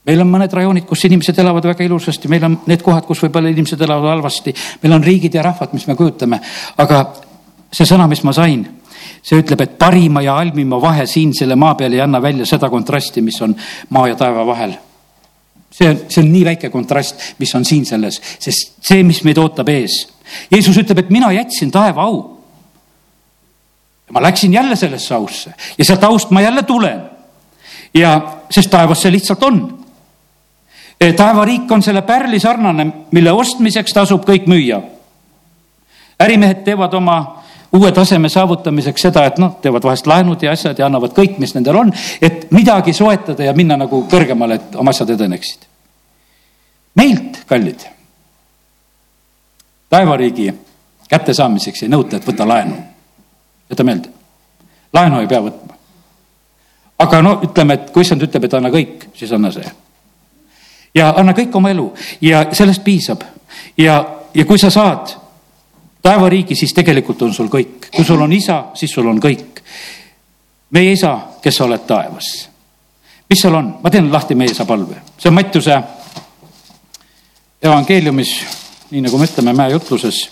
meil 0.05 0.21
on 0.21 0.29
mõned 0.29 0.53
rajoonid, 0.53 0.85
kus 0.85 1.05
inimesed 1.07 1.37
elavad 1.41 1.65
väga 1.71 1.85
ilusasti, 1.85 2.29
meil 2.29 2.45
on 2.45 2.57
need 2.69 2.83
kohad, 2.85 3.05
kus 3.07 3.23
võib-olla 3.25 3.49
inimesed 3.51 3.81
elavad 3.81 4.13
halvasti. 4.13 4.53
meil 4.83 4.93
on 4.93 5.03
riigid 5.03 5.33
ja 5.33 5.43
rahvad, 5.45 5.73
mis 5.73 5.87
me 5.87 5.95
kujutame, 5.97 6.39
aga 6.77 7.01
see 7.73 7.87
sõna, 7.89 8.07
mis 8.09 8.21
ma 8.23 8.33
sain, 8.35 8.63
see 9.25 9.39
ütleb, 9.41 9.63
et 9.65 9.77
parima 9.81 10.21
ja 10.21 10.37
halvima 10.37 10.77
vahe 10.81 11.07
siin 11.09 11.33
selle 11.33 11.57
maa 11.57 11.75
peal 11.75 11.93
ei 11.93 12.03
anna 12.03 12.21
välja 12.21 12.45
seda 12.45 12.69
kontrasti, 12.69 13.23
mis 13.25 13.41
on 13.41 13.55
maa 13.89 14.07
ja 14.11 14.19
taeva 14.19 14.45
vahel. 14.45 14.75
see 15.75 15.89
on, 15.89 15.97
see 16.07 16.21
on 16.21 16.29
nii 16.31 16.45
väike 16.45 16.69
kontrast, 16.71 17.33
mis 17.39 17.51
on 17.55 17.65
siin 17.65 17.85
selles, 17.85 18.21
sest 18.39 18.77
see, 18.79 19.03
mis 19.03 19.23
meid 19.27 19.41
ootab 19.41 19.69
ees. 19.73 20.05
Jeesus 20.51 20.77
ütleb, 20.77 21.01
et 21.01 21.09
mina 21.09 21.31
jätsin 21.33 21.71
taeva 21.71 22.05
au. 22.05 22.21
ma 24.13 24.21
läksin 24.21 24.53
jälle 24.53 24.75
sellesse 24.77 25.15
ausse 25.15 25.53
ja 25.77 25.85
sealt 25.85 26.03
aust 26.03 26.29
ma 26.29 26.41
jälle 26.41 26.63
tulen. 26.63 27.01
ja, 27.93 28.37
sest 28.49 28.69
taevas 28.69 29.01
see 29.01 29.11
lihtsalt 29.11 29.43
on 29.43 29.84
taevariik 30.99 31.71
on 31.71 31.83
selle 31.83 32.01
pärli 32.01 32.39
sarnane, 32.39 32.85
mille 33.11 33.31
ostmiseks 33.31 33.93
tasub 33.93 34.25
kõik 34.25 34.47
müüa. 34.47 34.81
ärimehed 36.19 36.63
teevad 36.63 36.93
oma 36.93 37.43
uue 37.73 37.91
taseme 37.91 38.29
saavutamiseks 38.29 39.01
seda, 39.01 39.25
et 39.25 39.37
noh, 39.37 39.57
teevad 39.61 39.83
vahest 39.83 40.07
laenud 40.07 40.43
ja 40.43 40.53
asjad 40.55 40.79
ja 40.79 40.85
annavad 40.85 41.11
kõik, 41.17 41.37
mis 41.43 41.55
nendel 41.55 41.75
on, 41.75 41.91
et 42.21 42.51
midagi 42.55 42.93
soetada 42.93 43.43
ja 43.43 43.53
minna 43.53 43.77
nagu 43.77 44.05
kõrgemale, 44.11 44.55
et 44.55 44.75
oma 44.75 44.95
asjad 44.95 45.09
edeneksid. 45.09 45.67
meilt, 46.95 47.41
kallid, 47.47 47.83
taevariigi 49.89 50.53
kättesaamiseks 51.09 51.83
ei 51.83 51.89
nõuta, 51.89 52.15
et 52.15 52.27
võta 52.27 52.47
laenu. 52.47 52.75
jäta 53.69 53.83
meelde, 53.83 54.09
laenu 54.93 55.19
ei 55.19 55.27
pea 55.27 55.41
võtma. 55.41 55.73
aga 56.99 57.21
no 57.21 57.39
ütleme, 57.43 57.73
et 57.73 57.91
kui 57.91 58.01
issand 58.01 58.21
ütleb, 58.21 58.43
et 58.43 58.53
anna 58.53 58.69
kõik, 58.69 59.09
siis 59.13 59.31
anna 59.31 59.51
see 59.51 59.71
ja 60.95 61.13
anna 61.17 61.33
kõik 61.35 61.55
oma 61.55 61.69
elu 61.69 61.93
ja 62.21 62.45
sellest 62.51 62.83
piisab. 62.83 63.21
ja, 63.77 63.99
ja 64.33 64.45
kui 64.45 64.57
sa 64.59 64.69
saad 64.69 65.15
taevariigi, 66.05 66.55
siis 66.55 66.73
tegelikult 66.73 67.21
on 67.21 67.33
sul 67.33 67.49
kõik. 67.49 67.89
kui 67.95 68.05
sul 68.05 68.21
on 68.21 68.33
isa, 68.33 68.65
siis 68.73 68.91
sul 68.91 69.07
on 69.07 69.19
kõik. 69.21 69.61
meie 70.69 70.91
isa, 70.91 71.17
kes 71.41 71.55
sa 71.55 71.65
oled 71.65 71.85
taevas. 71.87 72.49
mis 73.29 73.41
seal 73.41 73.55
on? 73.55 73.77
ma 73.83 73.89
teen 73.89 74.11
lahti 74.11 74.35
meie 74.35 74.51
isa 74.51 74.65
palve. 74.65 75.01
see 75.17 75.29
on 75.29 75.35
Mattiuse 75.35 75.81
evangeeliumis, 77.61 78.33
nii 78.91 79.01
nagu 79.01 79.17
me 79.17 79.25
ütleme 79.25 79.53
mäejutluses. 79.53 80.29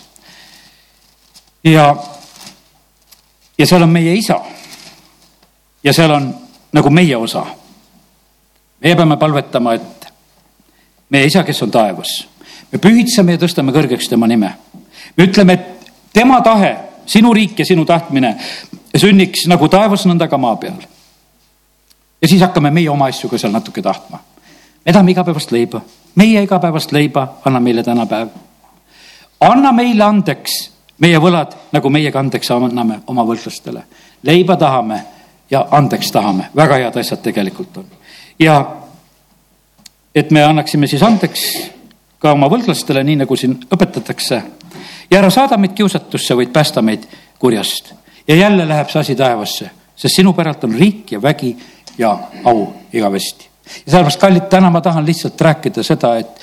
ja, 1.64 1.96
ja 3.58 3.66
seal 3.66 3.82
on 3.82 3.90
meie 3.90 4.14
isa. 4.14 4.40
ja 5.84 5.92
seal 5.92 6.10
on 6.10 6.34
nagu 6.72 6.90
meie 6.90 7.16
osa. 7.16 7.46
meie 8.80 8.96
peame 8.96 9.16
palvetama, 9.16 9.74
et 9.74 10.03
meie 11.10 11.26
isa, 11.26 11.42
kes 11.44 11.62
on 11.62 11.70
taevas, 11.70 12.28
me 12.72 12.78
pühitseme 12.78 13.36
ja 13.36 13.38
tõstame 13.38 13.72
kõrgeks 13.72 14.08
tema 14.08 14.26
nime 14.26 14.54
me 15.16 15.24
ütleme, 15.24 15.52
et 15.52 15.92
tema 16.12 16.40
tahe, 16.40 16.76
sinu 17.06 17.32
riik 17.34 17.58
ja 17.58 17.66
sinu 17.66 17.84
tahtmine 17.84 18.36
sünniks 18.96 19.46
nagu 19.50 19.68
taevas, 19.68 20.06
nõnda 20.06 20.28
ka 20.28 20.38
maa 20.38 20.56
peal. 20.56 20.78
ja 22.22 22.28
siis 22.28 22.42
hakkame 22.42 22.70
meie 22.70 22.90
oma 22.90 23.08
asju 23.12 23.28
ka 23.28 23.38
seal 23.38 23.52
natuke 23.52 23.82
tahtma. 23.82 24.18
me 24.86 24.92
tahame 24.92 25.10
igapäevast 25.10 25.52
leiba, 25.52 25.80
meie 26.14 26.42
igapäevast 26.42 26.92
leiba, 26.92 27.34
anna 27.44 27.60
meile 27.60 27.82
täna 27.82 28.06
päev. 28.06 28.28
anna 29.40 29.72
meile 29.72 30.04
andeks 30.04 30.70
meie 30.98 31.18
võlad, 31.18 31.54
nagu 31.72 31.90
meie 31.90 32.12
ka 32.12 32.18
andeks 32.18 32.50
anname 32.50 33.00
oma 33.06 33.24
võlglastele. 33.24 33.82
leiba 34.22 34.56
tahame 34.56 35.04
ja 35.50 35.66
andeks 35.70 36.12
tahame, 36.12 36.50
väga 36.56 36.74
head 36.74 36.96
asjad 36.96 37.22
tegelikult 37.22 37.76
on. 37.76 37.86
ja 38.38 38.83
et 40.14 40.30
me 40.30 40.44
annaksime 40.44 40.86
siis 40.86 41.02
andeks 41.02 41.46
ka 42.18 42.32
oma 42.32 42.48
võlglastele, 42.48 43.02
nii 43.04 43.20
nagu 43.24 43.36
siin 43.36 43.56
õpetatakse 43.74 44.42
ja 45.10 45.18
ära 45.18 45.30
saada 45.30 45.58
meid 45.60 45.74
kiusatusse, 45.76 46.36
vaid 46.36 46.52
päästa 46.52 46.82
meid 46.82 47.04
kurjast. 47.38 47.92
ja 48.28 48.36
jälle 48.36 48.68
läheb 48.68 48.88
see 48.88 49.00
asi 49.00 49.16
taevasse, 49.16 49.70
sest 49.96 50.16
sinu 50.16 50.32
päralt 50.32 50.64
on 50.64 50.74
riik 50.74 51.12
ja 51.12 51.22
vägi 51.22 51.56
ja 51.98 52.18
au 52.44 52.66
igavesti. 52.92 53.48
ja 53.86 53.92
sellepärast, 53.92 54.20
kallid, 54.20 54.48
täna 54.50 54.70
ma 54.70 54.80
tahan 54.80 55.06
lihtsalt 55.06 55.40
rääkida 55.40 55.82
seda, 55.82 56.16
et, 56.18 56.40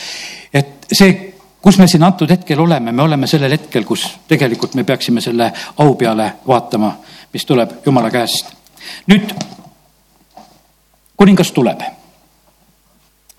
et 0.53 0.87
see, 0.91 1.33
kus 1.61 1.77
me 1.77 1.87
siin 1.87 2.03
antud 2.03 2.29
hetkel 2.29 2.59
oleme, 2.59 2.91
me 2.91 3.03
oleme 3.03 3.27
sellel 3.27 3.51
hetkel, 3.51 3.83
kus 3.83 4.05
tegelikult 4.27 4.75
me 4.75 4.83
peaksime 4.83 5.21
selle 5.21 5.51
au 5.77 5.95
peale 5.95 6.33
vaatama, 6.47 6.95
mis 7.33 7.45
tuleb 7.45 7.79
Jumala 7.85 8.11
käest. 8.11 8.53
nüüd 9.07 9.33
kuningas 11.17 11.51
tuleb 11.51 12.00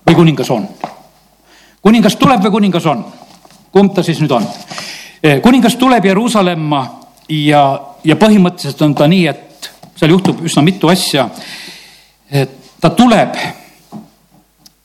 või 0.07 0.15
kuningas 0.15 0.51
on? 0.51 0.67
kuningas 1.81 2.15
tuleb 2.15 2.43
või 2.43 2.51
kuningas 2.51 2.85
on? 2.85 3.05
kumb 3.71 3.93
ta 3.95 4.03
siis 4.03 4.19
nüüd 4.21 4.31
on? 4.31 4.45
Eh, 5.23 5.41
kuningas 5.41 5.75
tuleb 5.79 6.05
Jeruusalemma 6.05 6.83
ja, 7.29 7.63
ja 8.03 8.15
põhimõtteliselt 8.19 8.81
on 8.85 8.95
ta 8.95 9.07
nii, 9.07 9.27
et 9.27 9.69
seal 9.95 10.11
juhtub 10.11 10.41
üsna 10.43 10.63
mitu 10.65 10.89
asja. 10.91 11.29
ta 12.81 12.89
tuleb, 12.89 13.37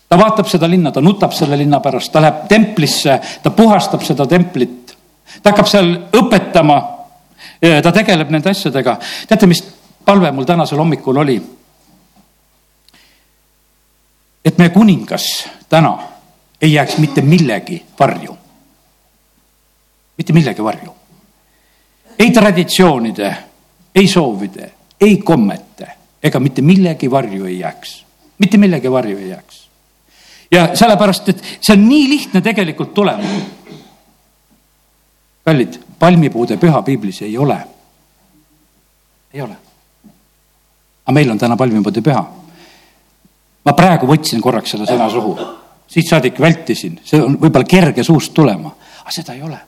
ta 0.09 0.19
vaatab 0.19 0.47
seda 0.49 0.69
linna, 0.71 0.93
ta 0.93 1.01
nutab 1.01 1.33
selle 1.35 1.57
linna 1.59 1.81
pärast, 1.81 2.12
ta 2.12 2.23
läheb 2.23 2.47
templisse, 2.49 3.19
ta 3.43 3.51
puhastab 3.51 4.05
seda 4.07 4.27
templit. 4.27 4.97
ta 5.43 5.51
hakkab 5.51 5.66
seal 5.66 5.91
õpetama. 6.12 6.79
Eh, 7.62 7.83
ta 7.83 7.93
tegeleb 7.93 8.31
nende 8.31 8.51
asjadega. 8.51 8.99
teate, 9.29 9.47
mis 9.47 9.64
palve 10.05 10.31
mul 10.33 10.45
tänasel 10.45 10.79
hommikul 10.79 11.16
oli? 11.16 11.58
Et 14.45 14.59
meie 14.59 14.70
kuningas 14.70 15.49
täna 15.68 15.99
ei 16.61 16.72
jääks 16.72 16.99
mitte 16.99 17.22
millegi 17.22 17.84
varju 17.99 18.39
mitte 20.18 20.32
millegi 20.32 20.62
varju. 20.62 20.95
ei 22.18 22.30
traditsioonide, 22.30 23.36
ei 23.95 24.09
soovide, 24.09 24.72
ei 25.01 25.16
kommete 25.18 25.89
ega 26.22 26.41
mitte 26.41 26.62
millegi 26.62 27.11
varju 27.11 27.45
ei 27.45 27.59
jääks. 27.59 28.05
mitte 28.39 28.59
millegi 28.59 28.91
varju 28.91 29.18
ei 29.18 29.28
jääks. 29.28 29.68
ja 30.51 30.76
sellepärast, 30.76 31.28
et 31.28 31.45
see 31.61 31.76
on 31.76 31.89
nii 31.89 32.09
lihtne 32.09 32.41
tegelikult 32.41 32.95
tulema. 32.95 33.24
kallid, 35.45 35.78
palmipuude 35.99 36.57
püha 36.57 36.82
piiblis 36.82 37.22
ei 37.22 37.39
ole. 37.39 37.59
ei 39.34 39.41
ole. 39.41 39.57
aga 41.07 41.14
meil 41.14 41.30
on 41.30 41.39
täna 41.39 41.57
palmipuude 41.57 42.03
püha. 42.03 42.26
Ma 43.69 43.77
praegu 43.77 44.09
võtsin 44.09 44.41
korraks 44.41 44.73
selle 44.73 44.89
sõna 44.89 45.11
suhu, 45.12 45.37
siit 45.89 46.09
saadik 46.09 46.41
vältisin, 46.41 47.01
see 47.05 47.21
on 47.21 47.37
võib-olla 47.37 47.69
kerge 47.69 48.05
suust 48.07 48.33
tulema, 48.33 48.73
aga 49.03 49.12
seda 49.12 49.37
ei 49.37 49.45
ole 49.45 49.59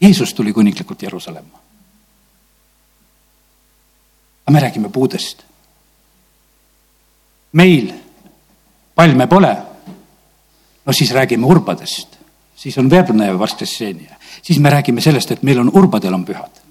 Jeesus 0.00 0.34
tuli 0.34 0.52
kuninglikult 0.52 1.02
Jeruusalemma. 1.02 1.58
aga 4.46 4.52
me 4.52 4.60
räägime 4.60 4.88
puudest. 4.88 5.42
meil 7.52 7.94
palme 8.94 9.26
pole. 9.26 9.56
no 10.86 10.92
siis 10.92 11.10
räägime 11.10 11.46
urbadest, 11.46 12.08
siis 12.56 12.78
on 12.78 12.90
verbnev 12.90 13.38
varstesseenia, 13.38 14.16
siis 14.42 14.58
me 14.58 14.70
räägime 14.70 15.00
sellest, 15.00 15.30
et 15.30 15.42
meil 15.42 15.58
on 15.58 15.70
urbadel 15.74 16.14
on 16.14 16.24
pühad. 16.24 16.62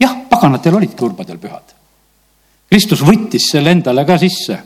jah, 0.00 0.16
paganatel 0.30 0.74
olidki 0.74 1.04
urbadel 1.04 1.38
pühad. 1.38 1.74
Kristus 2.68 3.00
võttis 3.04 3.48
selle 3.50 3.72
endale 3.72 4.04
ka 4.04 4.18
sisse, 4.20 4.58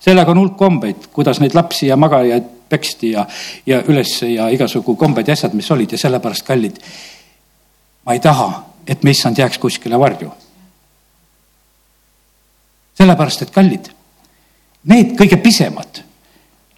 sellega 0.00 0.30
on 0.30 0.38
hulk 0.44 0.56
kombeid, 0.58 1.08
kuidas 1.12 1.40
neid 1.42 1.56
lapsi 1.58 1.88
ja 1.88 1.96
magajaid 1.98 2.46
peksti 2.68 3.10
ja, 3.10 3.24
ja 3.66 3.80
üles 3.88 4.12
ja 4.22 4.48
igasugu 4.52 4.94
kombed 4.96 5.28
ja 5.28 5.34
asjad, 5.34 5.56
mis 5.58 5.70
olid 5.74 5.92
ja 5.92 5.98
sellepärast 5.98 6.46
kallid. 6.46 6.78
ma 8.06 8.14
ei 8.16 8.20
taha, 8.24 8.48
et 8.86 9.02
me 9.02 9.10
issand 9.10 9.38
jääks 9.38 9.58
kuskile 9.58 9.98
varju. 9.98 10.30
sellepärast, 12.94 13.42
et 13.42 13.50
kallid, 13.50 13.90
need 14.84 15.14
kõige 15.18 15.36
pisemad, 15.42 16.02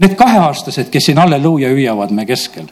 need 0.00 0.16
kaheaastased, 0.16 0.90
kes 0.90 1.10
siin 1.10 1.18
halleluuja 1.18 1.68
hüüavad 1.68 2.12
me 2.12 2.26
keskel. 2.26 2.68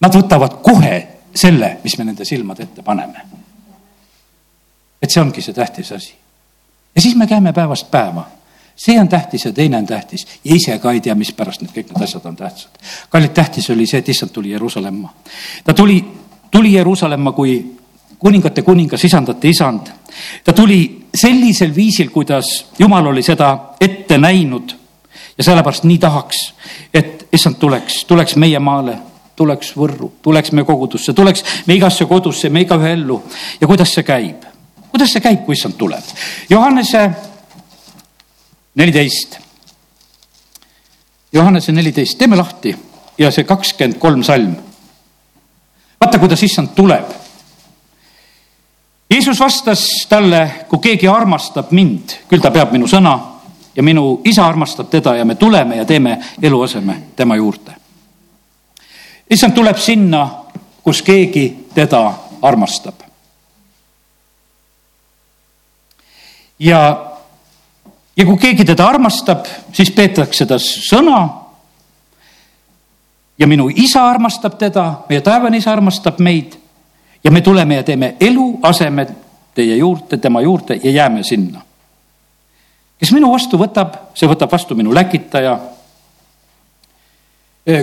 Nad 0.00 0.14
võtavad 0.14 0.60
kohe 0.62 0.96
selle, 1.34 1.78
mis 1.82 1.98
me 1.98 2.04
nende 2.06 2.24
silmade 2.24 2.62
ette 2.68 2.82
paneme. 2.86 3.22
Et 5.02 5.10
see 5.10 5.22
ongi 5.22 5.42
see 5.42 5.54
tähtis 5.54 5.92
asi. 5.92 6.14
ja 6.94 7.00
siis 7.00 7.16
me 7.16 7.26
käime 7.26 7.52
päevast 7.52 7.90
päeva 7.90 8.26
see 8.78 9.00
on 9.00 9.08
tähtis 9.08 9.44
ja 9.44 9.52
teine 9.52 9.76
on 9.76 9.86
tähtis 9.86 10.26
ja 10.44 10.54
ise 10.54 10.78
ka 10.78 10.92
ei 10.92 11.00
tea, 11.00 11.14
mispärast 11.14 11.62
need 11.62 11.74
kõik 11.74 11.90
need 11.90 12.04
asjad 12.04 12.26
on 12.30 12.36
tähtsad. 12.36 12.70
kallid, 13.10 13.34
tähtis 13.34 13.70
oli 13.70 13.86
see, 13.86 13.98
et 13.98 14.08
issand 14.08 14.30
tuli 14.30 14.50
Jeruusalemma. 14.50 15.12
ta 15.64 15.74
tuli, 15.74 16.04
tuli 16.50 16.72
Jeruusalemma 16.72 17.32
kui 17.32 17.58
kuningate 18.18 18.62
kuningas, 18.62 19.04
isandate 19.04 19.48
isand. 19.48 19.90
ta 20.44 20.52
tuli 20.52 21.06
sellisel 21.14 21.74
viisil, 21.74 22.10
kuidas 22.10 22.66
Jumal 22.78 23.06
oli 23.06 23.22
seda 23.22 23.58
ette 23.80 24.18
näinud. 24.18 24.76
ja 25.38 25.44
sellepärast 25.44 25.84
nii 25.84 25.98
tahaks, 25.98 26.54
et 26.94 27.28
issand 27.32 27.58
tuleks, 27.58 28.04
tuleks 28.04 28.36
meie 28.36 28.58
maale, 28.58 28.98
tuleks 29.36 29.74
Võrru, 29.76 30.12
tuleks 30.22 30.52
meie 30.52 30.64
kogudusse, 30.64 31.12
tuleks 31.12 31.44
me 31.66 31.74
igasse 31.74 32.06
kodusse, 32.06 32.48
me 32.48 32.60
igaühe 32.60 32.92
ellu. 32.92 33.22
ja 33.60 33.66
kuidas 33.66 33.94
see 33.94 34.06
käib? 34.06 34.47
Kuidas 34.90 35.12
see 35.12 35.20
käib, 35.24 35.44
kui 35.46 35.56
issand 35.56 35.76
tuleb? 35.78 36.04
Johannese 36.50 37.10
neliteist. 38.74 39.38
Johannese 41.32 41.72
neliteist, 41.72 42.18
teeme 42.18 42.36
lahti 42.36 42.76
ja 43.18 43.30
see 43.30 43.44
kakskümmend 43.44 43.98
kolm 43.98 44.22
salm. 44.22 44.56
vaata, 46.00 46.18
kuidas 46.18 46.42
issand 46.42 46.74
tuleb. 46.74 47.10
Jeesus 49.10 49.40
vastas 49.40 49.86
talle, 50.08 50.50
kui 50.68 50.78
keegi 50.78 51.08
armastab 51.08 51.72
mind, 51.72 52.14
küll 52.28 52.44
ta 52.44 52.50
peab 52.52 52.72
minu 52.72 52.86
sõna 52.86 53.16
ja 53.76 53.82
minu 53.82 54.20
isa 54.24 54.46
armastab 54.46 54.90
teda 54.90 55.16
ja 55.16 55.24
me 55.24 55.34
tuleme 55.34 55.76
ja 55.76 55.84
teeme 55.84 56.18
eluaseme 56.42 57.02
tema 57.16 57.36
juurde. 57.36 57.72
issand 59.30 59.54
tuleb 59.54 59.76
sinna, 59.76 60.28
kus 60.82 61.02
keegi 61.02 61.68
teda 61.74 62.12
armastab. 62.42 63.07
Ja 66.58 67.08
ja 68.18 68.26
kui 68.26 68.38
keegi 68.38 68.64
teda 68.66 68.86
armastab, 68.88 69.46
siis 69.72 69.90
peetakse 69.94 70.46
ta 70.46 70.58
sõna. 70.58 71.20
ja 73.38 73.46
minu 73.46 73.68
isa 73.70 74.02
armastab 74.10 74.58
teda, 74.58 75.04
meie 75.08 75.20
taevane 75.20 75.56
isa 75.56 75.72
armastab 75.72 76.18
meid 76.18 76.56
ja 77.24 77.30
me 77.30 77.40
tuleme 77.40 77.74
ja 77.74 77.82
teeme 77.82 78.16
eluaseme 78.20 79.06
teie 79.54 79.76
juurde, 79.76 80.16
tema 80.16 80.40
juurde 80.40 80.80
ja 80.82 80.90
jääme 80.90 81.22
sinna. 81.22 81.62
kes 82.98 83.12
minu 83.12 83.30
vastu 83.32 83.58
võtab, 83.58 83.94
see 84.14 84.28
võtab 84.28 84.52
vastu 84.52 84.74
minu 84.74 84.94
läkitaja. 84.94 85.58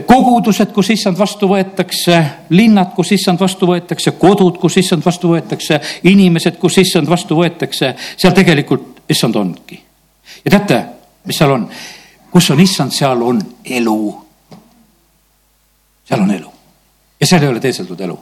Kogudused, 0.08 0.72
kus 0.74 0.90
issand 0.96 1.18
vastu 1.18 1.50
võetakse, 1.50 2.22
linnad, 2.50 2.94
kus 2.96 3.12
issand 3.14 3.40
vastu 3.40 3.70
võetakse, 3.70 4.16
kodud, 4.18 4.58
kus 4.62 4.80
issand 4.82 5.06
vastu 5.06 5.30
võetakse, 5.36 5.80
inimesed, 6.10 6.58
kus 6.62 6.80
issand 6.82 7.10
vastu 7.10 7.38
võetakse, 7.38 7.94
seal 8.18 8.34
tegelikult 8.34 9.04
issand 9.14 9.36
ongi 9.38 9.78
ja 10.46 10.52
teate, 10.52 10.82
mis 11.26 11.38
seal 11.38 11.54
on? 11.54 11.70
kus 12.32 12.50
on 12.52 12.60
issand, 12.60 12.92
seal 12.92 13.22
on 13.22 13.40
elu. 13.64 14.00
seal 16.10 16.22
on 16.22 16.32
elu 16.32 16.52
ja 17.20 17.28
seal 17.28 17.44
ei 17.44 17.48
ole 17.48 17.60
teeseldud 17.60 18.00
elu. 18.00 18.18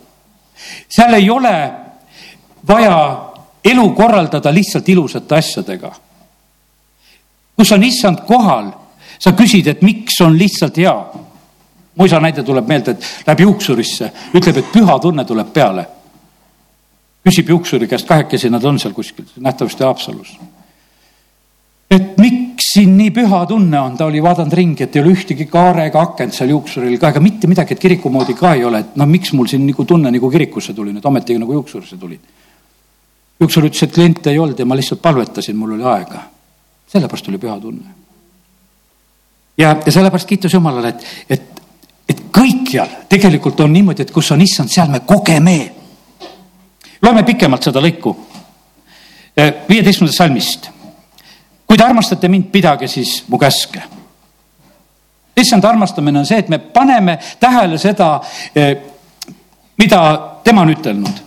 seal 0.90 1.14
ei 1.14 1.30
ole 1.30 1.72
vaja 2.68 2.98
elu 3.66 3.90
korraldada 3.90 4.54
lihtsalt 4.54 4.90
ilusate 4.90 5.36
asjadega. 5.36 5.92
kus 7.56 7.72
on 7.72 7.84
issand 7.84 8.26
kohal, 8.28 8.72
sa 9.20 9.32
küsid, 9.32 9.68
et 9.68 9.82
miks 9.82 10.22
on 10.22 10.38
lihtsalt 10.38 10.78
hea. 10.78 10.96
Mu 11.96 12.06
isa 12.06 12.20
näide 12.20 12.44
tuleb 12.44 12.68
meelde, 12.68 12.92
et 12.92 13.28
läheb 13.28 13.46
juuksurisse, 13.46 14.12
ütleb, 14.34 14.58
et 14.58 14.72
püha 14.74 15.00
tunne 15.00 15.26
tuleb 15.26 15.54
peale. 15.54 15.86
küsib 17.24 17.50
juuksuri 17.50 17.88
käest, 17.88 18.08
kahekesi 18.08 18.50
nad 18.50 18.64
on 18.64 18.80
seal 18.80 18.94
kuskil, 18.94 19.26
nähtavasti 19.40 19.84
Haapsalus 19.84 20.38
et 21.94 22.18
miks 22.18 22.70
siin 22.74 22.96
nii 22.98 23.12
püha 23.14 23.44
tunne 23.50 23.80
on, 23.80 23.98
ta 23.98 24.08
oli 24.10 24.22
vaadanud 24.24 24.54
ringi, 24.58 24.86
et 24.86 24.96
ei 24.96 25.04
ole 25.04 25.14
ühtegi 25.14 25.46
kaare 25.52 25.88
ega 25.90 26.02
akent 26.08 26.36
seal 26.36 26.54
juuksuril 26.54 26.98
ka 27.02 27.12
ega 27.14 27.22
mitte 27.24 27.50
midagi, 27.50 27.76
et 27.76 27.82
kiriku 27.82 28.12
moodi 28.14 28.36
ka 28.38 28.54
ei 28.58 28.66
ole, 28.66 28.84
et 28.84 28.96
no 29.00 29.08
miks 29.10 29.34
mul 29.38 29.50
siin 29.52 29.66
nagu 29.68 29.86
tunne 29.90 30.12
nagu 30.14 30.30
kirikusse 30.34 30.74
tulin, 30.74 30.98
et 30.98 31.06
ometigi 31.06 31.42
nagu 31.42 31.60
juuksurisse 31.60 31.98
tulin. 32.02 32.22
juuksur 33.40 33.68
ütles, 33.68 33.84
et 33.84 33.94
kliente 33.94 34.32
ei 34.32 34.40
olnud 34.40 34.60
ja 34.60 34.66
ma 34.66 34.78
lihtsalt 34.80 35.02
palvetasin, 35.02 35.58
mul 35.58 35.76
oli 35.78 35.84
aega. 35.84 36.24
sellepärast 36.88 37.30
oli 37.30 37.42
püha 37.42 37.60
tunne. 37.60 37.96
ja, 39.58 39.76
ja 39.86 39.92
sellepärast 39.92 40.30
kiitus 40.30 40.54
Jumalale, 40.54 40.96
et, 40.96 41.06
et 41.30 41.63
kõikjal 42.34 43.08
tegelikult 43.10 43.60
on 43.60 43.74
niimoodi, 43.74 44.02
et 44.02 44.12
kus 44.12 44.32
on 44.32 44.42
issand, 44.42 44.70
seal 44.70 44.90
me 44.90 45.00
kogeme. 45.06 45.74
loeme 47.02 47.24
pikemalt 47.24 47.64
seda 47.64 47.82
lõiku 47.82 48.16
viieteistkümnendast 49.70 50.18
salmist 50.18 50.74
kui 51.74 51.80
te 51.82 51.88
armastate 51.90 52.30
mind, 52.30 52.52
pidage 52.54 52.88
siis 52.88 53.24
mu 53.28 53.40
käske. 53.42 53.82
issand 55.38 55.66
armastamine 55.66 56.20
on 56.20 56.26
see, 56.26 56.38
et 56.38 56.50
me 56.50 56.60
paneme 56.60 57.18
tähele 57.40 57.78
seda, 57.82 58.22
eh, 58.56 58.76
mida 59.78 60.02
tema 60.44 60.62
on 60.62 60.70
ütelnud. 60.70 61.22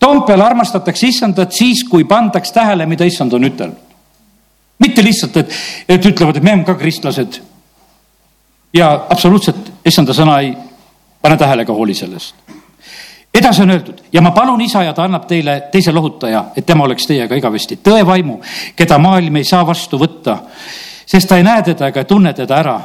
Toompeal 0.00 0.40
armastatakse 0.40 1.06
issandat 1.06 1.52
siis, 1.52 1.84
kui 1.84 2.04
pandaks 2.04 2.52
tähele, 2.52 2.86
mida 2.86 3.04
issand 3.04 3.32
on 3.32 3.44
ütelnud. 3.44 3.82
mitte 4.78 5.04
lihtsalt, 5.04 5.36
et, 5.36 5.52
et 5.88 6.06
ütlevad, 6.06 6.36
et 6.36 6.42
me 6.42 6.50
oleme 6.50 6.64
ka 6.64 6.74
kristlased. 6.74 7.42
ja 8.74 9.06
absoluutselt 9.10 9.72
issanda 9.84 10.12
sõna 10.12 10.40
ei 10.42 10.54
pane 11.22 11.36
tähele 11.36 11.62
ega 11.62 11.72
hooli 11.72 11.94
sellest 11.94 12.34
edasi 13.34 13.62
on 13.62 13.70
öeldud 13.70 14.02
ja 14.12 14.22
ma 14.22 14.30
palun 14.30 14.60
isa 14.60 14.82
ja 14.82 14.92
ta 14.92 15.04
annab 15.04 15.26
teile 15.26 15.60
teise 15.72 15.92
lohutaja, 15.92 16.44
et 16.56 16.66
tema 16.66 16.84
oleks 16.84 17.06
teiega 17.06 17.34
igavesti, 17.34 17.78
tõe 17.82 18.06
vaimu, 18.06 18.38
keda 18.76 18.98
maailm 18.98 19.40
ei 19.40 19.48
saa 19.48 19.66
vastu 19.66 19.98
võtta, 19.98 20.38
sest 21.06 21.28
ta 21.28 21.38
ei 21.38 21.46
näe 21.46 21.62
teda 21.62 21.90
ega 21.90 22.04
tunne 22.04 22.32
teda 22.32 22.60
ära. 22.62 22.80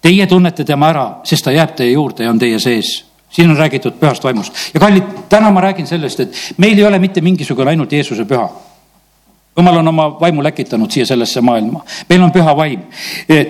Teie 0.00 0.24
tunnete 0.26 0.64
tema 0.64 0.88
ära, 0.88 1.04
sest 1.28 1.44
ta 1.44 1.52
jääb 1.52 1.74
teie 1.76 1.92
juurde 1.92 2.24
ja 2.24 2.30
on 2.30 2.38
teie 2.40 2.58
sees. 2.58 3.04
siin 3.30 3.50
on 3.50 3.56
räägitud 3.56 3.92
pühast 4.00 4.24
vaimust 4.24 4.74
ja 4.74 4.80
kallid, 4.80 5.04
täna 5.28 5.50
ma 5.50 5.60
räägin 5.60 5.86
sellest, 5.86 6.20
et 6.20 6.34
meil 6.56 6.78
ei 6.78 6.84
ole 6.84 6.98
mitte 6.98 7.20
mingisugune 7.20 7.70
ainult 7.70 7.92
Jeesuse 7.92 8.24
püha 8.24 8.48
jumal 9.56 9.76
on 9.76 9.88
oma 9.88 10.20
vaimu 10.20 10.42
läkitanud 10.42 10.90
siia 10.90 11.06
sellesse 11.06 11.40
maailma, 11.40 11.84
meil 12.08 12.22
on 12.22 12.32
püha 12.32 12.56
vaim. 12.56 12.80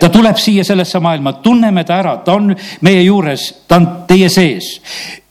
ta 0.01 0.09
tuleb 0.09 0.37
siia 0.37 0.65
sellesse 0.65 1.01
maailma, 1.01 1.33
tunneme 1.33 1.85
ta 1.85 1.99
ära, 2.01 2.17
ta 2.25 2.33
on 2.33 2.55
meie 2.81 3.03
juures, 3.03 3.65
ta 3.69 3.77
on 3.77 3.89
teie 4.09 4.29
sees 4.29 4.81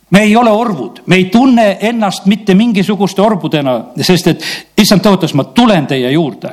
me 0.09 0.20
ei 0.20 0.36
ole 0.36 0.51
orvud, 0.51 1.01
me 1.05 1.15
ei 1.15 1.26
tunne 1.26 1.78
ennast 1.82 2.26
mitte 2.26 2.55
mingisuguste 2.55 3.22
orbudena, 3.22 3.76
sest 4.01 4.28
et 4.28 4.45
issand 4.78 5.05
tõotas, 5.05 5.36
ma 5.38 5.43
tulen 5.43 5.88
teie 5.88 6.11
juurde. 6.11 6.49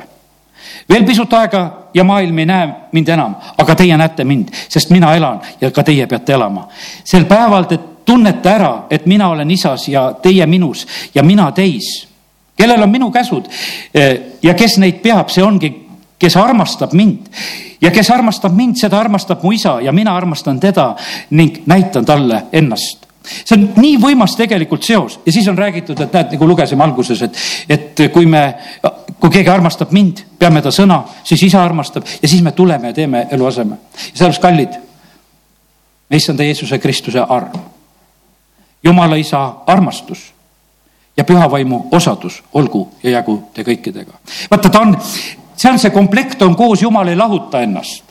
veel 0.89 1.05
pisut 1.05 1.33
aega 1.33 1.89
ja 1.93 2.03
maailm 2.03 2.37
ei 2.39 2.45
näe 2.45 2.67
mind 2.91 3.09
enam, 3.09 3.35
aga 3.57 3.75
teie 3.75 3.97
näete 3.97 4.23
mind, 4.23 4.49
sest 4.69 4.89
mina 4.89 5.15
elan 5.15 5.41
ja 5.61 5.71
ka 5.71 5.83
teie 5.83 6.07
peate 6.07 6.33
elama. 6.33 6.67
sel 7.03 7.25
päeval 7.25 7.63
te 7.63 7.79
tunnete 8.05 8.49
ära, 8.49 8.85
et 8.89 9.05
mina 9.05 9.29
olen 9.29 9.51
isas 9.51 9.87
ja 9.87 10.13
teie 10.21 10.45
minus 10.45 10.87
ja 11.15 11.23
mina 11.23 11.51
teis. 11.51 12.07
Kellel 12.57 12.83
on 12.83 12.91
minu 12.91 13.11
käsud? 13.11 13.49
Ja 14.41 14.53
kes 14.57 14.77
neid 14.81 15.01
peab, 15.03 15.29
see 15.33 15.43
ongi, 15.45 15.71
kes 16.19 16.37
armastab 16.37 16.93
mind. 16.97 17.27
Ja 17.81 17.91
kes 17.93 18.09
armastab 18.11 18.55
mind, 18.57 18.79
seda 18.81 18.99
armastab 18.99 19.43
mu 19.45 19.53
isa 19.53 19.77
ja 19.81 19.93
mina 19.93 20.15
armastan 20.17 20.59
teda 20.59 20.95
ning 21.29 21.61
näitan 21.65 22.05
talle 22.05 22.43
ennast. 22.51 23.05
See 23.27 23.57
on 23.57 23.65
nii 23.75 23.97
võimas 23.99 24.37
tegelikult 24.39 24.85
seos. 24.87 25.19
Ja 25.25 25.31
siis 25.35 25.47
on 25.51 25.57
räägitud, 25.57 25.99
et 25.99 26.13
näed, 26.13 26.31
nagu 26.33 26.47
lugesime 26.47 26.83
alguses, 26.85 27.21
et, 27.27 27.39
et 27.69 28.03
kui 28.13 28.25
me, 28.25 28.43
kui 29.19 29.33
keegi 29.33 29.51
armastab 29.51 29.91
mind, 29.95 30.23
peame 30.39 30.61
ta 30.63 30.71
sõna, 30.71 31.01
siis 31.27 31.43
isa 31.49 31.59
armastab 31.63 32.07
ja 32.07 32.27
siis 32.27 32.41
me 32.43 32.55
tuleme 32.55 32.93
ja 32.93 32.95
teeme 32.95 33.25
eluaseme. 33.31 33.75
ja 33.75 34.05
sellepärast, 34.13 34.41
kallid, 34.41 34.79
me 36.09 36.21
issanda 36.21 36.47
Jeesuse 36.47 36.79
Kristuse 36.79 37.19
arm, 37.19 37.59
Jumala 38.83 39.17
isa 39.19 39.41
armastus 39.67 40.36
ja 41.17 41.23
püha 41.23 41.51
vaimu 41.51 41.87
osadus 41.91 42.43
olgu 42.53 42.87
ja 43.03 43.17
jäägu 43.17 43.39
te 43.53 43.65
kõikidega. 43.67 44.19
vaata, 44.51 44.69
ta 44.69 44.79
on, 44.79 44.97
see 45.55 45.71
on 45.71 45.79
see 45.79 45.91
komplekt 45.91 46.41
on 46.41 46.55
koos, 46.55 46.81
Jumal 46.81 47.07
ei 47.07 47.15
lahuta 47.15 47.61
ennast 47.61 48.07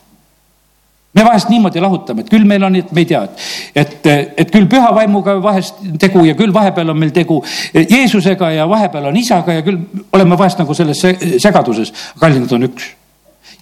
me 1.17 1.25
vahest 1.25 1.49
niimoodi 1.49 1.81
lahutame, 1.81 2.25
et 2.25 2.31
küll 2.31 2.45
meil 2.49 2.65
on, 2.67 2.77
et 2.77 2.91
me 2.93 3.03
ei 3.03 3.09
tea, 3.09 3.23
et, 3.25 3.47
et, 3.81 4.09
et 4.43 4.51
küll 4.53 4.69
püha 4.69 4.91
vaimuga 4.95 5.39
vahest 5.43 5.81
tegu 6.03 6.27
ja 6.27 6.35
küll 6.37 6.53
vahepeal 6.53 6.93
on 6.93 7.01
meil 7.01 7.15
tegu 7.17 7.39
Jeesusega 7.73 8.51
ja 8.53 8.69
vahepeal 8.69 9.09
on 9.09 9.17
isaga 9.17 9.57
ja 9.57 9.65
küll 9.65 9.81
oleme 10.13 10.37
vahest 10.39 10.61
nagu 10.61 10.77
selles 10.77 11.01
segaduses. 11.41 11.93
kallid, 12.21 12.45
nad 12.45 12.53
on 12.53 12.69
üks. 12.69 12.91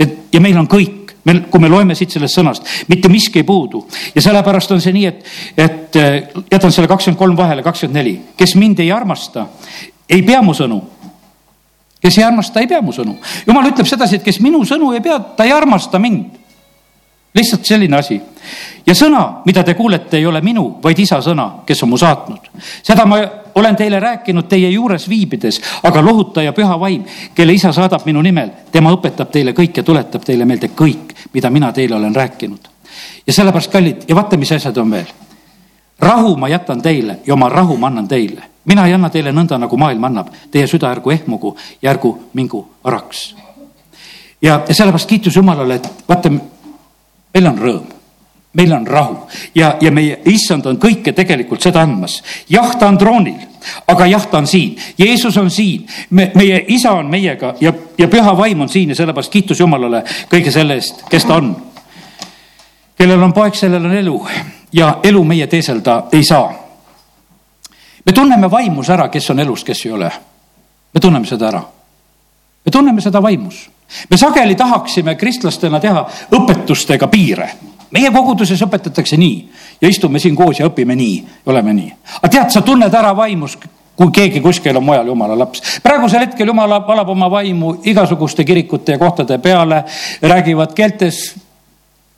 ja, 0.01 0.09
ja 0.35 0.43
meil 0.43 0.59
on 0.59 0.67
kõik, 0.71 1.04
meil, 1.25 1.45
kui 1.51 1.61
me 1.61 1.71
loeme 1.73 1.95
siit 1.95 2.15
sellest 2.15 2.39
sõnast, 2.39 2.69
mitte 2.89 3.09
miski 3.13 3.43
ei 3.43 3.47
puudu 3.49 3.85
ja 4.15 4.23
sellepärast 4.23 4.75
on 4.75 4.83
see 4.85 4.93
nii, 4.97 5.07
et, 5.07 5.25
et 5.57 5.99
jätan 6.53 6.73
selle 6.73 6.91
kakskümmend 6.91 7.19
kolm 7.19 7.37
vahele, 7.37 7.63
kakskümmend 7.63 8.01
neli, 8.01 8.15
kes 8.37 8.57
mind 8.61 8.83
ei 8.85 8.93
armasta, 8.93 9.49
ei 10.09 10.23
pea 10.23 10.43
mu 10.43 10.57
sõnu 10.57 10.83
kes 12.05 12.19
ei 12.19 12.25
armasta, 12.25 12.61
ei 12.61 12.69
pea 12.69 12.83
mu 12.85 12.93
sõnu. 12.93 13.17
jumal 13.47 13.71
ütleb 13.71 13.89
sedasi, 13.89 14.19
et 14.19 14.25
kes 14.25 14.43
minu 14.45 14.61
sõnu 14.69 14.93
ei 14.93 15.01
pea, 15.01 15.17
ta 15.37 15.47
ei 15.49 15.55
armasta 15.57 15.99
mind 15.99 16.43
lihtsalt 17.35 17.65
selline 17.67 17.97
asi. 17.97 18.21
ja 18.87 18.95
sõna, 18.95 19.41
mida 19.47 19.65
te 19.65 19.75
kuulete, 19.75 20.19
ei 20.19 20.27
ole 20.27 20.41
minu, 20.45 20.79
vaid 20.83 20.99
isa 20.99 21.21
sõna, 21.25 21.65
kes 21.67 21.83
on 21.83 21.91
mu 21.91 21.99
saatnud. 21.99 22.51
seda 22.83 23.07
ma 23.07 23.23
olen 23.55 23.77
teile 23.77 24.01
rääkinud 24.01 24.49
teie 24.49 24.71
juures 24.71 25.09
viibides, 25.09 25.61
aga 25.83 26.03
lohutaja 26.05 26.53
püha 26.53 26.81
vaim, 26.81 27.05
kelle 27.35 27.53
isa 27.53 27.73
saadab 27.73 28.07
minu 28.07 28.23
nimel, 28.23 28.51
tema 28.73 28.93
õpetab 28.95 29.31
teile 29.31 29.53
kõik 29.53 29.77
ja 29.77 29.83
tuletab 29.83 30.25
teile 30.25 30.45
meelde 30.45 30.71
kõik, 30.77 31.15
mida 31.33 31.51
mina 31.51 31.73
teile 31.73 31.97
olen 31.97 32.15
rääkinud. 32.15 32.69
ja 33.27 33.33
sellepärast, 33.33 33.73
kallid, 33.73 34.05
ja 34.09 34.15
vaata, 34.15 34.37
mis 34.37 34.53
asjad 34.53 34.77
on 34.77 34.91
veel. 34.91 35.07
rahu 35.99 36.37
ma 36.37 36.49
jätan 36.49 36.83
teile 36.83 37.19
ja 37.27 37.35
oma 37.35 37.49
rahu 37.49 37.77
ma 37.77 37.87
annan 37.87 38.09
teile. 38.09 38.43
mina 38.65 38.87
ei 38.87 38.95
anna 38.95 39.11
teile 39.11 39.33
nõnda, 39.33 39.59
nagu 39.59 39.77
maailm 39.77 40.05
annab. 40.05 40.29
Teie 40.51 40.67
süda 40.67 40.91
ärgu 40.91 41.11
ehmugu 41.11 41.57
ja 41.83 41.91
ärgu 41.91 42.19
mingu 42.33 42.69
araks. 42.85 43.35
ja, 44.43 44.63
ja 44.69 44.75
sellepärast 44.75 45.09
kiitus 45.09 45.37
Jumalale, 45.37 45.75
et 45.75 45.89
vaata 46.09 46.31
meil 46.31 47.47
on 47.47 47.59
rõõm 47.59 48.04
meil 48.55 48.73
on 48.73 48.87
rahu 48.87 49.17
ja, 49.55 49.77
ja 49.81 49.91
meie 49.93 50.19
issand 50.31 50.67
on 50.67 50.79
kõike 50.81 51.13
tegelikult 51.13 51.63
seda 51.63 51.83
andmas. 51.83 52.23
jah, 52.49 52.75
ta 52.79 52.89
on 52.89 52.99
troonil, 52.99 53.39
aga 53.87 54.07
jah, 54.07 54.27
ta 54.31 54.39
on 54.39 54.47
siin, 54.47 54.77
Jeesus 54.99 55.37
on 55.37 55.51
siin, 55.51 55.87
me, 56.11 56.31
meie 56.35 56.65
isa 56.69 56.93
on 56.93 57.11
meiega 57.11 57.55
ja, 57.61 57.73
ja 57.99 58.09
püha 58.09 58.37
vaim 58.37 58.61
on 58.61 58.69
siin 58.69 58.95
ja 58.95 58.99
sellepärast 58.99 59.33
kiitus 59.33 59.61
Jumalale 59.61 60.05
kõige 60.31 60.53
selle 60.55 60.79
eest, 60.79 61.05
kes 61.11 61.27
ta 61.27 61.39
on. 61.43 61.55
kellel 62.97 63.23
on 63.23 63.33
poeg, 63.33 63.55
sellel 63.55 63.85
on 63.85 63.97
elu 63.97 64.19
ja 64.73 64.99
elu 65.03 65.25
meie 65.25 65.47
teeselda 65.47 66.05
ei 66.13 66.25
saa. 66.25 66.53
me 68.07 68.13
tunneme 68.13 68.51
vaimus 68.51 68.91
ära, 68.91 69.09
kes 69.09 69.31
on 69.31 69.41
elus, 69.41 69.65
kes 69.65 69.87
ei 69.87 69.93
ole. 69.93 70.11
me 70.95 71.01
tunneme 71.01 71.27
seda 71.27 71.49
ära. 71.49 71.63
me 72.65 72.71
tunneme 72.71 73.01
seda 73.01 73.23
vaimus 73.23 73.69
me 74.11 74.17
sageli 74.17 74.55
tahaksime 74.55 75.15
kristlastena 75.15 75.81
teha 75.81 76.07
õpetustega 76.33 77.09
piire. 77.09 77.51
Meie 77.95 78.11
koguduses 78.15 78.63
õpetatakse 78.67 79.19
nii 79.21 79.39
ja 79.81 79.89
istume 79.89 80.21
siin 80.23 80.37
koos 80.37 80.61
ja 80.61 80.69
õpime 80.71 80.97
nii, 80.99 81.17
oleme 81.47 81.75
nii. 81.77 81.95
aga 82.21 82.33
tead, 82.37 82.53
sa 82.55 82.63
tunned 82.67 82.95
ära 82.95 83.15
vaimus, 83.17 83.57
kui 83.95 84.11
keegi 84.15 84.43
kuskil 84.43 84.77
on 84.77 84.85
mujal 84.85 85.07
jumala 85.13 85.39
laps. 85.39 85.63
praegusel 85.83 86.27
hetkel 86.27 86.51
jumal 86.51 86.79
valab 86.87 87.09
oma 87.15 87.31
vaimu 87.31 87.77
igasuguste 87.85 88.45
kirikute 88.45 88.97
ja 88.97 88.99
kohtade 88.99 89.39
peale, 89.39 89.85
räägivad 90.23 90.75
keeltes, 90.75 91.35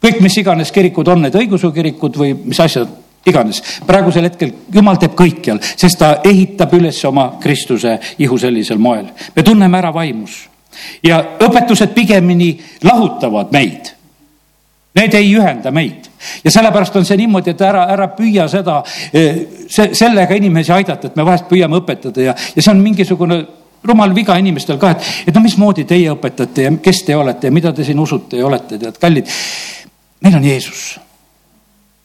kõik, 0.02 0.20
mis 0.24 0.38
iganes 0.40 0.72
kirikud 0.72 1.08
on, 1.08 1.26
need 1.26 1.36
õigeusu 1.36 1.72
kirikud 1.74 2.16
või 2.16 2.32
mis 2.44 2.60
asjad 2.60 2.88
iganes. 3.26 3.62
praegusel 3.86 4.30
hetkel 4.30 4.52
jumal 4.72 4.96
teeb 5.02 5.16
kõikjal, 5.18 5.60
sest 5.76 5.98
ta 5.98 6.16
ehitab 6.24 6.72
üles 6.78 7.04
oma 7.04 7.34
Kristuse 7.42 7.98
ihu 8.18 8.38
sellisel 8.38 8.78
moel. 8.78 9.10
me 9.36 9.42
tunneme 9.42 9.78
ära 9.78 9.92
vaimus 9.94 10.46
ja 11.02 11.20
õpetused 11.40 11.92
pigemini 11.94 12.56
lahutavad 12.84 13.52
meid. 13.52 13.95
Need 14.97 15.14
ei 15.14 15.28
ühenda 15.36 15.70
meid 15.74 16.07
ja 16.44 16.51
sellepärast 16.51 16.97
on 16.97 17.05
see 17.05 17.18
niimoodi, 17.20 17.53
et 17.53 17.62
ära, 17.62 17.84
ära 17.92 18.09
püüa 18.16 18.47
seda, 18.51 18.80
eh, 19.12 19.42
see, 19.68 19.92
sellega 19.94 20.34
inimesi 20.38 20.72
aidata, 20.72 21.11
et 21.11 21.16
me 21.18 21.26
vahest 21.26 21.49
püüame 21.51 21.80
õpetada 21.82 22.24
ja, 22.30 22.34
ja 22.34 22.62
see 22.62 22.72
on 22.72 22.82
mingisugune 22.82 23.42
rumal 23.86 24.14
viga 24.16 24.36
inimestel 24.40 24.80
ka, 24.82 24.94
et, 24.97 25.11
et 25.28 25.36
no 25.36 25.42
mismoodi 25.44 25.84
teie 25.88 26.11
õpetate 26.14 26.66
ja 26.66 26.72
kes 26.82 27.03
te 27.07 27.16
olete 27.16 27.51
ja 27.51 27.55
mida 27.55 27.72
te 27.76 27.84
siin 27.86 28.01
usute 28.03 28.40
ja 28.40 28.49
olete, 28.49 28.80
tead, 28.82 28.99
kallid. 29.03 29.30
meil 30.24 30.40
on 30.40 30.44
Jeesus. 30.44 30.84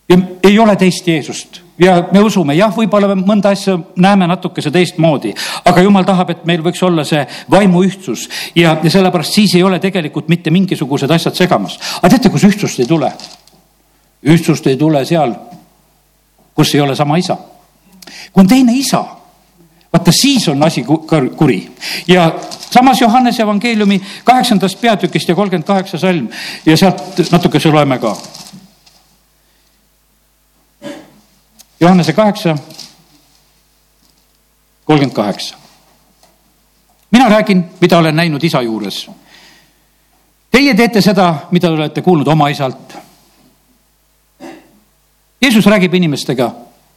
ja 0.09 0.19
ei 0.43 0.59
ole 0.59 0.75
teist 0.75 1.07
Jeesust 1.07 1.60
ja 1.81 1.95
me 2.11 2.21
usume, 2.21 2.55
jah, 2.55 2.73
võib-olla 2.75 3.15
mõnda 3.15 3.51
asja 3.55 3.77
näeme 4.01 4.27
natukese 4.29 4.71
teistmoodi, 4.71 5.33
aga 5.65 5.83
jumal 5.83 6.05
tahab, 6.07 6.33
et 6.33 6.43
meil 6.49 6.61
võiks 6.65 6.81
olla 6.85 7.05
see 7.07 7.21
vaimuühtsus 7.51 8.27
ja, 8.55 8.75
ja 8.83 8.91
sellepärast 8.93 9.39
siis 9.39 9.55
ei 9.57 9.63
ole 9.65 9.79
tegelikult 9.81 10.29
mitte 10.29 10.53
mingisugused 10.53 11.11
asjad 11.11 11.37
segamas. 11.37 11.79
aga 11.99 12.13
teate, 12.13 12.29
kus 12.29 12.45
ühtsust 12.49 12.83
ei 12.83 12.89
tule? 12.89 13.11
ühtsust 14.21 14.67
ei 14.69 14.77
tule 14.77 15.01
seal, 15.05 15.33
kus 16.55 16.75
ei 16.75 16.81
ole 16.81 16.95
sama 16.95 17.17
isa. 17.17 17.37
kui 18.31 18.43
on 18.43 18.47
teine 18.47 18.77
isa, 18.77 19.01
vaata 19.93 20.13
siis 20.13 20.47
on 20.53 20.63
asi 20.63 20.83
kuri 20.85 21.63
ja 22.07 22.31
samas 22.69 23.01
Johannese 23.01 23.43
evangeeliumi 23.43 24.01
kaheksandast 24.23 24.81
peatükist 24.81 25.29
ja 25.29 25.35
kolmkümmend 25.35 25.67
kaheksa 25.67 25.97
salm 25.97 26.29
ja 26.65 26.77
sealt 26.77 27.31
natukese 27.31 27.73
loeme 27.73 27.99
ka 27.99 28.15
Johannese 31.81 32.13
kaheksa, 32.13 32.57
kolmkümmend 34.85 35.15
kaheksa. 35.15 35.55
mina 37.11 37.29
räägin, 37.29 37.65
mida 37.81 37.97
olen 37.97 38.15
näinud 38.15 38.43
isa 38.43 38.61
juures. 38.61 39.09
Teie 40.51 40.73
teete 40.73 41.01
seda, 41.01 41.35
mida 41.51 41.67
te 41.67 41.73
olete 41.73 42.01
kuulnud 42.01 42.27
oma 42.27 42.47
isalt. 42.49 42.97
Jeesus 45.41 45.65
räägib 45.65 45.93
inimestega 45.93 46.51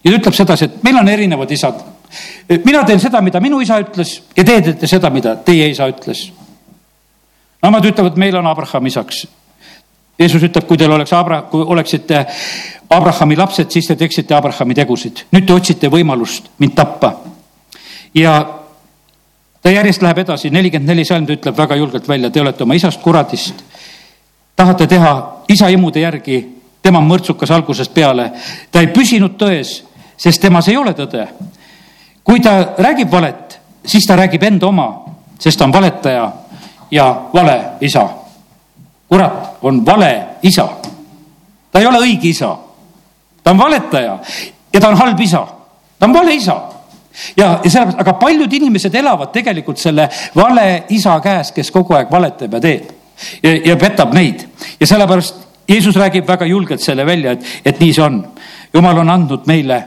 ja 0.04 0.10
ütleb 0.10 0.34
sedasi, 0.34 0.64
et 0.64 0.82
meil 0.82 0.96
on 0.96 1.08
erinevad 1.08 1.50
isad. 1.50 1.80
mina 2.64 2.84
teen 2.84 3.00
seda, 3.00 3.20
mida 3.20 3.40
minu 3.40 3.60
isa 3.60 3.80
ütles 3.80 4.22
ja 4.36 4.44
teie 4.44 4.62
teete 4.62 4.86
seda, 4.86 5.10
mida 5.10 5.36
teie 5.36 5.68
isa 5.68 5.88
ütles. 5.88 6.32
Nemad 7.62 7.84
ütlevad, 7.84 8.16
meil 8.16 8.36
on 8.36 8.46
Abraham 8.46 8.86
isaks. 8.86 9.26
Jeesus 10.18 10.42
ütleb, 10.42 10.66
kui 10.68 10.76
teil 10.76 10.92
oleks 10.92 11.12
Abra-, 11.12 11.42
kui 11.50 11.62
oleksite 11.62 12.26
Abrahami 12.90 13.36
lapsed, 13.36 13.70
siis 13.70 13.86
te 13.86 13.96
teeksite 13.96 14.34
Abrahami 14.34 14.74
tegusid. 14.74 15.24
nüüd 15.32 15.46
te 15.46 15.52
otsite 15.52 15.88
võimalust 15.88 16.50
mind 16.58 16.74
tappa. 16.74 17.12
ja 18.14 18.34
ta 19.62 19.70
järjest 19.70 20.02
läheb 20.02 20.18
edasi, 20.18 20.50
nelikümmend 20.50 20.88
neli 20.88 21.04
salm, 21.04 21.26
ta 21.26 21.32
ütleb 21.32 21.56
väga 21.56 21.76
julgelt 21.76 22.08
välja, 22.08 22.30
te 22.30 22.40
olete 22.40 22.62
oma 22.62 22.74
isast 22.74 23.00
kuradist. 23.02 23.64
tahate 24.56 24.86
teha 24.86 25.44
isa 25.48 25.68
imude 25.68 26.00
järgi, 26.00 26.46
tema 26.82 26.98
on 26.98 27.08
mõrtsukas 27.08 27.50
algusest 27.50 27.94
peale. 27.94 28.32
ta 28.70 28.80
ei 28.80 28.86
püsinud 28.86 29.38
tões, 29.38 29.82
sest 30.16 30.40
temas 30.40 30.68
ei 30.68 30.76
ole 30.76 30.92
tõde. 30.92 31.28
kui 32.24 32.40
ta 32.40 32.74
räägib 32.78 33.10
valet, 33.10 33.60
siis 33.86 34.06
ta 34.06 34.16
räägib 34.16 34.42
enda 34.42 34.66
oma, 34.66 35.04
sest 35.38 35.58
ta 35.58 35.64
on 35.64 35.72
valetaja 35.72 36.32
ja 36.90 37.22
vale 37.34 37.60
isa. 37.80 38.08
kurat 39.08 39.56
on 39.62 39.86
vale 39.86 40.26
isa. 40.42 40.68
ta 41.72 41.80
ei 41.80 41.86
ole 41.86 41.98
õige 41.98 42.28
isa 42.28 42.63
ta 43.44 43.52
on 43.52 43.60
valetaja 43.60 44.18
ja 44.72 44.80
ta 44.80 44.88
on 44.88 44.96
halb 44.98 45.20
isa, 45.20 45.44
ta 45.98 46.08
on 46.08 46.16
vale 46.16 46.34
isa 46.34 46.56
ja, 47.36 47.60
ja 47.64 47.70
sellepärast, 47.70 48.00
aga 48.00 48.16
paljud 48.18 48.52
inimesed 48.52 48.94
elavad 48.94 49.32
tegelikult 49.32 49.78
selle 49.78 50.08
vale 50.36 50.84
isa 50.96 51.18
käes, 51.22 51.52
kes 51.54 51.70
kogu 51.74 51.94
aeg 51.98 52.12
valetab 52.12 52.58
ja 52.58 52.64
teeb 52.64 52.92
ja, 53.42 53.56
ja 53.70 53.76
petab 53.80 54.14
neid 54.16 54.46
ja 54.80 54.90
sellepärast 54.90 55.42
Jeesus 55.68 55.96
räägib 55.96 56.26
väga 56.28 56.44
julgelt 56.44 56.82
selle 56.84 57.06
välja, 57.06 57.32
et, 57.32 57.44
et 57.64 57.78
nii 57.80 57.92
see 57.96 58.02
on. 58.04 58.18
jumal 58.74 58.98
on 59.00 59.10
andnud 59.10 59.46
meile 59.48 59.78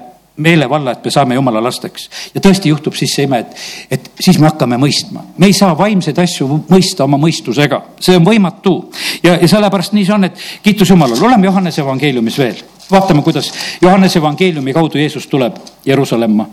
meelevalla, 0.41 0.93
et 0.93 1.05
me 1.05 1.11
saame 1.11 1.35
jumala 1.35 1.61
lasteks. 1.63 2.09
ja 2.33 2.41
tõesti 2.41 2.69
juhtub 2.69 2.95
siis 2.97 3.13
see 3.13 3.25
ime, 3.27 3.39
et, 3.43 3.59
et 3.91 4.09
siis 4.19 4.39
me 4.39 4.47
hakkame 4.49 4.77
mõistma. 4.81 5.23
me 5.37 5.49
ei 5.49 5.53
saa 5.53 5.77
vaimseid 5.77 6.17
asju 6.23 6.47
mõista 6.69 7.05
oma 7.05 7.19
mõistusega, 7.21 7.81
see 7.99 8.17
on 8.17 8.25
võimatu. 8.25 8.75
ja, 9.23 9.37
ja 9.41 9.47
sellepärast 9.47 9.93
nii 9.93 10.05
see 10.05 10.15
on, 10.15 10.29
et 10.29 10.47
kiitus 10.63 10.89
Jumalale, 10.89 11.21
oleme 11.25 11.49
Johannese 11.49 11.81
evangeeliumis 11.85 12.37
veel 12.41 12.63
vaatame, 12.91 13.21
kuidas 13.21 13.51
Johannese 13.81 14.19
evangeeliumi 14.19 14.73
kaudu 14.73 14.97
Jeesus 14.97 15.27
tuleb 15.27 15.55
Jeruusalemma. 15.85 16.49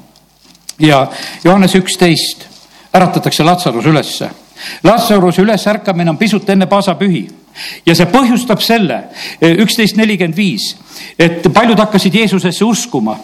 ja 0.78 1.07
Johannese 1.45 1.78
üksteist 1.78 2.47
äratatakse 2.95 3.45
Latsarus 3.45 3.87
ülesse. 3.87 4.30
Latsaruse 4.82 5.43
ülesärkamine 5.43 6.11
on 6.11 6.16
pisut 6.16 6.51
enne 6.51 6.66
paasapühi 6.66 7.28
ja 7.87 7.95
see 7.95 8.07
põhjustab 8.11 8.63
selle, 8.65 9.05
eh, 9.41 9.57
üksteist 9.63 9.97
nelikümmend 9.97 10.37
viis, 10.37 10.75
et 11.19 11.47
paljud 11.55 11.79
hakkasid 11.79 12.15
Jeesusesse 12.15 12.65
uskuma 12.65 13.17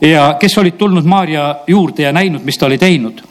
ja 0.00 0.30
kes 0.40 0.58
olid 0.58 0.78
tulnud 0.80 1.04
Maarja 1.04 1.48
juurde 1.68 2.02
ja 2.02 2.12
näinud, 2.12 2.44
mis 2.44 2.58
ta 2.58 2.66
oli 2.66 2.78
teinud. 2.78 3.22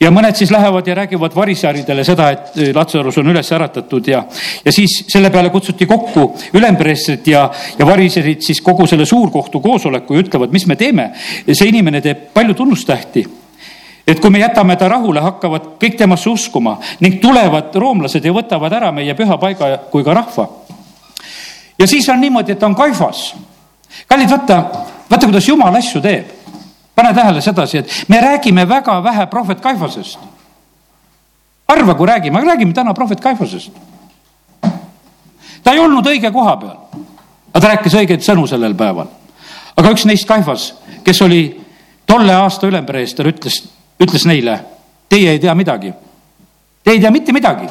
ja 0.00 0.10
mõned 0.10 0.34
siis 0.34 0.50
lähevad 0.50 0.86
ja 0.86 0.94
räägivad 0.94 1.34
varisaridele 1.34 2.04
seda, 2.04 2.30
et 2.30 2.58
eh, 2.58 2.72
Latsarus 2.74 3.18
on 3.18 3.30
üles 3.30 3.52
äratatud 3.52 4.08
ja, 4.08 4.24
ja 4.64 4.72
siis 4.72 5.04
selle 5.08 5.30
peale 5.30 5.50
kutsuti 5.50 5.86
kokku 5.86 6.34
ülempreestrid 6.52 7.26
ja, 7.26 7.50
ja 7.78 7.86
variserid 7.86 8.42
siis 8.42 8.60
kogu 8.60 8.86
selle 8.86 9.06
suurkohtu 9.06 9.60
koosoleku 9.60 10.14
ja 10.14 10.26
ütlevad, 10.26 10.52
mis 10.52 10.66
me 10.66 10.76
teeme. 10.76 11.10
see 11.52 11.68
inimene 11.68 12.00
teeb 12.00 12.28
palju 12.34 12.54
tunnustähti 12.54 13.43
et 14.06 14.20
kui 14.20 14.30
me 14.30 14.38
jätame 14.38 14.76
ta 14.76 14.88
rahule, 14.88 15.20
hakkavad 15.20 15.74
kõik 15.80 15.96
temasse 15.98 16.28
uskuma 16.30 16.76
ning 17.00 17.20
tulevad 17.22 17.74
roomlased 17.74 18.24
ja 18.24 18.32
võtavad 18.36 18.72
ära 18.76 18.92
meie 18.92 19.14
püha 19.16 19.38
paiga 19.40 19.78
kui 19.90 20.04
ka 20.04 20.14
rahva. 20.14 20.48
ja 21.78 21.86
siis 21.86 22.08
on 22.08 22.20
niimoodi, 22.20 22.52
et 22.52 22.62
on 22.62 22.74
kaifas. 22.74 23.34
kallid, 24.08 24.30
vaata, 24.30 24.62
vaata, 25.10 25.26
kuidas 25.26 25.48
jumal 25.48 25.74
asju 25.74 26.00
teeb. 26.00 26.28
pane 26.94 27.14
tähele 27.14 27.40
sedasi, 27.40 27.78
et 27.78 28.04
me 28.08 28.20
räägime 28.20 28.68
väga 28.68 29.02
vähe 29.02 29.26
prohvet 29.26 29.60
Kaifasest. 29.60 30.18
harva, 31.68 31.94
kui 31.94 32.06
räägime, 32.06 32.38
aga 32.38 32.52
räägime 32.52 32.72
täna 32.72 32.94
prohvet 32.94 33.20
Kaifasest. 33.20 33.72
ta 35.64 35.72
ei 35.72 35.78
olnud 35.78 36.06
õige 36.06 36.32
koha 36.32 36.56
peal, 36.56 36.76
aga 37.52 37.60
ta 37.60 37.68
rääkis 37.68 37.94
õigeid 37.94 38.20
sõnu 38.20 38.46
sellel 38.46 38.74
päeval. 38.74 39.06
aga 39.76 39.90
üks 39.90 40.04
neist 40.04 40.28
Kaifas, 40.28 40.74
kes 41.04 41.22
oli 41.22 41.60
tolle 42.06 42.34
aasta 42.34 42.66
ülempreester, 42.66 43.26
ütles 43.26 43.73
ütles 44.00 44.26
neile, 44.26 44.58
teie 45.08 45.34
ei 45.34 45.40
tea 45.42 45.54
midagi. 45.54 45.92
Te 46.84 46.92
ei 46.92 47.00
tea 47.00 47.10
mitte 47.10 47.32
midagi. 47.32 47.68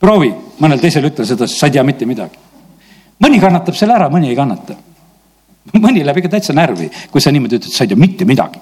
proovi, 0.00 0.30
mõnel 0.60 0.80
teisel 0.80 1.04
ütle 1.04 1.26
seda, 1.28 1.46
sa 1.46 1.68
ei 1.68 1.76
tea 1.76 1.84
mitte 1.84 2.06
midagi. 2.06 2.38
mõni 3.20 3.40
kannatab 3.40 3.76
selle 3.76 3.94
ära, 3.94 4.08
mõni 4.10 4.28
ei 4.28 4.36
kannata. 4.36 4.76
mõni 5.84 6.04
läheb 6.04 6.22
ikka 6.22 6.36
täitsa 6.36 6.52
närvi, 6.56 6.90
kui 7.10 7.20
sa 7.20 7.30
niimoodi 7.30 7.60
ütled, 7.60 7.72
sa 7.72 7.84
ei 7.84 7.88
tea 7.88 8.00
mitte 8.00 8.24
midagi 8.24 8.60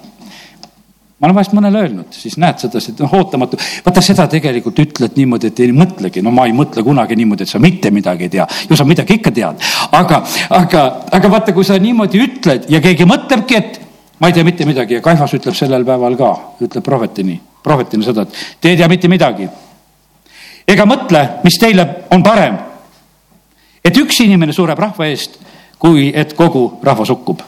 ma 1.19 1.27
olen 1.27 1.35
vahest 1.35 1.53
mõnele 1.55 1.81
öelnud, 1.83 2.13
siis 2.15 2.37
näed 2.39 2.61
sedasi, 2.63 2.93
et 2.93 3.01
noh, 3.03 3.13
ootamatu. 3.19 3.57
vaata 3.83 4.01
seda 4.03 4.23
tegelikult 4.31 4.79
ütled 4.79 5.17
niimoodi, 5.19 5.49
et 5.51 5.59
ei 5.59 5.73
mõtlegi, 5.75 6.23
no 6.23 6.31
ma 6.31 6.45
ei 6.47 6.53
mõtle 6.55 6.83
kunagi 6.83 7.17
niimoodi, 7.19 7.43
et 7.43 7.51
sa 7.51 7.59
mitte 7.59 7.91
midagi 7.91 8.29
ei 8.29 8.31
tea. 8.37 8.47
ju 8.69 8.75
sa 8.79 8.85
midagi 8.87 9.19
ikka 9.19 9.31
tead, 9.35 9.59
aga, 9.91 10.21
aga, 10.55 10.83
aga 11.11 11.31
vaata, 11.31 11.53
kui 11.53 11.67
sa 11.67 11.75
niimoodi 11.75 12.23
ütled 12.23 12.69
ja 12.71 12.79
keegi 12.79 13.07
mõtlebki, 13.09 13.59
et 13.59 13.81
ma 14.19 14.27
ei 14.27 14.33
tea 14.33 14.43
mitte 14.43 14.65
midagi 14.65 14.97
ja 14.97 15.01
Kaifas 15.01 15.33
ütleb 15.37 15.55
sellel 15.55 15.85
päeval 15.87 16.17
ka, 16.19 16.29
ütleb 16.63 16.83
prohvetini, 16.83 17.39
prohvetina 17.63 18.05
seda, 18.05 18.25
et 18.27 18.61
te 18.61 18.73
ei 18.73 18.77
tea 18.77 18.87
mitte 18.91 19.07
midagi. 19.11 19.47
ega 20.67 20.85
mõtle, 20.85 21.21
mis 21.43 21.57
teile 21.59 21.87
on 22.11 22.23
parem. 22.23 22.57
et 23.83 23.97
üks 23.97 24.19
inimene 24.23 24.53
sureb 24.53 24.79
rahva 24.79 25.07
eest, 25.07 25.39
kui 25.79 26.11
et 26.15 26.33
kogu 26.33 26.79
rahvas 26.83 27.09
hukkub. 27.09 27.41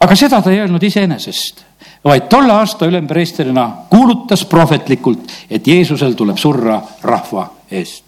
aga 0.00 0.16
seda 0.16 0.42
ta 0.42 0.50
ei 0.50 0.60
öelnud 0.60 0.82
iseenesest, 0.82 1.64
vaid 2.04 2.28
tolle 2.28 2.52
aasta 2.52 2.86
ülempreestrina 2.86 3.70
kuulutas 3.90 4.44
prohvetlikult, 4.44 5.32
et 5.50 5.66
Jeesusel 5.66 6.14
tuleb 6.14 6.36
surra 6.36 6.82
rahva 7.02 7.50
eest 7.70 8.04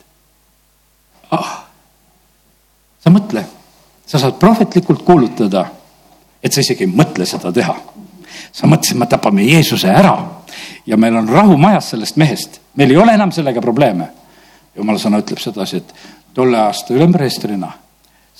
ah.. 1.30 1.64
sa 3.00 3.10
mõtle, 3.10 3.44
sa 4.06 4.18
saad 4.18 4.36
prohvetlikult 4.38 5.02
kuulutada 5.02 5.66
et 6.42 6.52
sa 6.52 6.60
isegi 6.60 6.86
ei 6.86 6.92
mõtle 6.92 7.26
seda 7.26 7.52
teha. 7.52 7.76
sa 8.52 8.66
mõtlesid, 8.66 8.96
me 8.96 9.06
tapame 9.06 9.44
Jeesuse 9.44 9.90
ära 9.90 10.14
ja 10.86 10.96
meil 10.96 11.16
on 11.16 11.28
rahu 11.28 11.56
majas 11.58 11.90
sellest 11.92 12.16
mehest, 12.16 12.60
meil 12.76 12.90
ei 12.90 12.96
ole 12.96 13.14
enam 13.14 13.32
sellega 13.32 13.60
probleeme. 13.60 14.08
jumala 14.76 14.98
sõna 14.98 15.18
ütleb 15.18 15.38
sedasi, 15.38 15.76
et 15.76 15.94
tolle 16.34 16.58
aasta 16.58 16.94
ülempreestrina 16.94 17.72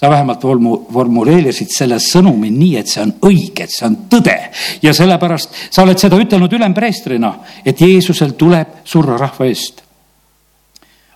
sa 0.01 0.11
vähemalt 0.11 0.45
vormu-, 0.45 0.93
formuleerisid 0.93 1.73
selle 1.75 1.99
sõnumi 1.99 2.53
nii, 2.55 2.77
et 2.79 2.87
see 2.87 3.03
on 3.03 3.13
õige, 3.27 3.65
et 3.65 3.75
see 3.75 3.87
on 3.87 3.97
tõde. 4.11 4.37
ja 4.83 4.95
sellepärast 4.95 5.57
sa 5.71 5.83
oled 5.83 5.99
seda 5.99 6.17
ütelnud 6.21 6.53
ülempreestrina, 6.53 7.33
et 7.65 7.81
Jeesusel 7.81 8.37
tuleb 8.39 8.81
surra 8.85 9.19
rahva 9.19 9.49
eest. 9.51 9.83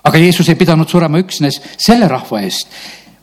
aga 0.02 0.18
Jeesus 0.18 0.48
ei 0.48 0.58
pidanud 0.58 0.88
surema 0.88 1.18
üksnes 1.22 1.60
selle 1.78 2.08
rahva 2.10 2.42
eest 2.42 2.68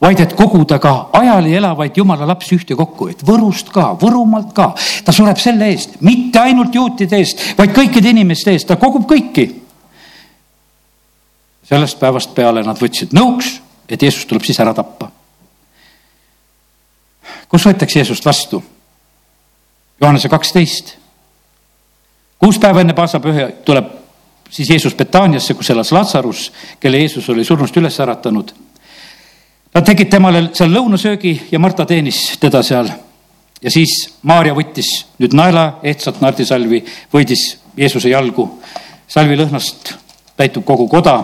vaid 0.02 0.20
et 0.24 0.34
koguda 0.34 0.80
ka 0.80 1.10
ajali 1.14 1.54
elavaid 1.60 1.98
jumala 1.98 2.28
lapsi 2.28 2.56
ühtekokku, 2.56 3.10
et 3.12 3.24
Võrust 3.26 3.72
ka, 3.74 3.92
Võrumaalt 4.00 4.54
ka. 4.56 4.72
ta 5.06 5.12
sureb 5.16 5.38
selle 5.38 5.68
eest, 5.74 6.00
mitte 6.02 6.40
ainult 6.40 6.76
juutide 6.76 7.20
eest, 7.20 7.44
vaid 7.58 7.74
kõikide 7.76 8.14
inimeste 8.14 8.54
eest, 8.56 8.68
ta 8.68 8.80
kogub 8.80 9.08
kõiki. 9.10 9.50
sellest 11.70 12.00
päevast 12.00 12.34
peale 12.36 12.64
nad 12.64 12.80
võtsid 12.80 13.14
nõuks, 13.14 13.60
et 13.90 14.02
Jeesus 14.02 14.26
tuleb 14.26 14.44
siis 14.44 14.60
ära 14.60 14.74
tappa. 14.74 15.12
kus 17.50 17.66
võetakse 17.66 18.00
Jeesust 18.00 18.26
vastu? 18.26 18.64
Johannese 20.02 20.30
kaksteist. 20.30 20.96
kuus 22.40 22.60
päeva 22.60 22.82
enne 22.82 22.94
paasapüha 22.94 23.50
tuleb 23.66 24.00
siis 24.50 24.70
Jeesus 24.70 24.96
Betaaniasse, 24.96 25.54
kus 25.54 25.70
elas 25.70 25.92
Lazarus, 25.92 26.52
kelle 26.80 26.98
Jeesus 26.98 27.30
oli 27.30 27.44
surnust 27.44 27.78
üles 27.78 28.00
äratanud. 28.00 28.54
Nad 29.80 29.86
tegid 29.88 30.10
temale 30.12 30.42
seal 30.52 30.74
lõunasöögi 30.76 31.30
ja 31.54 31.60
Marta 31.64 31.86
teenis 31.88 32.18
teda 32.36 32.60
seal. 32.68 32.90
ja 33.64 33.72
siis 33.72 33.94
Maarja 34.28 34.52
võttis 34.52 34.90
nüüd 35.24 35.32
naela 35.40 35.80
ehtsat 35.88 36.20
nardisalvi, 36.20 36.82
võidis 37.14 37.44
Jeesuse 37.80 38.12
jalgu. 38.12 38.60
salvi 39.08 39.38
lõhnast 39.40 39.94
täitub 40.36 40.66
kogu 40.68 40.88
koda. 40.92 41.16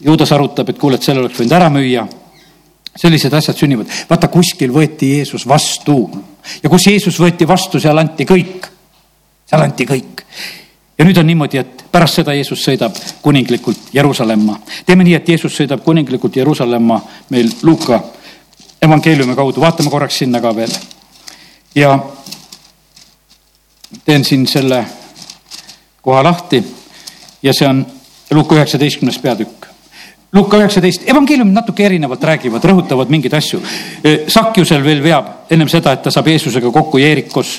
Juudas 0.00 0.32
arutab, 0.32 0.70
et 0.70 0.78
kuule, 0.78 0.96
et 0.96 1.02
selle 1.02 1.20
oleks 1.20 1.36
võinud 1.38 1.52
ära 1.52 1.68
müüa. 1.68 2.06
sellised 2.96 3.34
asjad 3.34 3.56
sünnivad. 3.56 3.86
vaata, 4.08 4.28
kuskil 4.28 4.72
võeti 4.72 5.18
Jeesus 5.18 5.44
vastu 5.46 6.08
ja 6.62 6.70
kus 6.70 6.86
Jeesus 6.86 7.20
võeti 7.20 7.46
vastu, 7.46 7.80
seal 7.80 7.98
anti 7.98 8.24
kõik. 8.24 8.64
seal 9.44 9.60
anti 9.60 9.84
kõik 9.84 10.24
ja 10.98 11.04
nüüd 11.04 11.18
on 11.18 11.26
niimoodi, 11.26 11.58
et 11.58 11.84
pärast 11.92 12.20
seda 12.20 12.34
Jeesus 12.34 12.62
sõidab 12.64 12.96
kuninglikult 13.22 13.90
Jeruusalemma. 13.92 14.58
teeme 14.86 15.04
nii, 15.04 15.14
et 15.14 15.28
Jeesus 15.28 15.56
sõidab 15.60 15.82
kuninglikult 15.84 16.36
Jeruusalemma 16.36 17.00
meil 17.30 17.50
Luuka 17.62 18.02
evangeeliumi 18.82 19.34
kaudu, 19.34 19.60
vaatame 19.60 19.90
korraks 19.90 20.18
sinna 20.18 20.40
ka 20.40 20.54
veel. 20.56 20.70
ja 21.74 21.98
teen 24.04 24.24
siin 24.24 24.46
selle 24.46 24.84
koha 26.02 26.22
lahti 26.24 26.64
ja 27.42 27.52
see 27.52 27.68
on 27.68 27.86
Luuka 28.30 28.56
üheksateistkümnes 28.56 29.18
peatükk. 29.18 29.66
Luuka 30.34 30.58
üheksateist, 30.58 31.04
evangeeliumid 31.06 31.54
natuke 31.54 31.84
erinevalt 31.86 32.24
räägivad, 32.24 32.64
rõhutavad 32.64 33.10
mingeid 33.12 33.36
asju. 33.38 33.60
Sakjusel 34.28 34.82
veel 34.84 35.02
veab 35.02 35.52
ennem 35.54 35.68
seda, 35.70 35.92
et 35.94 36.02
ta 36.02 36.10
saab 36.10 36.26
Jeesusega 36.32 36.72
kokku 36.74 36.98
Jeerikos 36.98 37.52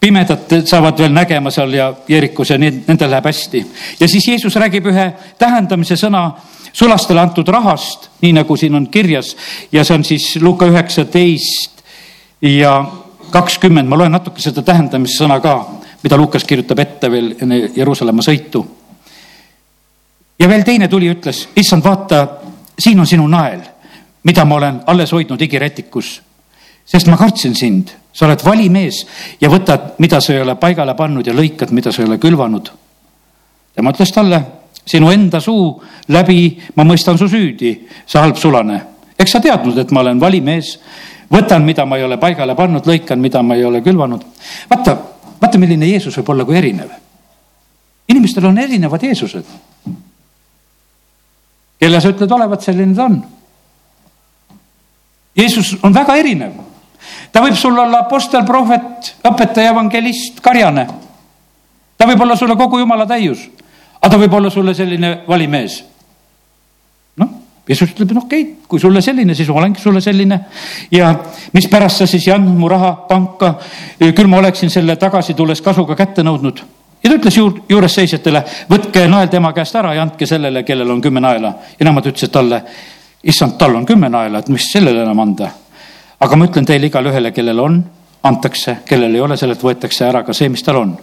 pimedad 0.00 0.52
saavad 0.64 0.98
veel 0.98 1.12
nägema 1.12 1.50
seal 1.50 1.72
ja 1.74 1.88
Jeerikus 2.08 2.50
ja 2.50 2.58
need, 2.58 2.82
nendel 2.86 3.10
läheb 3.10 3.24
hästi. 3.24 3.66
ja 4.00 4.08
siis 4.08 4.28
Jeesus 4.28 4.56
räägib 4.56 4.86
ühe 4.86 5.06
tähendamise 5.38 5.96
sõna 5.96 6.30
sulastele 6.72 7.20
antud 7.20 7.48
rahast, 7.48 8.10
nii 8.22 8.32
nagu 8.36 8.56
siin 8.56 8.74
on 8.74 8.86
kirjas 8.92 9.36
ja 9.72 9.84
see 9.84 9.96
on 9.96 10.04
siis 10.04 10.36
Luka 10.42 10.66
üheksateist 10.68 11.82
ja 12.42 12.84
kakskümmend, 13.30 13.88
ma 13.88 13.98
loen 13.98 14.12
natuke 14.12 14.42
seda 14.42 14.62
tähendamissõna 14.62 15.40
ka, 15.40 15.56
mida 16.02 16.18
Lukas 16.20 16.44
kirjutab 16.44 16.78
ette 16.78 17.10
veel 17.10 17.32
enne 17.40 17.62
Jeruusalemma 17.76 18.22
sõitu. 18.22 18.66
ja 20.38 20.48
veel 20.48 20.62
teine 20.62 20.88
tuli, 20.88 21.08
ütles, 21.10 21.48
issand, 21.56 21.84
vaata, 21.84 22.26
siin 22.78 23.00
on 23.00 23.06
sinu 23.06 23.26
nael, 23.28 23.62
mida 24.24 24.44
ma 24.44 24.54
olen 24.54 24.80
alles 24.86 25.12
hoidnud 25.12 25.42
igirätikus, 25.42 26.20
sest 26.84 27.08
ma 27.08 27.16
kartsin 27.16 27.54
sind 27.56 27.90
sa 28.16 28.24
oled 28.24 28.40
valimees 28.44 29.02
ja 29.40 29.50
võtad, 29.52 29.96
mida 30.00 30.20
sa 30.24 30.32
ei 30.32 30.40
ole 30.40 30.56
paigale 30.60 30.94
pannud 30.96 31.26
ja 31.26 31.34
lõikad, 31.36 31.72
mida 31.76 31.92
sa 31.92 32.02
ei 32.02 32.08
ole 32.08 32.18
külvanud. 32.18 32.70
tema 33.76 33.92
ütles 33.92 34.12
talle, 34.12 34.40
sinu 34.86 35.10
enda 35.12 35.40
suu 35.40 35.74
läbi 36.08 36.56
ma 36.76 36.84
mõistan 36.88 37.18
su 37.20 37.28
süüdi, 37.28 37.74
sa 38.06 38.22
halb 38.24 38.36
sulane. 38.40 38.80
eks 39.18 39.32
sa 39.32 39.40
teadnud, 39.40 39.78
et 39.78 39.90
ma 39.92 40.00
olen 40.00 40.20
valimees, 40.20 40.78
võtan, 41.30 41.64
mida 41.64 41.84
ma 41.84 41.96
ei 41.96 42.04
ole 42.04 42.16
paigale 42.16 42.54
pannud, 42.54 42.86
lõikan, 42.86 43.20
mida 43.20 43.42
ma 43.42 43.54
ei 43.54 43.64
ole 43.64 43.82
külvanud. 43.82 44.24
vaata, 44.70 44.96
vaata, 45.40 45.58
milline 45.58 45.86
Jeesus 45.86 46.16
võib 46.16 46.30
olla 46.30 46.44
kui 46.44 46.56
erinev. 46.56 46.90
inimestel 48.08 48.46
on 48.46 48.58
erinevad 48.58 49.02
Jeesused. 49.02 49.44
kelle 51.78 52.00
sa 52.00 52.08
ütled 52.08 52.32
olevat, 52.32 52.62
selline 52.62 52.94
ta 52.94 53.04
on. 53.04 53.24
Jeesus 55.36 55.76
on 55.82 55.92
väga 55.92 56.16
erinev 56.16 56.65
ta 57.36 57.42
võib 57.44 57.56
sul 57.60 57.76
olla 57.76 58.00
apostel, 58.06 58.46
prohvet, 58.48 59.10
õpetaja, 59.28 59.74
evangelist, 59.74 60.40
karjane. 60.40 60.86
ta 61.96 62.06
võib 62.08 62.22
olla 62.24 62.36
sulle 62.36 62.56
kogu 62.56 62.78
jumala 62.80 63.04
täius, 63.08 63.42
aga 64.00 64.14
ta 64.14 64.20
võib 64.22 64.36
olla 64.38 64.50
sulle 64.50 64.72
selline 64.74 65.10
valimees. 65.28 65.82
noh, 67.20 67.34
Jeesus 67.68 67.92
ütleb, 67.92 68.14
no 68.16 68.22
okei 68.24 68.42
okay,, 68.42 68.54
kui 68.68 68.80
sulle 68.80 69.02
selline, 69.04 69.34
siis 69.34 69.50
ma 69.52 69.60
olengi 69.60 69.84
sulle 69.84 70.00
selline 70.00 70.38
ja 70.90 71.10
mispärast 71.52 72.00
sa 72.00 72.06
siis 72.08 72.24
ei 72.28 72.32
andnud 72.38 72.56
mu 72.56 72.72
raha 72.72 72.94
panka, 73.10 73.52
küll 74.00 74.32
ma 74.32 74.40
oleksin 74.40 74.72
selle 74.72 74.96
tagasi 74.96 75.36
tulles 75.36 75.60
kasuga 75.60 75.96
kätte 75.98 76.24
nõudnud 76.24 76.64
ja 77.02 77.10
ta 77.10 77.18
ütles 77.18 77.36
juur, 77.36 77.60
juures 77.68 77.98
seisjatele, 78.00 78.44
võtke 78.70 79.04
nael 79.12 79.28
tema 79.28 79.52
käest 79.52 79.76
ära 79.76 79.92
ja 79.92 80.08
andke 80.08 80.24
sellele, 80.26 80.64
kellel 80.64 80.96
on 80.96 81.04
kümme 81.04 81.20
naela. 81.20 81.52
ja 81.76 81.84
nemad 81.84 82.08
ütlesid 82.08 82.32
talle, 82.32 82.62
issand, 83.22 83.58
tal 83.60 83.76
on 83.76 83.84
kümme 83.84 84.08
naela, 84.08 84.40
et 84.40 84.48
mis 84.48 84.72
sellele 84.72 85.04
enam 85.04 85.20
anda 85.20 85.52
aga 86.20 86.36
ma 86.36 86.46
ütlen 86.48 86.66
teile 86.66 86.86
igale 86.86 87.10
ühele, 87.10 87.32
kellel 87.32 87.60
on, 87.60 87.80
antakse, 88.22 88.78
kellel 88.88 89.14
ei 89.14 89.20
ole, 89.20 89.36
sellelt 89.36 89.62
võetakse 89.62 90.06
ära 90.08 90.22
ka 90.24 90.34
see, 90.34 90.48
mis 90.48 90.64
tal 90.66 90.82
on. 90.82 90.96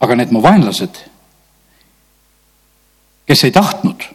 aga 0.00 0.16
need 0.16 0.30
mu 0.32 0.40
vaenlased, 0.40 0.96
kes 3.28 3.42
ei 3.44 3.52
tahtnud, 3.52 4.06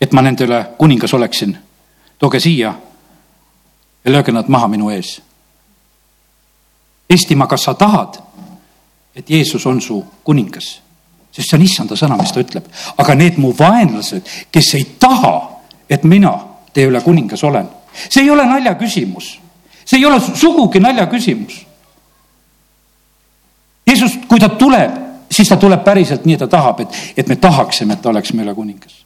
et 0.00 0.14
ma 0.16 0.22
nende 0.24 0.46
üle 0.48 0.62
kuningas 0.78 1.12
oleksin, 1.12 1.52
tooge 2.18 2.40
siia 2.40 2.72
ja 4.04 4.10
lööge 4.10 4.32
nad 4.32 4.48
maha 4.48 4.70
minu 4.72 4.88
ees. 4.90 5.18
Eestimaa, 7.12 7.46
kas 7.46 7.68
sa 7.68 7.74
tahad, 7.76 8.16
et 9.14 9.30
Jeesus 9.30 9.66
on 9.66 9.80
su 9.80 10.00
kuningas? 10.24 10.78
sest 11.32 11.48
see 11.48 11.56
on 11.56 11.62
issanda 11.64 11.96
sõna, 11.96 12.16
mis 12.20 12.32
ta 12.32 12.42
ütleb. 12.44 12.66
aga 13.00 13.14
need 13.16 13.38
mu 13.40 13.54
vaenlased, 13.56 14.26
kes 14.52 14.74
ei 14.76 14.84
taha, 15.00 15.60
et 15.88 16.04
mina 16.04 16.32
teie 16.72 16.88
üle 16.88 17.00
kuningas 17.00 17.44
olen. 17.44 17.68
see 18.08 18.22
ei 18.22 18.30
ole 18.30 18.46
naljaküsimus, 18.46 19.38
see 19.84 19.98
ei 19.98 20.06
ole 20.06 20.20
sugugi 20.20 20.80
naljaküsimus. 20.80 21.66
Jeesus, 23.86 24.18
kui 24.28 24.40
ta 24.40 24.48
tuleb, 24.48 24.94
siis 25.30 25.48
ta 25.48 25.56
tuleb 25.60 25.82
päriselt 25.84 26.24
nii, 26.24 26.38
ta 26.38 26.48
tahab, 26.48 26.80
et, 26.80 26.98
et 27.16 27.28
me 27.28 27.36
tahaksime, 27.36 27.94
et 27.94 28.02
ta 28.02 28.10
oleks 28.10 28.32
meile 28.32 28.54
kuningas. 28.54 29.02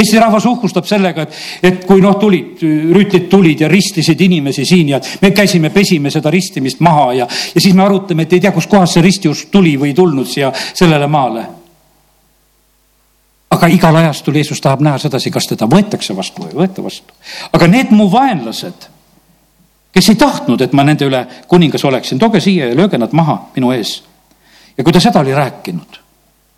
Eesti 0.00 0.20
rahvas 0.22 0.46
uhkustab 0.46 0.86
sellega, 0.88 1.26
et, 1.26 1.38
et 1.66 1.84
kui 1.84 2.00
noh, 2.00 2.14
tulid, 2.16 2.62
rüütlid 2.94 3.26
tulid 3.28 3.60
ja 3.60 3.68
ristisid 3.68 4.20
inimesi 4.20 4.64
siin 4.64 4.94
ja 4.94 5.00
me 5.20 5.32
käisime, 5.36 5.68
pesime 5.74 6.12
seda 6.14 6.30
ristimist 6.32 6.80
maha 6.80 7.10
ja, 7.18 7.26
ja 7.28 7.60
siis 7.60 7.74
me 7.76 7.84
arutame, 7.84 8.24
et 8.24 8.32
ei 8.32 8.40
tea, 8.40 8.54
kustkohast 8.54 8.96
see 8.96 9.04
ristiusk 9.04 9.50
tuli 9.52 9.74
või 9.80 9.92
tulnud 9.94 10.30
siia 10.30 10.52
sellele 10.56 11.10
maale 11.10 11.44
aga 13.60 13.68
igal 13.68 13.96
ajastul 13.96 14.34
Jeesus 14.34 14.60
tahab 14.60 14.80
näha 14.80 14.98
sedasi, 14.98 15.30
kas 15.30 15.46
teda 15.50 15.68
võetakse 15.68 16.16
vastu 16.16 16.42
või 16.42 16.54
ei 16.54 16.58
võeta 16.62 16.84
vastu. 16.84 17.12
aga 17.52 17.66
need 17.68 17.90
mu 17.92 18.08
vaenlased, 18.12 18.86
kes 19.92 20.08
ei 20.08 20.16
tahtnud, 20.16 20.60
et 20.64 20.72
ma 20.72 20.84
nende 20.84 21.04
üle 21.04 21.26
kuningas 21.48 21.84
oleksin, 21.84 22.18
tooge 22.18 22.40
siia 22.40 22.70
ja 22.70 22.76
lööge 22.76 22.98
nad 22.98 23.12
maha 23.12 23.36
minu 23.56 23.72
ees. 23.76 24.02
ja 24.78 24.84
kui 24.84 24.92
ta 24.92 25.00
seda 25.00 25.20
oli 25.20 25.34
rääkinud, 25.36 25.98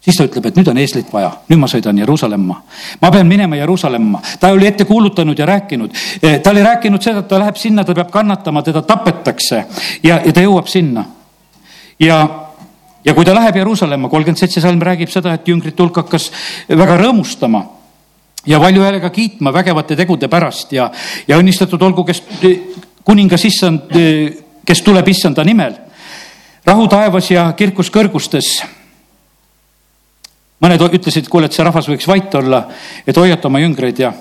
siis 0.00 0.16
ta 0.16 0.28
ütleb, 0.28 0.46
et 0.46 0.60
nüüd 0.60 0.70
on 0.70 0.78
eeslit 0.78 1.10
vaja, 1.12 1.32
nüüd 1.50 1.58
ma 1.58 1.70
sõidan 1.70 1.98
Jeruusalemma. 1.98 2.60
ma 3.02 3.10
pean 3.10 3.26
minema 3.26 3.58
Jeruusalemma, 3.58 4.22
ta 4.40 4.52
oli 4.54 4.66
ette 4.66 4.84
kuulutanud 4.84 5.38
ja 5.38 5.46
rääkinud. 5.46 5.90
E, 6.22 6.38
ta 6.38 6.50
oli 6.50 6.62
rääkinud 6.62 7.02
seda, 7.02 7.24
et 7.26 7.28
ta 7.28 7.42
läheb 7.42 7.58
sinna, 7.58 7.84
ta 7.84 7.94
peab 7.98 8.14
kannatama, 8.14 8.62
teda 8.62 8.82
tapetakse 8.82 9.64
ja, 10.02 10.20
ja 10.22 10.32
ta 10.32 10.46
jõuab 10.46 10.70
sinna. 10.70 11.04
ja 11.98 12.28
ja 13.04 13.14
kui 13.14 13.24
ta 13.24 13.34
läheb 13.34 13.56
Jeruusalemma, 13.56 14.08
kolmkümmend 14.08 14.38
seitse 14.38 14.60
salm 14.62 14.82
räägib 14.82 15.10
seda, 15.10 15.34
et 15.34 15.48
jüngrite 15.48 15.82
hulk 15.82 16.02
hakkas 16.04 16.30
väga 16.68 16.98
rõõmustama 17.00 17.62
ja 18.46 18.60
valju 18.60 18.82
häälega 18.82 19.10
kiitma 19.10 19.52
vägevate 19.52 19.96
tegude 19.96 20.28
pärast 20.28 20.72
ja, 20.72 20.90
ja 21.28 21.38
õnnistatud 21.38 21.82
olgu, 21.82 22.04
kes 22.04 22.22
kuningas 23.04 23.44
issand, 23.46 23.96
kes 24.66 24.82
tuleb 24.82 25.08
issanda 25.08 25.44
nimel. 25.44 25.74
rahu 26.64 26.88
taevas 26.88 27.30
ja 27.30 27.52
kirkus 27.58 27.90
kõrgustes. 27.90 28.62
mõned 30.62 30.82
ütlesid, 30.94 31.28
kuule, 31.28 31.46
et 31.46 31.52
see 31.52 31.64
rahvas 31.64 31.88
võiks 31.88 32.06
vait 32.06 32.34
olla, 32.34 32.68
et 33.06 33.16
hoiata 33.16 33.48
oma 33.48 33.58
jüngreid 33.58 33.98
ja 33.98 34.12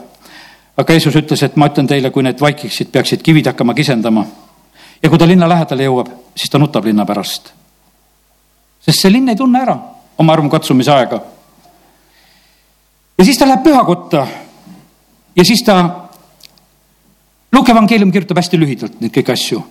aga 0.78 0.94
Jeesus 0.94 1.16
ütles, 1.16 1.44
et 1.44 1.56
ma 1.56 1.68
ütlen 1.70 1.88
teile, 1.88 2.10
kui 2.10 2.24
need 2.24 2.42
vaikiksid, 2.42 2.90
peaksid 2.92 3.22
kivid 3.22 3.46
hakkama 3.46 3.74
kisendama. 3.74 4.26
ja 5.04 5.10
kui 5.10 5.18
ta 5.18 5.28
linna 5.28 5.50
lähedale 5.50 5.84
jõuab, 5.84 6.10
siis 6.36 6.50
ta 6.50 6.58
nutab 6.58 6.86
linna 6.86 7.06
pärast 7.06 7.61
sest 8.86 9.02
see 9.02 9.12
linn 9.14 9.30
ei 9.30 9.38
tunne 9.38 9.62
ära 9.62 9.76
oma 10.18 10.34
armukatsumise 10.34 10.92
aega. 10.92 11.22
ja 13.18 13.26
siis 13.26 13.38
ta 13.38 13.48
läheb 13.48 13.64
pühakotta 13.64 14.28
ja 15.36 15.46
siis 15.46 15.64
ta, 15.66 15.78
Luuke 17.52 17.72
evangeelium 17.72 18.12
kirjutab 18.12 18.40
hästi 18.40 18.58
lühidalt 18.60 19.00
neid 19.02 19.14
kõiki 19.16 19.34
asju. 19.34 19.62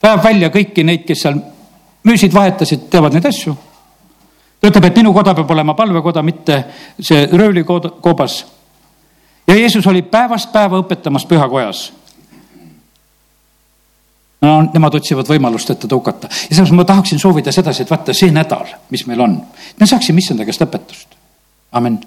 ta 0.00 0.12
ajab 0.12 0.24
välja 0.24 0.50
kõiki 0.52 0.84
neid, 0.84 1.06
kes 1.08 1.22
seal 1.24 1.38
müüsid, 2.04 2.34
vahetasid, 2.34 2.88
teevad 2.90 3.16
neid 3.16 3.26
asju. 3.26 3.56
ta 4.60 4.68
ütleb, 4.68 4.84
et 4.84 5.02
minu 5.02 5.12
koda 5.12 5.34
peab 5.34 5.50
olema 5.50 5.74
palvekoda, 5.74 6.22
mitte 6.22 6.64
see 7.00 7.26
röövlikoobas. 7.32 8.44
ja 9.46 9.54
Jeesus 9.54 9.86
oli 9.86 10.02
päevast 10.02 10.52
päeva 10.52 10.82
õpetamas 10.82 11.26
pühakojas 11.26 11.90
no 14.44 14.56
nemad 14.68 15.00
otsivad 15.00 15.28
võimalust, 15.28 15.74
et 15.74 15.84
teda 15.86 15.98
hukata. 15.98 16.30
ja 16.30 16.50
sellepärast 16.50 16.78
ma 16.78 16.88
tahaksin 16.92 17.22
soovida 17.22 17.52
sedasi, 17.52 17.84
et 17.84 17.90
vaata 17.90 18.16
see 18.16 18.32
nädal, 18.34 18.74
mis 18.94 19.06
meil 19.10 19.24
on, 19.24 19.38
me 19.80 19.86
saaksime 19.88 20.22
issanda 20.22 20.46
käest 20.48 20.62
õpetust. 20.66 21.16
amin 21.72 22.02